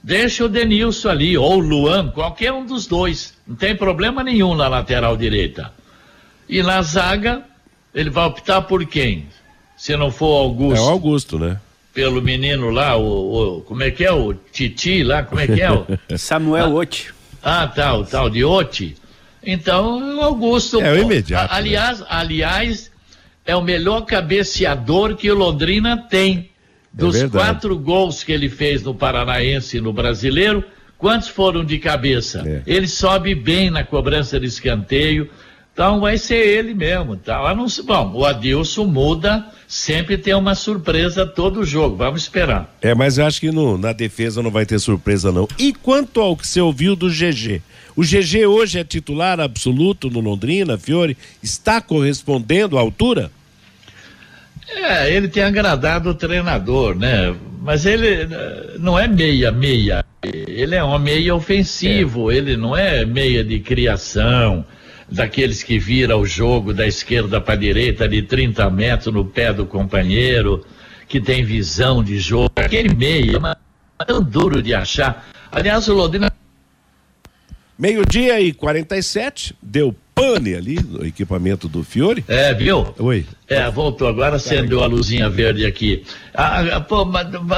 Deixa 0.03 0.44
o 0.44 0.49
Denilson 0.49 1.09
ali, 1.09 1.36
ou 1.36 1.57
o 1.57 1.59
Luan, 1.59 2.09
qualquer 2.11 2.53
um 2.53 2.64
dos 2.64 2.86
dois. 2.86 3.34
Não 3.46 3.57
tem 3.57 3.76
problema 3.76 4.22
nenhum 4.22 4.55
na 4.55 4.68
lateral 4.68 5.16
direita. 5.16 5.72
E 6.49 6.62
na 6.62 6.80
zaga, 6.82 7.42
ele 7.94 8.09
vai 8.09 8.26
optar 8.26 8.62
por 8.62 8.86
quem? 8.86 9.26
Se 9.76 9.96
não 9.96 10.11
for 10.11 10.42
Augusto. 10.42 10.76
É 10.76 10.80
o 10.80 10.88
Augusto, 10.88 11.38
né? 11.38 11.61
Pelo 11.92 12.22
menino 12.22 12.70
lá, 12.70 12.96
o, 12.96 13.59
o 13.59 13.61
como 13.62 13.82
é 13.82 13.90
que 13.90 14.05
é? 14.05 14.12
O 14.12 14.32
Titi 14.34 15.03
lá, 15.03 15.22
como 15.24 15.40
é 15.40 15.46
que 15.46 15.61
é? 15.61 15.70
O... 15.70 15.86
Samuel 16.16 16.66
ah, 16.66 16.74
Oti. 16.74 17.14
Ah, 17.42 17.66
tá, 17.66 17.94
o 17.94 18.05
tal 18.05 18.30
de 18.30 18.44
Oti. 18.44 18.96
Então, 19.42 20.16
o 20.16 20.20
Augusto. 20.20 20.80
É 20.80 20.92
o 20.92 20.99
imediato. 20.99 21.53
aliás, 21.53 22.01
né? 22.01 22.07
aliás, 22.09 22.90
é 23.44 23.57
o 23.57 23.62
melhor 23.62 24.03
cabeceador 24.03 25.16
que 25.16 25.30
o 25.30 25.34
Londrina 25.34 25.96
tem. 25.96 26.51
É 26.99 27.01
Dos 27.01 27.14
é 27.14 27.28
quatro 27.28 27.78
gols 27.78 28.24
que 28.24 28.32
ele 28.32 28.49
fez 28.49 28.82
no 28.82 28.92
Paranaense 28.92 29.76
e 29.76 29.80
no 29.80 29.92
Brasileiro, 29.92 30.64
quantos 30.99 31.28
foram 31.28 31.64
de 31.64 31.78
cabeça? 31.78 32.42
É. 32.44 32.62
Ele 32.66 32.88
sobe 32.88 33.36
bem 33.36 33.70
na 33.70 33.84
cobrança 33.84 34.40
de 34.40 34.46
escanteio. 34.46 35.30
Então 35.72 36.01
vai 36.01 36.18
ser 36.18 36.44
ele 36.44 36.74
mesmo. 36.74 37.16
Tá? 37.16 37.55
Não, 37.55 37.66
bom, 37.84 38.12
o 38.16 38.24
Adilson 38.24 38.84
muda, 38.84 39.46
sempre 39.68 40.18
tem 40.18 40.34
uma 40.34 40.57
surpresa 40.57 41.24
todo 41.24 41.64
jogo. 41.64 41.94
Vamos 41.94 42.22
esperar. 42.22 42.76
É, 42.82 42.96
mas 42.96 43.16
eu 43.16 43.24
acho 43.24 43.38
que 43.38 43.53
no, 43.53 43.78
na 43.78 43.92
defesa 43.92 44.42
não 44.42 44.51
vai 44.51 44.66
ter 44.66 44.80
surpresa, 44.80 45.30
não. 45.30 45.46
E 45.57 45.72
quanto 45.72 46.20
ao 46.20 46.36
que 46.36 46.49
você 46.49 46.61
ouviu 46.61 46.96
do 46.96 47.09
GG? 47.09 47.62
O 47.94 48.03
GG 48.03 48.46
hoje 48.46 48.80
é 48.80 48.84
titular 48.84 49.38
absoluto 49.38 50.11
no 50.11 50.18
Londrina, 50.18 50.76
Fiore? 50.76 51.16
Está 51.40 51.80
correspondendo 51.80 52.76
à 52.76 52.80
altura? 52.80 53.30
É, 54.71 55.12
ele 55.12 55.29
tem 55.29 55.43
agradado 55.43 56.11
o 56.11 56.14
treinador, 56.14 56.95
né? 56.95 57.35
Mas 57.61 57.87
ele 57.87 58.23
eh, 58.31 58.77
não 58.79 58.99
é 58.99 59.09
meia, 59.09 59.51
meia. 59.51 60.05
Ele 60.23 60.75
é 60.75 60.85
um 60.85 60.99
meia 60.99 61.35
ofensivo, 61.35 62.31
é. 62.31 62.37
ele 62.37 62.57
não 62.57 62.77
é 62.77 63.05
meia 63.05 63.43
de 63.43 63.59
criação, 63.61 64.64
daqueles 65.11 65.62
que 65.62 65.79
vira 65.79 66.16
o 66.16 66.27
jogo 66.27 66.73
da 66.73 66.87
esquerda 66.87 67.41
para 67.41 67.55
a 67.55 67.57
direita 67.57 68.09
de 68.09 68.23
30 68.23 68.69
metros 68.71 69.14
no 69.14 69.25
pé 69.25 69.53
do 69.53 69.66
companheiro, 69.66 70.64
que 71.09 71.21
tem 71.21 71.45
visão 71.45 72.03
de 72.03 72.19
jogo. 72.19 72.51
Aquele 72.57 72.95
meia, 72.95 73.41
mas 73.41 73.57
é 74.01 74.05
tão 74.05 74.23
duro 74.23 74.62
de 74.62 74.75
achar. 74.75 75.29
Aliás, 75.51 75.89
o 75.89 75.95
Londrina. 75.95 76.38
Meio-dia 77.79 78.41
e 78.41 78.53
47, 78.53 79.55
deu 79.62 79.95
pane 80.12 80.55
ali 80.57 80.81
no 80.83 81.07
equipamento 81.07 81.68
do 81.68 81.85
Fiore. 81.85 82.24
É, 82.26 82.53
viu? 82.53 82.93
Oi. 82.99 83.24
É, 83.49 83.70
voltou 83.70 84.09
agora, 84.09 84.35
acendeu 84.35 84.83
a 84.83 84.87
luzinha 84.87 85.31
verde 85.31 85.64
aqui. 85.64 86.03
Ah, 86.35 86.76
ah 86.76 86.81
pô, 86.81 87.07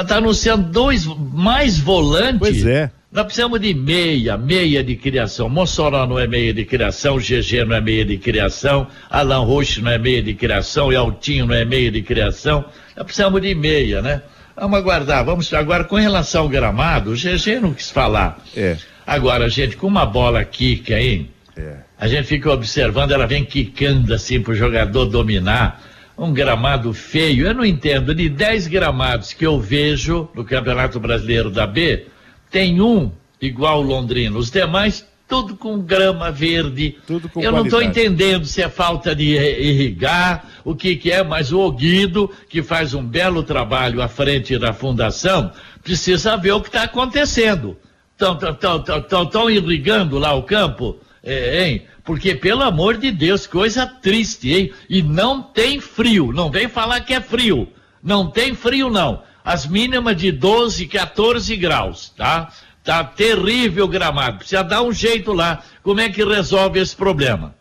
tá 0.07 0.17
anunciando 0.17 0.69
dois 0.69 1.07
mais 1.07 1.79
volantes. 1.79 2.37
Pois 2.37 2.65
é. 2.67 2.91
Nós 3.11 3.25
precisamos 3.25 3.59
de 3.59 3.73
meia, 3.73 4.37
meia 4.37 4.83
de 4.83 4.95
criação. 4.95 5.49
Mossoró 5.49 6.05
não 6.05 6.19
é 6.19 6.27
meia 6.27 6.53
de 6.53 6.63
criação, 6.63 7.17
GG 7.17 7.65
não 7.67 7.75
é 7.75 7.81
meia 7.81 8.05
de 8.05 8.17
criação, 8.17 8.87
Alan 9.09 9.39
Roche 9.39 9.81
não 9.81 9.91
é 9.91 9.97
meia 9.97 10.21
de 10.21 10.33
criação, 10.35 10.93
e 10.93 10.95
Altinho 10.95 11.47
não 11.47 11.55
é 11.55 11.65
meia 11.65 11.91
de 11.91 12.03
criação. 12.03 12.63
Nós 12.95 13.05
precisamos 13.05 13.41
de 13.41 13.55
meia, 13.55 14.01
né? 14.01 14.21
Vamos 14.55 14.77
aguardar. 14.77 15.25
Vamos 15.25 15.51
agora 15.53 15.83
com 15.83 15.95
relação 15.95 16.43
ao 16.43 16.49
gramado, 16.49 17.11
o 17.11 17.15
GG 17.15 17.59
não 17.59 17.73
quis 17.73 17.89
falar. 17.89 18.37
É. 18.55 18.77
Agora, 19.05 19.49
gente, 19.49 19.75
com 19.75 19.87
uma 19.87 20.05
bola 20.05 20.43
quica 20.43 20.95
aí, 20.95 21.29
é. 21.55 21.77
A 21.97 22.07
gente 22.07 22.25
fica 22.25 22.51
observando, 22.51 23.11
ela 23.11 23.27
vem 23.27 23.45
quicando 23.45 24.13
assim 24.13 24.41
pro 24.41 24.55
jogador 24.55 25.05
dominar. 25.05 25.81
Um 26.17 26.33
gramado 26.33 26.93
feio. 26.93 27.47
Eu 27.47 27.53
não 27.53 27.65
entendo, 27.65 28.13
de 28.13 28.29
10 28.29 28.67
gramados 28.67 29.33
que 29.33 29.45
eu 29.45 29.59
vejo 29.59 30.29
no 30.35 30.43
Campeonato 30.43 30.99
Brasileiro 30.99 31.49
da 31.49 31.65
B, 31.65 32.07
tem 32.49 32.81
um 32.81 33.11
igual 33.41 33.79
o 33.79 33.83
Londrina. 33.83 34.37
Os 34.37 34.51
demais, 34.51 35.05
tudo 35.27 35.55
com 35.55 35.79
grama 35.79 36.31
verde. 36.31 36.97
Tudo 37.07 37.27
com 37.29 37.41
Eu 37.41 37.51
não 37.51 37.65
estou 37.65 37.81
entendendo 37.81 38.45
se 38.45 38.61
é 38.61 38.69
falta 38.69 39.15
de 39.15 39.35
irrigar, 39.35 40.45
o 40.63 40.75
que, 40.75 40.95
que 40.95 41.11
é, 41.11 41.23
mas 41.23 41.51
o 41.51 41.59
Oguido, 41.59 42.29
que 42.49 42.61
faz 42.61 42.93
um 42.93 43.03
belo 43.03 43.41
trabalho 43.41 44.01
à 44.01 44.07
frente 44.07 44.57
da 44.59 44.73
fundação, 44.73 45.51
precisa 45.83 46.37
ver 46.37 46.51
o 46.51 46.61
que 46.61 46.67
está 46.67 46.83
acontecendo. 46.83 47.77
Estão 48.21 49.49
irrigando 49.49 50.17
lá 50.17 50.33
o 50.33 50.43
campo? 50.43 50.99
É, 51.23 51.65
hein? 51.65 51.85
Porque, 52.03 52.33
pelo 52.35 52.63
amor 52.63 52.97
de 52.97 53.11
Deus, 53.11 53.45
coisa 53.45 53.85
triste, 53.85 54.51
hein? 54.51 54.73
E 54.89 55.03
não 55.03 55.41
tem 55.41 55.79
frio. 55.79 56.31
Não 56.33 56.49
vem 56.49 56.67
falar 56.67 57.01
que 57.01 57.13
é 57.13 57.21
frio. 57.21 57.67
Não 58.03 58.29
tem 58.29 58.55
frio, 58.55 58.89
não. 58.89 59.21
As 59.43 59.65
mínimas 59.67 60.17
de 60.17 60.31
12, 60.31 60.87
14 60.87 61.55
graus, 61.55 62.09
tá? 62.09 62.51
Tá 62.83 63.03
terrível 63.03 63.85
o 63.85 63.87
gramado. 63.87 64.39
Precisa 64.39 64.63
dar 64.63 64.81
um 64.81 64.91
jeito 64.91 65.31
lá. 65.31 65.63
Como 65.83 66.01
é 66.01 66.09
que 66.09 66.23
resolve 66.23 66.79
esse 66.79 66.95
problema? 66.95 67.53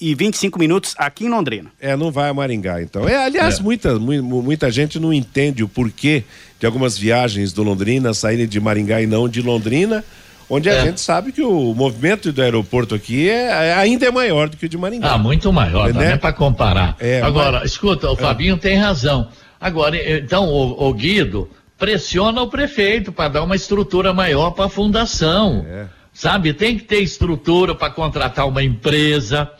e 0.00 0.14
25 0.14 0.58
minutos 0.58 0.94
aqui 0.96 1.26
em 1.26 1.28
Londrina. 1.28 1.70
É, 1.80 1.94
não 1.94 2.10
vai 2.10 2.30
a 2.30 2.34
Maringá, 2.34 2.80
então. 2.80 3.06
É, 3.08 3.24
aliás, 3.24 3.58
é. 3.58 3.62
Muita, 3.62 3.98
muita 3.98 4.70
gente 4.70 4.98
não 4.98 5.12
entende 5.12 5.62
o 5.62 5.68
porquê 5.68 6.24
de 6.58 6.66
algumas 6.66 6.96
viagens 6.96 7.52
do 7.52 7.62
Londrina 7.62 8.14
saírem 8.14 8.48
de 8.48 8.58
Maringá 8.58 9.02
e 9.02 9.06
não 9.06 9.28
de 9.28 9.42
Londrina, 9.42 10.02
onde 10.48 10.68
é. 10.68 10.80
a 10.80 10.84
gente 10.84 11.00
sabe 11.00 11.32
que 11.32 11.42
o 11.42 11.74
movimento 11.74 12.32
do 12.32 12.42
aeroporto 12.42 12.94
aqui 12.94 13.28
é, 13.28 13.68
é 13.68 13.74
ainda 13.74 14.06
é 14.06 14.10
maior 14.10 14.48
do 14.48 14.56
que 14.56 14.66
o 14.66 14.68
de 14.68 14.78
Maringá. 14.78 15.12
Ah, 15.12 15.18
muito 15.18 15.52
maior, 15.52 15.92
né? 15.92 15.92
não 15.92 16.02
é 16.02 16.16
para 16.16 16.32
comparar. 16.32 16.96
É, 16.98 17.20
Agora, 17.20 17.60
mas... 17.60 17.72
escuta, 17.72 18.10
o 18.10 18.14
é. 18.14 18.16
Fabinho 18.16 18.56
tem 18.56 18.76
razão. 18.76 19.28
Agora, 19.60 19.96
então, 20.18 20.48
o, 20.48 20.88
o 20.88 20.94
Guido 20.94 21.50
pressiona 21.78 22.40
o 22.42 22.48
prefeito 22.48 23.12
para 23.12 23.28
dar 23.28 23.42
uma 23.42 23.56
estrutura 23.56 24.12
maior 24.14 24.52
para 24.52 24.66
a 24.66 24.68
fundação. 24.68 25.64
É. 25.68 25.86
Sabe, 26.12 26.52
tem 26.52 26.76
que 26.76 26.84
ter 26.84 27.00
estrutura 27.00 27.74
para 27.74 27.90
contratar 27.90 28.46
uma 28.46 28.62
empresa 28.62 29.50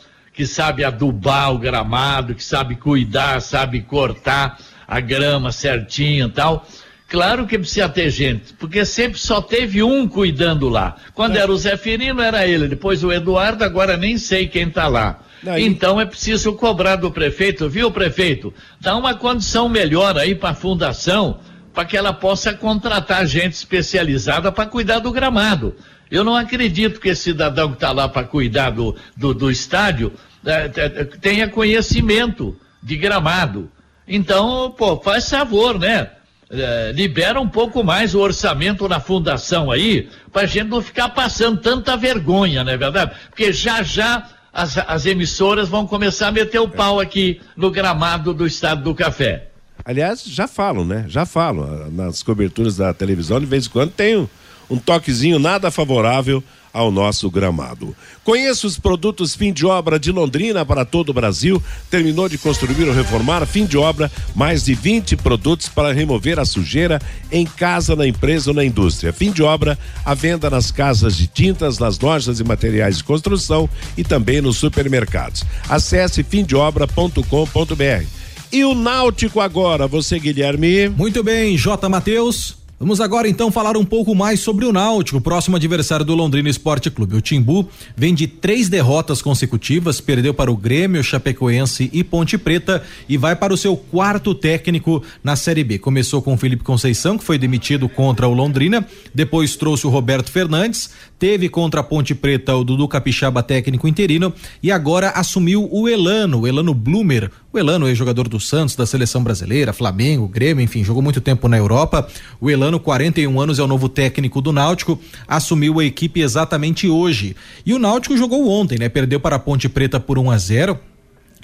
que 0.40 0.46
sabe 0.46 0.82
adubar 0.82 1.52
o 1.52 1.58
gramado, 1.58 2.34
que 2.34 2.42
sabe 2.42 2.74
cuidar, 2.74 3.42
sabe 3.42 3.82
cortar 3.82 4.58
a 4.88 4.98
grama 4.98 5.52
certinho 5.52 6.28
e 6.28 6.30
tal. 6.30 6.66
Claro 7.06 7.46
que 7.46 7.58
precisa 7.58 7.90
ter 7.90 8.08
gente, 8.08 8.54
porque 8.54 8.86
sempre 8.86 9.18
só 9.18 9.42
teve 9.42 9.82
um 9.82 10.08
cuidando 10.08 10.70
lá. 10.70 10.96
Quando 11.12 11.36
é. 11.36 11.40
era 11.40 11.52
o 11.52 11.58
Zé 11.58 11.76
Firino, 11.76 12.22
era 12.22 12.46
ele, 12.46 12.68
depois 12.68 13.04
o 13.04 13.12
Eduardo, 13.12 13.64
agora 13.64 13.98
nem 13.98 14.16
sei 14.16 14.48
quem 14.48 14.68
está 14.68 14.88
lá. 14.88 15.20
Não, 15.42 15.58
então 15.58 16.00
é 16.00 16.06
preciso 16.06 16.54
cobrar 16.54 16.96
do 16.96 17.10
prefeito, 17.10 17.68
viu, 17.68 17.90
prefeito? 17.90 18.50
Dá 18.80 18.96
uma 18.96 19.14
condição 19.14 19.68
melhor 19.68 20.16
aí 20.16 20.34
para 20.34 20.50
a 20.50 20.54
fundação, 20.54 21.38
para 21.72 21.84
que 21.84 21.96
ela 21.96 22.12
possa 22.12 22.52
contratar 22.52 23.26
gente 23.26 23.52
especializada 23.52 24.50
para 24.50 24.66
cuidar 24.66 24.98
do 24.98 25.12
gramado. 25.12 25.76
Eu 26.10 26.24
não 26.24 26.34
acredito 26.34 27.00
que 27.00 27.08
esse 27.08 27.22
cidadão 27.22 27.68
que 27.68 27.74
está 27.74 27.92
lá 27.92 28.08
para 28.08 28.26
cuidar 28.26 28.70
do, 28.70 28.96
do, 29.16 29.32
do 29.32 29.50
estádio 29.50 30.12
é, 30.44 30.70
é, 30.74 31.04
tenha 31.04 31.48
conhecimento 31.48 32.58
de 32.82 32.96
gramado. 32.96 33.70
Então, 34.08 34.74
pô, 34.76 34.96
faz 35.00 35.28
favor, 35.28 35.78
né? 35.78 36.10
É, 36.50 36.90
libera 36.92 37.40
um 37.40 37.48
pouco 37.48 37.84
mais 37.84 38.12
o 38.12 38.18
orçamento 38.18 38.88
na 38.88 38.98
fundação 38.98 39.70
aí, 39.70 40.08
para 40.32 40.42
a 40.42 40.46
gente 40.46 40.66
não 40.66 40.82
ficar 40.82 41.10
passando 41.10 41.60
tanta 41.60 41.96
vergonha, 41.96 42.64
não 42.64 42.72
é 42.72 42.76
verdade? 42.76 43.12
Porque 43.28 43.52
já 43.52 43.84
já 43.84 44.28
as, 44.52 44.76
as 44.78 45.06
emissoras 45.06 45.68
vão 45.68 45.86
começar 45.86 46.26
a 46.26 46.32
meter 46.32 46.58
o 46.58 46.68
pau 46.68 46.98
aqui 46.98 47.40
no 47.56 47.70
gramado 47.70 48.34
do 48.34 48.46
Estado 48.46 48.82
do 48.82 48.94
Café. 48.94 49.49
Aliás, 49.90 50.22
já 50.24 50.46
falam, 50.46 50.84
né? 50.84 51.04
Já 51.08 51.26
falam. 51.26 51.90
Nas 51.90 52.22
coberturas 52.22 52.76
da 52.76 52.94
televisão, 52.94 53.40
de 53.40 53.46
vez 53.46 53.66
em 53.66 53.70
quando 53.70 53.90
tem 53.90 54.16
um, 54.16 54.28
um 54.70 54.78
toquezinho 54.78 55.36
nada 55.36 55.68
favorável 55.68 56.40
ao 56.72 56.92
nosso 56.92 57.28
gramado. 57.28 57.96
Conheça 58.22 58.68
os 58.68 58.78
produtos 58.78 59.34
fim 59.34 59.52
de 59.52 59.66
obra 59.66 59.98
de 59.98 60.12
Londrina 60.12 60.64
para 60.64 60.84
todo 60.84 61.08
o 61.08 61.12
Brasil. 61.12 61.60
Terminou 61.90 62.28
de 62.28 62.38
construir 62.38 62.86
ou 62.86 62.94
reformar, 62.94 63.44
fim 63.46 63.66
de 63.66 63.76
obra, 63.76 64.08
mais 64.32 64.64
de 64.64 64.74
20 64.74 65.16
produtos 65.16 65.68
para 65.68 65.92
remover 65.92 66.38
a 66.38 66.44
sujeira 66.44 67.02
em 67.32 67.44
casa, 67.44 67.96
na 67.96 68.06
empresa 68.06 68.50
ou 68.50 68.54
na 68.54 68.64
indústria. 68.64 69.12
Fim 69.12 69.32
de 69.32 69.42
obra, 69.42 69.76
a 70.04 70.14
venda 70.14 70.48
nas 70.48 70.70
casas 70.70 71.16
de 71.16 71.26
tintas, 71.26 71.80
nas 71.80 71.98
lojas 71.98 72.38
e 72.38 72.44
materiais 72.44 72.98
de 72.98 73.02
construção 73.02 73.68
e 73.96 74.04
também 74.04 74.40
nos 74.40 74.56
supermercados. 74.56 75.42
Acesse 75.68 76.22
fimdeobra.com.br. 76.22 78.19
E 78.52 78.64
o 78.64 78.74
Náutico 78.74 79.38
agora, 79.38 79.86
você 79.86 80.18
Guilherme? 80.18 80.88
Muito 80.88 81.22
bem, 81.22 81.56
J. 81.56 81.88
Matheus. 81.88 82.58
Vamos 82.80 82.98
agora 82.98 83.28
então 83.28 83.52
falar 83.52 83.76
um 83.76 83.84
pouco 83.84 84.14
mais 84.14 84.40
sobre 84.40 84.64
o 84.64 84.72
Náutico, 84.72 85.20
próximo 85.20 85.54
adversário 85.54 86.02
do 86.02 86.14
Londrina 86.14 86.48
Esporte 86.48 86.90
Clube. 86.90 87.14
O 87.14 87.20
Timbu 87.20 87.68
vem 87.94 88.14
de 88.14 88.26
três 88.26 88.70
derrotas 88.70 89.20
consecutivas, 89.20 90.00
perdeu 90.00 90.32
para 90.32 90.50
o 90.50 90.56
Grêmio, 90.56 91.04
Chapecoense 91.04 91.90
e 91.92 92.02
Ponte 92.02 92.38
Preta 92.38 92.82
e 93.06 93.18
vai 93.18 93.36
para 93.36 93.52
o 93.52 93.56
seu 93.56 93.76
quarto 93.76 94.34
técnico 94.34 95.02
na 95.22 95.36
Série 95.36 95.62
B. 95.62 95.78
Começou 95.78 96.22
com 96.22 96.32
o 96.32 96.38
Felipe 96.38 96.64
Conceição, 96.64 97.18
que 97.18 97.24
foi 97.24 97.36
demitido 97.36 97.86
contra 97.86 98.26
o 98.26 98.32
Londrina, 98.32 98.84
depois 99.14 99.56
trouxe 99.56 99.86
o 99.86 99.90
Roberto 99.90 100.30
Fernandes, 100.30 100.90
teve 101.20 101.50
contra 101.50 101.82
a 101.82 101.84
Ponte 101.84 102.14
Preta 102.14 102.56
o 102.56 102.64
Dudu 102.64 102.88
Capixaba 102.88 103.42
técnico 103.42 103.86
interino 103.86 104.32
e 104.62 104.72
agora 104.72 105.10
assumiu 105.10 105.68
o 105.70 105.86
Elano, 105.86 106.40
o 106.40 106.48
Elano 106.48 106.72
Blumer. 106.72 107.30
O 107.52 107.58
Elano 107.58 107.86
é 107.86 107.94
jogador 107.94 108.26
do 108.26 108.40
Santos, 108.40 108.74
da 108.74 108.86
seleção 108.86 109.22
brasileira, 109.22 109.74
Flamengo, 109.74 110.26
Grêmio, 110.26 110.64
enfim, 110.64 110.82
jogou 110.82 111.02
muito 111.02 111.20
tempo 111.20 111.46
na 111.46 111.58
Europa. 111.58 112.08
O 112.40 112.50
Elano, 112.50 112.80
41 112.80 113.38
anos, 113.38 113.58
é 113.58 113.62
o 113.62 113.66
novo 113.66 113.86
técnico 113.86 114.40
do 114.40 114.50
Náutico, 114.50 114.98
assumiu 115.28 115.78
a 115.78 115.84
equipe 115.84 116.22
exatamente 116.22 116.88
hoje. 116.88 117.36
E 117.66 117.74
o 117.74 117.78
Náutico 117.78 118.16
jogou 118.16 118.48
ontem, 118.48 118.78
né? 118.78 118.88
Perdeu 118.88 119.20
para 119.20 119.36
a 119.36 119.38
Ponte 119.38 119.68
Preta 119.68 120.00
por 120.00 120.18
1 120.18 120.30
a 120.30 120.38
0 120.38 120.80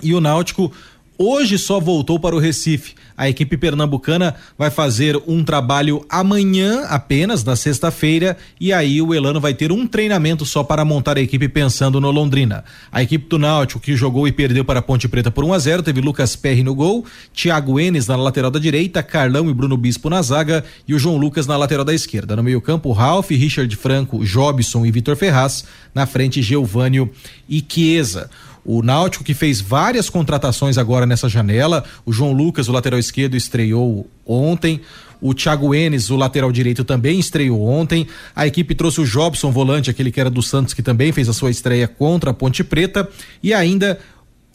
e 0.03 0.15
o 0.15 0.21
Náutico 0.21 0.73
hoje 1.19 1.59
só 1.59 1.81
voltou 1.81 2.19
para 2.19 2.35
o 2.35 2.39
Recife. 2.39 2.95
A 3.17 3.29
equipe 3.29 3.57
pernambucana 3.57 4.35
vai 4.59 4.71
fazer 4.71 5.21
um 5.27 5.43
trabalho 5.43 6.05
amanhã 6.09 6.85
apenas, 6.85 7.43
na 7.43 7.57
sexta-feira, 7.57 8.37
e 8.61 8.73
aí 8.73 9.01
o 9.01 9.15
Elano 9.15 9.41
vai 9.41 9.55
ter 9.55 9.73
um 9.73 9.87
treinamento 9.87 10.45
só 10.45 10.63
para 10.63 10.85
montar 10.85 11.17
a 11.17 11.21
equipe 11.21 11.49
pensando 11.49 11.99
no 11.99 12.11
Londrina. 12.11 12.63
A 12.93 13.03
equipe 13.03 13.27
do 13.27 13.39
Náutico, 13.39 13.81
que 13.81 13.97
jogou 13.97 14.29
e 14.29 14.33
perdeu 14.33 14.65
para 14.65 14.81
a 14.81 14.83
Ponte 14.83 15.09
Preta 15.09 15.31
por 15.31 15.45
1 15.45 15.55
a 15.55 15.59
0 15.59 15.83
teve 15.83 16.01
Lucas 16.03 16.37
Perry 16.37 16.63
no 16.63 16.75
gol, 16.75 17.07
Thiago 17.33 17.81
Enes 17.81 18.07
na 18.07 18.17
lateral 18.17 18.51
da 18.51 18.59
direita, 18.59 19.03
Carlão 19.03 19.49
e 19.49 19.55
Bruno 19.55 19.79
Bispo 19.79 20.11
na 20.11 20.21
zaga 20.21 20.63
e 20.87 20.95
o 20.95 20.99
João 20.99 21.17
Lucas 21.17 21.47
na 21.47 21.57
lateral 21.57 21.85
da 21.85 21.95
esquerda. 21.95 22.37
No 22.37 22.43
meio-campo, 22.43 22.93
Ralph, 22.93 23.31
Richard 23.31 23.75
Franco, 23.77 24.25
Jobson 24.25 24.85
e 24.85 24.91
Vitor 24.91 25.17
Ferraz. 25.17 25.65
Na 25.95 26.05
frente, 26.05 26.43
Geovânio 26.43 27.11
e 27.49 27.65
Chiesa. 27.67 28.29
O 28.69 28.83
Náutico 28.83 29.23
que 29.23 29.33
fez 29.33 29.61
várias 29.61 30.11
contratações 30.11 30.77
agora 30.77 31.07
nessa 31.07 31.29
janela. 31.29 31.85
O 32.05 32.13
João 32.13 32.33
Lucas, 32.33 32.69
o 32.69 32.73
lateral 32.73 32.99
esquerdo, 32.99 33.37
estreou 33.37 34.11
ontem. 34.27 34.81
O 35.21 35.33
Thiago 35.33 35.73
Enes, 35.73 36.11
o 36.11 36.17
lateral 36.17 36.51
direito, 36.51 36.85
também 36.85 37.21
estreou 37.21 37.63
ontem. 37.63 38.09
A 38.35 38.45
equipe 38.45 38.75
trouxe 38.75 39.01
o 39.01 39.07
Jobson, 39.07 39.53
volante, 39.53 39.89
aquele 39.89 40.11
que 40.11 40.21
era 40.21 40.29
do 40.29 40.43
Santos, 40.43 40.75
que 40.75 40.83
também 40.83 41.13
fez 41.13 41.29
a 41.29 41.33
sua 41.33 41.51
estreia 41.51 41.87
contra 41.87 42.33
a 42.33 42.35
Ponte 42.35 42.65
Preta. 42.65 43.09
E 43.41 43.55
ainda 43.55 44.01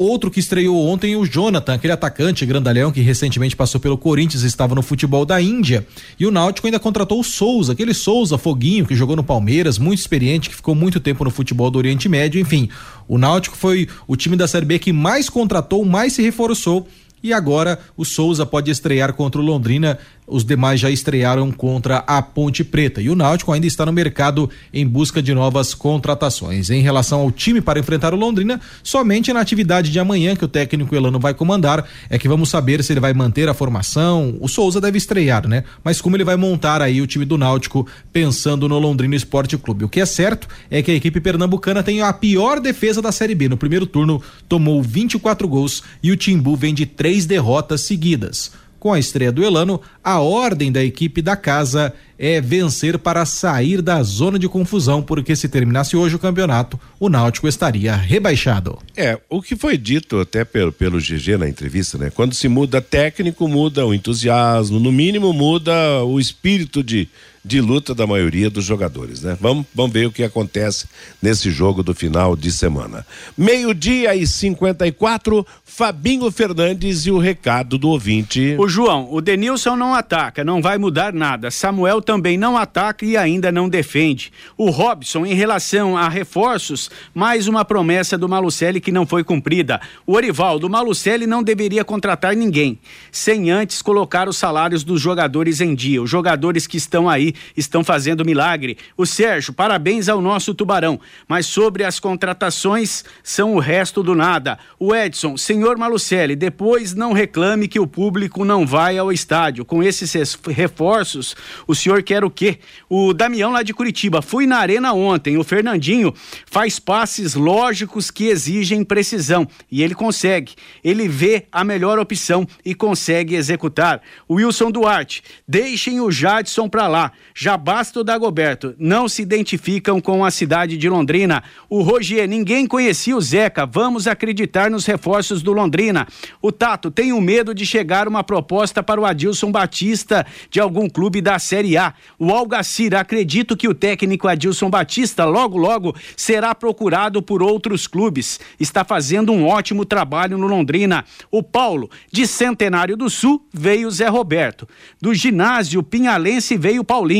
Outro 0.03 0.31
que 0.31 0.39
estreou 0.39 0.87
ontem, 0.87 1.15
o 1.15 1.27
Jonathan, 1.27 1.75
aquele 1.75 1.93
atacante 1.93 2.43
grandalhão 2.43 2.91
que 2.91 3.01
recentemente 3.01 3.55
passou 3.55 3.79
pelo 3.79 3.95
Corinthians, 3.95 4.41
estava 4.41 4.73
no 4.73 4.81
futebol 4.81 5.27
da 5.27 5.39
Índia. 5.39 5.85
E 6.19 6.25
o 6.25 6.31
Náutico 6.31 6.65
ainda 6.65 6.79
contratou 6.79 7.19
o 7.19 7.23
Souza, 7.23 7.73
aquele 7.73 7.93
Souza 7.93 8.35
Foguinho 8.35 8.87
que 8.87 8.95
jogou 8.95 9.15
no 9.15 9.23
Palmeiras, 9.23 9.77
muito 9.77 9.99
experiente, 9.99 10.49
que 10.49 10.55
ficou 10.55 10.73
muito 10.73 10.99
tempo 10.99 11.23
no 11.23 11.29
futebol 11.29 11.69
do 11.69 11.77
Oriente 11.77 12.09
Médio. 12.09 12.41
Enfim, 12.41 12.67
o 13.07 13.19
Náutico 13.19 13.55
foi 13.55 13.87
o 14.07 14.15
time 14.15 14.35
da 14.35 14.47
Série 14.47 14.65
B 14.65 14.79
que 14.79 14.91
mais 14.91 15.29
contratou, 15.29 15.85
mais 15.85 16.13
se 16.13 16.23
reforçou. 16.23 16.87
E 17.23 17.31
agora 17.31 17.77
o 17.95 18.03
Souza 18.03 18.43
pode 18.43 18.71
estrear 18.71 19.13
contra 19.13 19.39
o 19.39 19.43
Londrina 19.45 19.99
os 20.27 20.45
demais 20.45 20.79
já 20.79 20.89
estrearam 20.89 21.51
contra 21.51 21.97
a 22.07 22.21
Ponte 22.21 22.63
Preta. 22.63 23.01
E 23.01 23.09
o 23.09 23.15
Náutico 23.15 23.51
ainda 23.51 23.67
está 23.67 23.85
no 23.85 23.91
mercado 23.91 24.49
em 24.73 24.87
busca 24.87 25.21
de 25.21 25.33
novas 25.33 25.73
contratações. 25.73 26.69
Em 26.69 26.81
relação 26.81 27.19
ao 27.19 27.31
time 27.31 27.59
para 27.59 27.79
enfrentar 27.79 28.13
o 28.13 28.17
Londrina, 28.17 28.61
somente 28.81 29.33
na 29.33 29.41
atividade 29.41 29.91
de 29.91 29.99
amanhã 29.99 30.35
que 30.35 30.45
o 30.45 30.47
técnico 30.47 30.95
Elano 30.95 31.19
vai 31.19 31.33
comandar 31.33 31.85
é 32.09 32.17
que 32.17 32.27
vamos 32.27 32.49
saber 32.49 32.83
se 32.83 32.93
ele 32.93 32.99
vai 32.99 33.13
manter 33.13 33.49
a 33.49 33.53
formação. 33.53 34.37
O 34.39 34.47
Souza 34.47 34.79
deve 34.79 34.97
estrear, 34.97 35.47
né? 35.47 35.63
Mas 35.83 35.99
como 35.99 36.15
ele 36.15 36.23
vai 36.23 36.37
montar 36.37 36.81
aí 36.81 37.01
o 37.01 37.07
time 37.07 37.25
do 37.25 37.37
Náutico 37.37 37.85
pensando 38.13 38.69
no 38.69 38.79
Londrina 38.79 39.15
Esporte 39.15 39.57
Clube. 39.57 39.83
O 39.83 39.89
que 39.89 39.99
é 39.99 40.05
certo 40.05 40.47
é 40.69 40.81
que 40.81 40.91
a 40.91 40.95
equipe 40.95 41.19
pernambucana 41.19 41.83
tem 41.83 42.01
a 42.01 42.13
pior 42.13 42.59
defesa 42.59 43.01
da 43.01 43.11
Série 43.11 43.35
B. 43.35 43.49
No 43.49 43.57
primeiro 43.57 43.85
turno 43.85 44.21
tomou 44.47 44.81
24 44.81 45.47
gols 45.47 45.83
e 46.01 46.11
o 46.11 46.15
Timbu 46.15 46.55
vem 46.55 46.73
de 46.73 46.85
três 46.85 47.25
derrotas 47.25 47.81
seguidas. 47.81 48.51
Com 48.81 48.91
a 48.91 48.97
estreia 48.97 49.31
do 49.31 49.43
Elano, 49.43 49.79
a 50.03 50.21
ordem 50.21 50.71
da 50.71 50.83
equipe 50.83 51.21
da 51.21 51.35
casa 51.35 51.93
é 52.17 52.41
vencer 52.41 52.97
para 52.97 53.27
sair 53.27 53.79
da 53.79 54.01
zona 54.01 54.39
de 54.39 54.49
confusão, 54.49 55.03
porque 55.03 55.35
se 55.35 55.47
terminasse 55.47 55.95
hoje 55.95 56.15
o 56.15 56.19
campeonato, 56.19 56.79
o 56.99 57.07
Náutico 57.07 57.47
estaria 57.47 57.95
rebaixado. 57.95 58.79
É, 58.97 59.19
o 59.29 59.39
que 59.39 59.55
foi 59.55 59.77
dito 59.77 60.19
até 60.19 60.43
pelo, 60.43 60.71
pelo 60.71 60.97
GG 60.97 61.37
na 61.37 61.47
entrevista, 61.47 61.95
né? 61.99 62.09
Quando 62.09 62.33
se 62.33 62.47
muda 62.47 62.81
técnico, 62.81 63.47
muda 63.47 63.85
o 63.85 63.93
entusiasmo, 63.93 64.79
no 64.79 64.91
mínimo 64.91 65.31
muda 65.31 66.03
o 66.03 66.19
espírito 66.19 66.83
de, 66.83 67.07
de 67.43 67.59
luta 67.59 67.95
da 67.95 68.05
maioria 68.05 68.49
dos 68.49 68.63
jogadores, 68.63 69.21
né? 69.23 69.35
Vamos, 69.41 69.65
vamos 69.73 69.91
ver 69.91 70.05
o 70.05 70.11
que 70.11 70.23
acontece 70.23 70.85
nesse 71.21 71.49
jogo 71.49 71.81
do 71.81 71.93
final 71.93 72.35
de 72.35 72.51
semana. 72.51 73.05
Meio-dia 73.35 74.15
e 74.15 74.27
54, 74.27 75.45
Fabinho 75.65 76.29
Fernandes 76.29 77.07
e 77.07 77.11
o 77.11 77.17
recado 77.17 77.77
do 77.77 77.89
ouvinte. 77.89 78.55
O 78.59 78.67
João, 78.67 79.07
o 79.11 79.19
Denilson 79.21 79.75
não 79.75 79.95
ataca, 79.95 80.43
não 80.43 80.61
vai 80.61 80.77
mudar 80.77 81.13
nada. 81.13 81.49
Samuel 81.49 82.01
também 82.01 82.37
não 82.37 82.55
ataca 82.55 83.03
e 83.05 83.17
ainda 83.17 83.51
não 83.51 83.67
defende. 83.67 84.31
O 84.55 84.69
Robson, 84.69 85.25
em 85.25 85.33
relação 85.33 85.97
a 85.97 86.07
reforços, 86.07 86.91
mais 87.13 87.47
uma 87.47 87.65
promessa 87.65 88.17
do 88.17 88.29
Malucelli 88.29 88.79
que 88.79 88.91
não 88.91 89.07
foi 89.07 89.23
cumprida. 89.23 89.81
O 90.05 90.13
Orivaldo, 90.13 90.67
o 90.67 90.69
Malucelli 90.69 91.25
não 91.25 91.41
deveria 91.41 91.83
contratar 91.83 92.35
ninguém, 92.35 92.77
sem 93.11 93.49
antes 93.49 93.81
colocar 93.81 94.29
os 94.29 94.37
salários 94.37 94.83
dos 94.83 95.01
jogadores 95.01 95.59
em 95.59 95.73
dia. 95.73 96.03
Os 96.03 96.09
jogadores 96.09 96.67
que 96.67 96.77
estão 96.77 97.09
aí 97.09 97.30
estão 97.55 97.83
fazendo 97.83 98.25
milagre. 98.25 98.77
O 98.97 99.05
Sérgio, 99.05 99.53
parabéns 99.53 100.09
ao 100.09 100.21
nosso 100.21 100.53
Tubarão, 100.53 100.99
mas 101.27 101.45
sobre 101.45 101.83
as 101.83 101.99
contratações 101.99 103.03
são 103.23 103.55
o 103.55 103.59
resto 103.59 104.03
do 104.03 104.15
nada. 104.15 104.57
O 104.79 104.95
Edson, 104.95 105.37
senhor 105.37 105.77
Malucelli, 105.77 106.35
depois 106.35 106.93
não 106.93 107.13
reclame 107.13 107.67
que 107.67 107.79
o 107.79 107.87
público 107.87 108.45
não 108.45 108.65
vai 108.65 108.97
ao 108.97 109.11
estádio. 109.11 109.65
Com 109.65 109.83
esses 109.83 110.37
reforços, 110.47 111.35
o 111.67 111.75
senhor 111.75 112.03
quer 112.03 112.23
o 112.23 112.29
quê? 112.29 112.59
O 112.89 113.13
Damião 113.13 113.51
lá 113.51 113.63
de 113.63 113.73
Curitiba, 113.73 114.21
fui 114.21 114.45
na 114.45 114.57
arena 114.57 114.93
ontem. 114.93 115.37
O 115.37 115.43
Fernandinho 115.43 116.13
faz 116.45 116.79
passes 116.79 117.35
lógicos 117.35 118.11
que 118.11 118.25
exigem 118.25 118.83
precisão 118.83 119.47
e 119.71 119.81
ele 119.81 119.95
consegue. 119.95 120.53
Ele 120.83 121.07
vê 121.07 121.45
a 121.51 121.63
melhor 121.63 121.99
opção 121.99 122.47
e 122.65 122.73
consegue 122.73 123.35
executar. 123.35 124.01
O 124.27 124.35
Wilson 124.35 124.71
Duarte, 124.71 125.23
deixem 125.47 125.99
o 125.99 126.11
Jadson 126.11 126.67
pra 126.67 126.87
lá. 126.87 127.11
Já 127.33 127.55
basta 127.55 127.99
o 127.99 128.03
Dagoberto. 128.03 128.75
Não 128.77 129.07
se 129.07 129.21
identificam 129.21 130.01
com 130.01 130.25
a 130.25 130.31
cidade 130.31 130.77
de 130.77 130.89
Londrina. 130.89 131.43
O 131.69 131.81
Rogier, 131.81 132.27
ninguém 132.27 132.67
conhecia 132.67 133.15
o 133.15 133.21
Zeca. 133.21 133.65
Vamos 133.65 134.07
acreditar 134.07 134.69
nos 134.69 134.85
reforços 134.85 135.41
do 135.41 135.53
Londrina. 135.53 136.07
O 136.41 136.51
Tato, 136.51 136.91
tenho 136.91 137.19
medo 137.21 137.53
de 137.53 137.65
chegar 137.65 138.07
uma 138.07 138.23
proposta 138.23 138.83
para 138.83 138.99
o 138.99 139.05
Adilson 139.05 139.51
Batista 139.51 140.25
de 140.49 140.59
algum 140.59 140.89
clube 140.89 141.21
da 141.21 141.39
Série 141.39 141.77
A. 141.77 141.93
O 142.19 142.31
Algacir, 142.31 142.95
acredito 142.95 143.55
que 143.55 143.67
o 143.67 143.73
técnico 143.73 144.27
Adilson 144.27 144.69
Batista 144.69 145.23
logo 145.23 145.57
logo 145.57 145.95
será 146.17 146.53
procurado 146.53 147.21
por 147.21 147.41
outros 147.41 147.87
clubes. 147.87 148.39
Está 148.59 148.83
fazendo 148.83 149.31
um 149.31 149.47
ótimo 149.47 149.85
trabalho 149.85 150.37
no 150.37 150.47
Londrina. 150.47 151.05
O 151.29 151.41
Paulo, 151.41 151.89
de 152.11 152.27
Centenário 152.27 152.97
do 152.97 153.09
Sul, 153.09 153.45
veio 153.53 153.89
Zé 153.89 154.07
Roberto. 154.07 154.67
Do 154.99 155.13
ginásio 155.13 155.83
Pinhalense 155.83 156.57
veio 156.57 156.83
Paulinho 156.83 157.10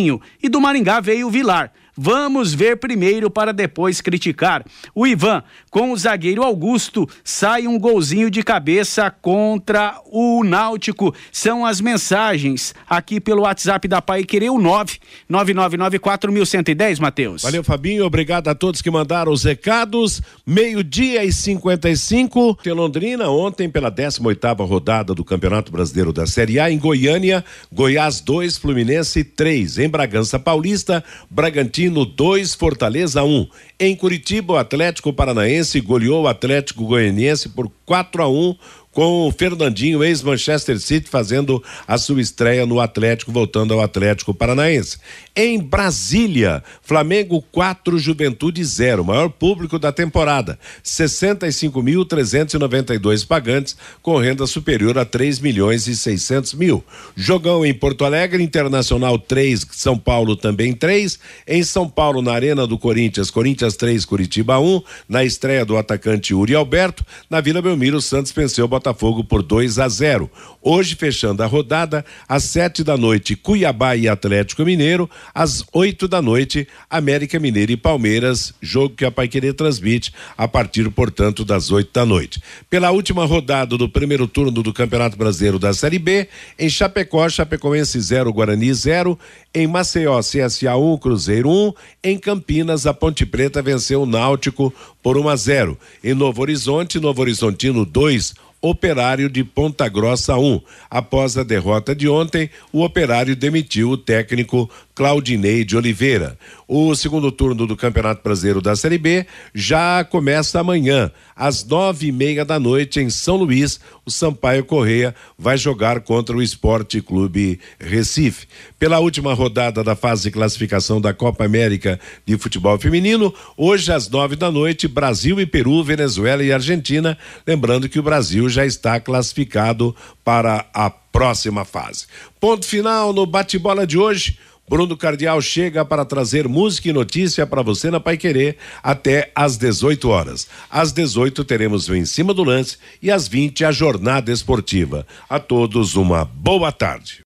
e 0.41 0.49
do 0.49 0.61
Maringá 0.61 0.99
veio 0.99 1.29
Vilar. 1.29 1.71
Vamos 2.03 2.51
ver 2.51 2.77
primeiro 2.77 3.29
para 3.29 3.53
depois 3.53 4.01
criticar. 4.01 4.65
O 4.95 5.05
Ivan, 5.05 5.43
com 5.69 5.91
o 5.91 5.97
zagueiro 5.97 6.41
Augusto, 6.41 7.07
sai 7.23 7.67
um 7.67 7.77
golzinho 7.77 8.31
de 8.31 8.41
cabeça 8.41 9.11
contra 9.11 10.01
o 10.07 10.43
Náutico. 10.43 11.13
São 11.31 11.63
as 11.63 11.79
mensagens 11.79 12.73
aqui 12.89 13.21
pelo 13.21 13.43
WhatsApp 13.43 13.87
da 13.87 14.01
Pai 14.01 14.23
Querer, 14.23 14.49
o 14.49 14.57
99994110, 14.57 16.99
Matheus. 16.99 17.43
Valeu, 17.43 17.63
Fabinho. 17.63 18.03
Obrigado 18.03 18.47
a 18.47 18.55
todos 18.55 18.81
que 18.81 18.89
mandaram 18.89 19.31
os 19.31 19.43
recados. 19.43 20.23
Meio-dia 20.43 21.23
e 21.23 21.31
55. 21.31 22.57
Em 22.65 22.71
Londrina, 22.71 23.29
ontem, 23.29 23.69
pela 23.69 23.91
18 23.91 24.63
rodada 24.63 25.13
do 25.13 25.23
Campeonato 25.23 25.71
Brasileiro 25.71 26.11
da 26.11 26.25
Série 26.25 26.59
A, 26.59 26.71
em 26.71 26.79
Goiânia, 26.79 27.45
Goiás 27.71 28.21
2, 28.21 28.57
Fluminense 28.57 29.23
3. 29.23 29.77
Em 29.77 29.87
Bragança 29.87 30.39
Paulista, 30.39 31.03
Bragantino 31.29 31.90
Bragantino 31.91 32.05
2, 32.05 32.55
Fortaleza 32.55 33.23
1. 33.23 33.27
Um. 33.27 33.47
Em 33.79 33.95
Curitiba, 33.95 34.53
o 34.53 34.57
Atlético 34.57 35.13
Paranaense 35.13 35.79
goleou 35.81 36.23
o 36.23 36.27
Atlético 36.27 36.85
Goianiense 36.85 37.49
por 37.49 37.69
4 37.85 38.23
a 38.23 38.29
1 38.29 38.55
com 38.91 39.27
o 39.27 39.31
Fernandinho, 39.31 40.03
ex-Manchester 40.03 40.79
City, 40.79 41.09
fazendo 41.09 41.63
a 41.87 41.97
sua 41.97 42.21
estreia 42.21 42.63
no 42.65 42.79
Atlético, 42.79 43.31
voltando 43.31 43.73
ao 43.73 43.81
Atlético 43.81 44.33
Paranaense. 44.33 44.97
Em 45.35 45.59
Brasília, 45.59 46.63
Flamengo 46.81 47.43
4, 47.51 47.97
Juventude 47.97 48.63
0, 48.63 49.03
maior 49.05 49.29
público 49.29 49.79
da 49.79 49.93
temporada. 49.93 50.59
65.392 50.83 53.25
pagantes, 53.25 53.77
com 54.01 54.17
renda 54.17 54.45
superior 54.45 54.97
a 54.97 55.05
3 55.05 55.39
milhões 55.39 55.87
e 55.87 55.95
600 55.95 56.53
mil. 56.55 56.83
Jogão 57.15 57.65
em 57.65 57.73
Porto 57.73 58.03
Alegre, 58.03 58.43
Internacional 58.43 59.17
3, 59.17 59.65
São 59.71 59.97
Paulo 59.97 60.35
também 60.35 60.73
3. 60.73 61.17
Em 61.47 61.63
São 61.63 61.87
Paulo, 61.87 62.21
na 62.21 62.33
Arena 62.33 62.67
do 62.67 62.77
Corinthians, 62.77 63.31
Corinthians 63.31 63.77
3, 63.77 64.03
Curitiba 64.03 64.59
1. 64.59 64.81
Na 65.07 65.23
estreia 65.23 65.63
do 65.63 65.77
atacante 65.77 66.33
Uri 66.33 66.55
Alberto, 66.55 67.05
na 67.29 67.39
Vila 67.39 67.61
Belmiro, 67.61 68.01
Santos 68.01 68.33
venceu 68.33 68.65
o 68.65 68.67
Botafogo 68.81 69.23
por 69.23 69.43
2 69.43 69.77
a 69.77 69.87
0. 69.87 70.29
Hoje, 70.59 70.95
fechando 70.95 71.43
a 71.43 71.45
rodada, 71.45 72.03
às 72.27 72.43
7 72.45 72.83
da 72.83 72.97
noite, 72.97 73.35
Cuiabá 73.35 73.95
e 73.95 74.07
Atlético 74.07 74.63
Mineiro 74.63 75.09
às 75.33 75.63
8 75.71 76.07
da 76.07 76.21
noite, 76.21 76.67
América 76.89 77.39
Mineiro 77.39 77.71
e 77.71 77.77
Palmeiras, 77.77 78.53
jogo 78.59 78.95
que 78.95 79.05
a 79.05 79.11
Paiquerê 79.11 79.53
transmite 79.53 80.11
a 80.35 80.47
partir, 80.47 80.89
portanto, 80.89 81.45
das 81.45 81.71
8 81.71 81.89
da 81.93 82.05
noite. 82.05 82.41
Pela 82.69 82.91
última 82.91 83.25
rodada 83.25 83.77
do 83.77 83.87
primeiro 83.87 84.27
turno 84.27 84.63
do 84.63 84.73
Campeonato 84.73 85.15
Brasileiro 85.15 85.59
da 85.59 85.73
Série 85.73 85.99
B, 85.99 86.27
em 86.57 86.69
Chapecó, 86.69 87.29
Chapecoense 87.29 87.99
0, 87.99 88.33
Guarani 88.33 88.73
0, 88.73 89.17
em 89.53 89.67
Maceió, 89.67 90.19
CSA 90.19 90.75
1, 90.75 90.97
Cruzeiro 90.97 91.49
1, 91.49 91.73
em 92.03 92.17
Campinas, 92.17 92.87
a 92.87 92.93
Ponte 92.93 93.25
Preta 93.25 93.61
venceu 93.61 94.03
o 94.03 94.05
Náutico 94.05 94.73
por 95.03 95.17
1 95.17 95.29
a 95.29 95.35
0. 95.35 95.77
Em 96.03 96.13
Novo 96.13 96.41
Horizonte, 96.41 96.99
Novo 96.99 97.21
Horizontino 97.21 97.85
2, 97.85 98.33
Operário 98.61 99.27
de 99.27 99.43
Ponta 99.43 99.89
Grossa 99.89 100.37
1. 100.37 100.61
Após 100.89 101.35
a 101.35 101.43
derrota 101.43 101.95
de 101.95 102.07
ontem, 102.07 102.49
o 102.71 102.83
Operário 102.83 103.35
demitiu 103.35 103.89
o 103.89 103.97
técnico 103.97 104.69
Claudinei 104.93 105.65
de 105.65 105.75
Oliveira. 105.75 106.37
O 106.73 106.95
segundo 106.95 107.33
turno 107.33 107.67
do 107.67 107.75
Campeonato 107.75 108.23
Brasileiro 108.23 108.61
da 108.61 108.77
Série 108.77 108.97
B 108.97 109.25
já 109.53 110.05
começa 110.05 110.57
amanhã, 110.57 111.11
às 111.35 111.65
nove 111.65 112.07
e 112.07 112.11
meia 112.13 112.45
da 112.45 112.57
noite, 112.57 113.01
em 113.01 113.09
São 113.09 113.35
Luís. 113.35 113.77
O 114.05 114.09
Sampaio 114.09 114.63
Correia 114.63 115.13
vai 115.37 115.57
jogar 115.57 115.99
contra 115.99 116.33
o 116.33 116.41
Esporte 116.41 117.01
Clube 117.01 117.59
Recife. 117.77 118.47
Pela 118.79 118.99
última 118.99 119.33
rodada 119.33 119.83
da 119.83 119.97
fase 119.97 120.23
de 120.23 120.31
classificação 120.31 121.01
da 121.01 121.13
Copa 121.13 121.43
América 121.43 121.99
de 122.25 122.37
Futebol 122.37 122.79
Feminino, 122.79 123.33
hoje 123.57 123.91
às 123.91 124.09
nove 124.09 124.37
da 124.37 124.49
noite, 124.49 124.87
Brasil 124.87 125.41
e 125.41 125.45
Peru, 125.45 125.83
Venezuela 125.83 126.41
e 126.41 126.53
Argentina. 126.53 127.17
Lembrando 127.45 127.89
que 127.89 127.99
o 127.99 128.03
Brasil 128.03 128.47
já 128.47 128.65
está 128.65 128.97
classificado 128.97 129.93
para 130.23 130.65
a 130.73 130.89
próxima 130.89 131.65
fase. 131.65 132.05
Ponto 132.39 132.65
final 132.65 133.11
no 133.11 133.25
bate-bola 133.25 133.85
de 133.85 133.97
hoje. 133.97 134.37
Bruno 134.71 134.95
Cardial 134.95 135.41
chega 135.41 135.83
para 135.83 136.05
trazer 136.05 136.47
música 136.47 136.87
e 136.87 136.93
notícia 136.93 137.45
para 137.45 137.61
você 137.61 137.91
na 137.91 137.99
Pai 137.99 138.15
Querer 138.15 138.55
até 138.81 139.29
às 139.35 139.57
18 139.57 140.07
horas. 140.07 140.47
Às 140.69 140.93
18 140.93 141.43
teremos 141.43 141.89
o 141.89 141.93
Em 141.93 142.05
Cima 142.05 142.33
do 142.33 142.41
Lance 142.41 142.77
e 143.01 143.11
às 143.11 143.27
20 143.27 143.65
a 143.65 143.71
Jornada 143.73 144.31
Esportiva. 144.31 145.05
A 145.29 145.41
todos 145.41 145.97
uma 145.97 146.23
boa 146.23 146.71
tarde. 146.71 147.19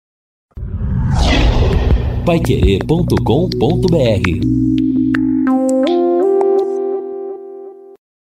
Paiquerê.com.br 2.25 4.82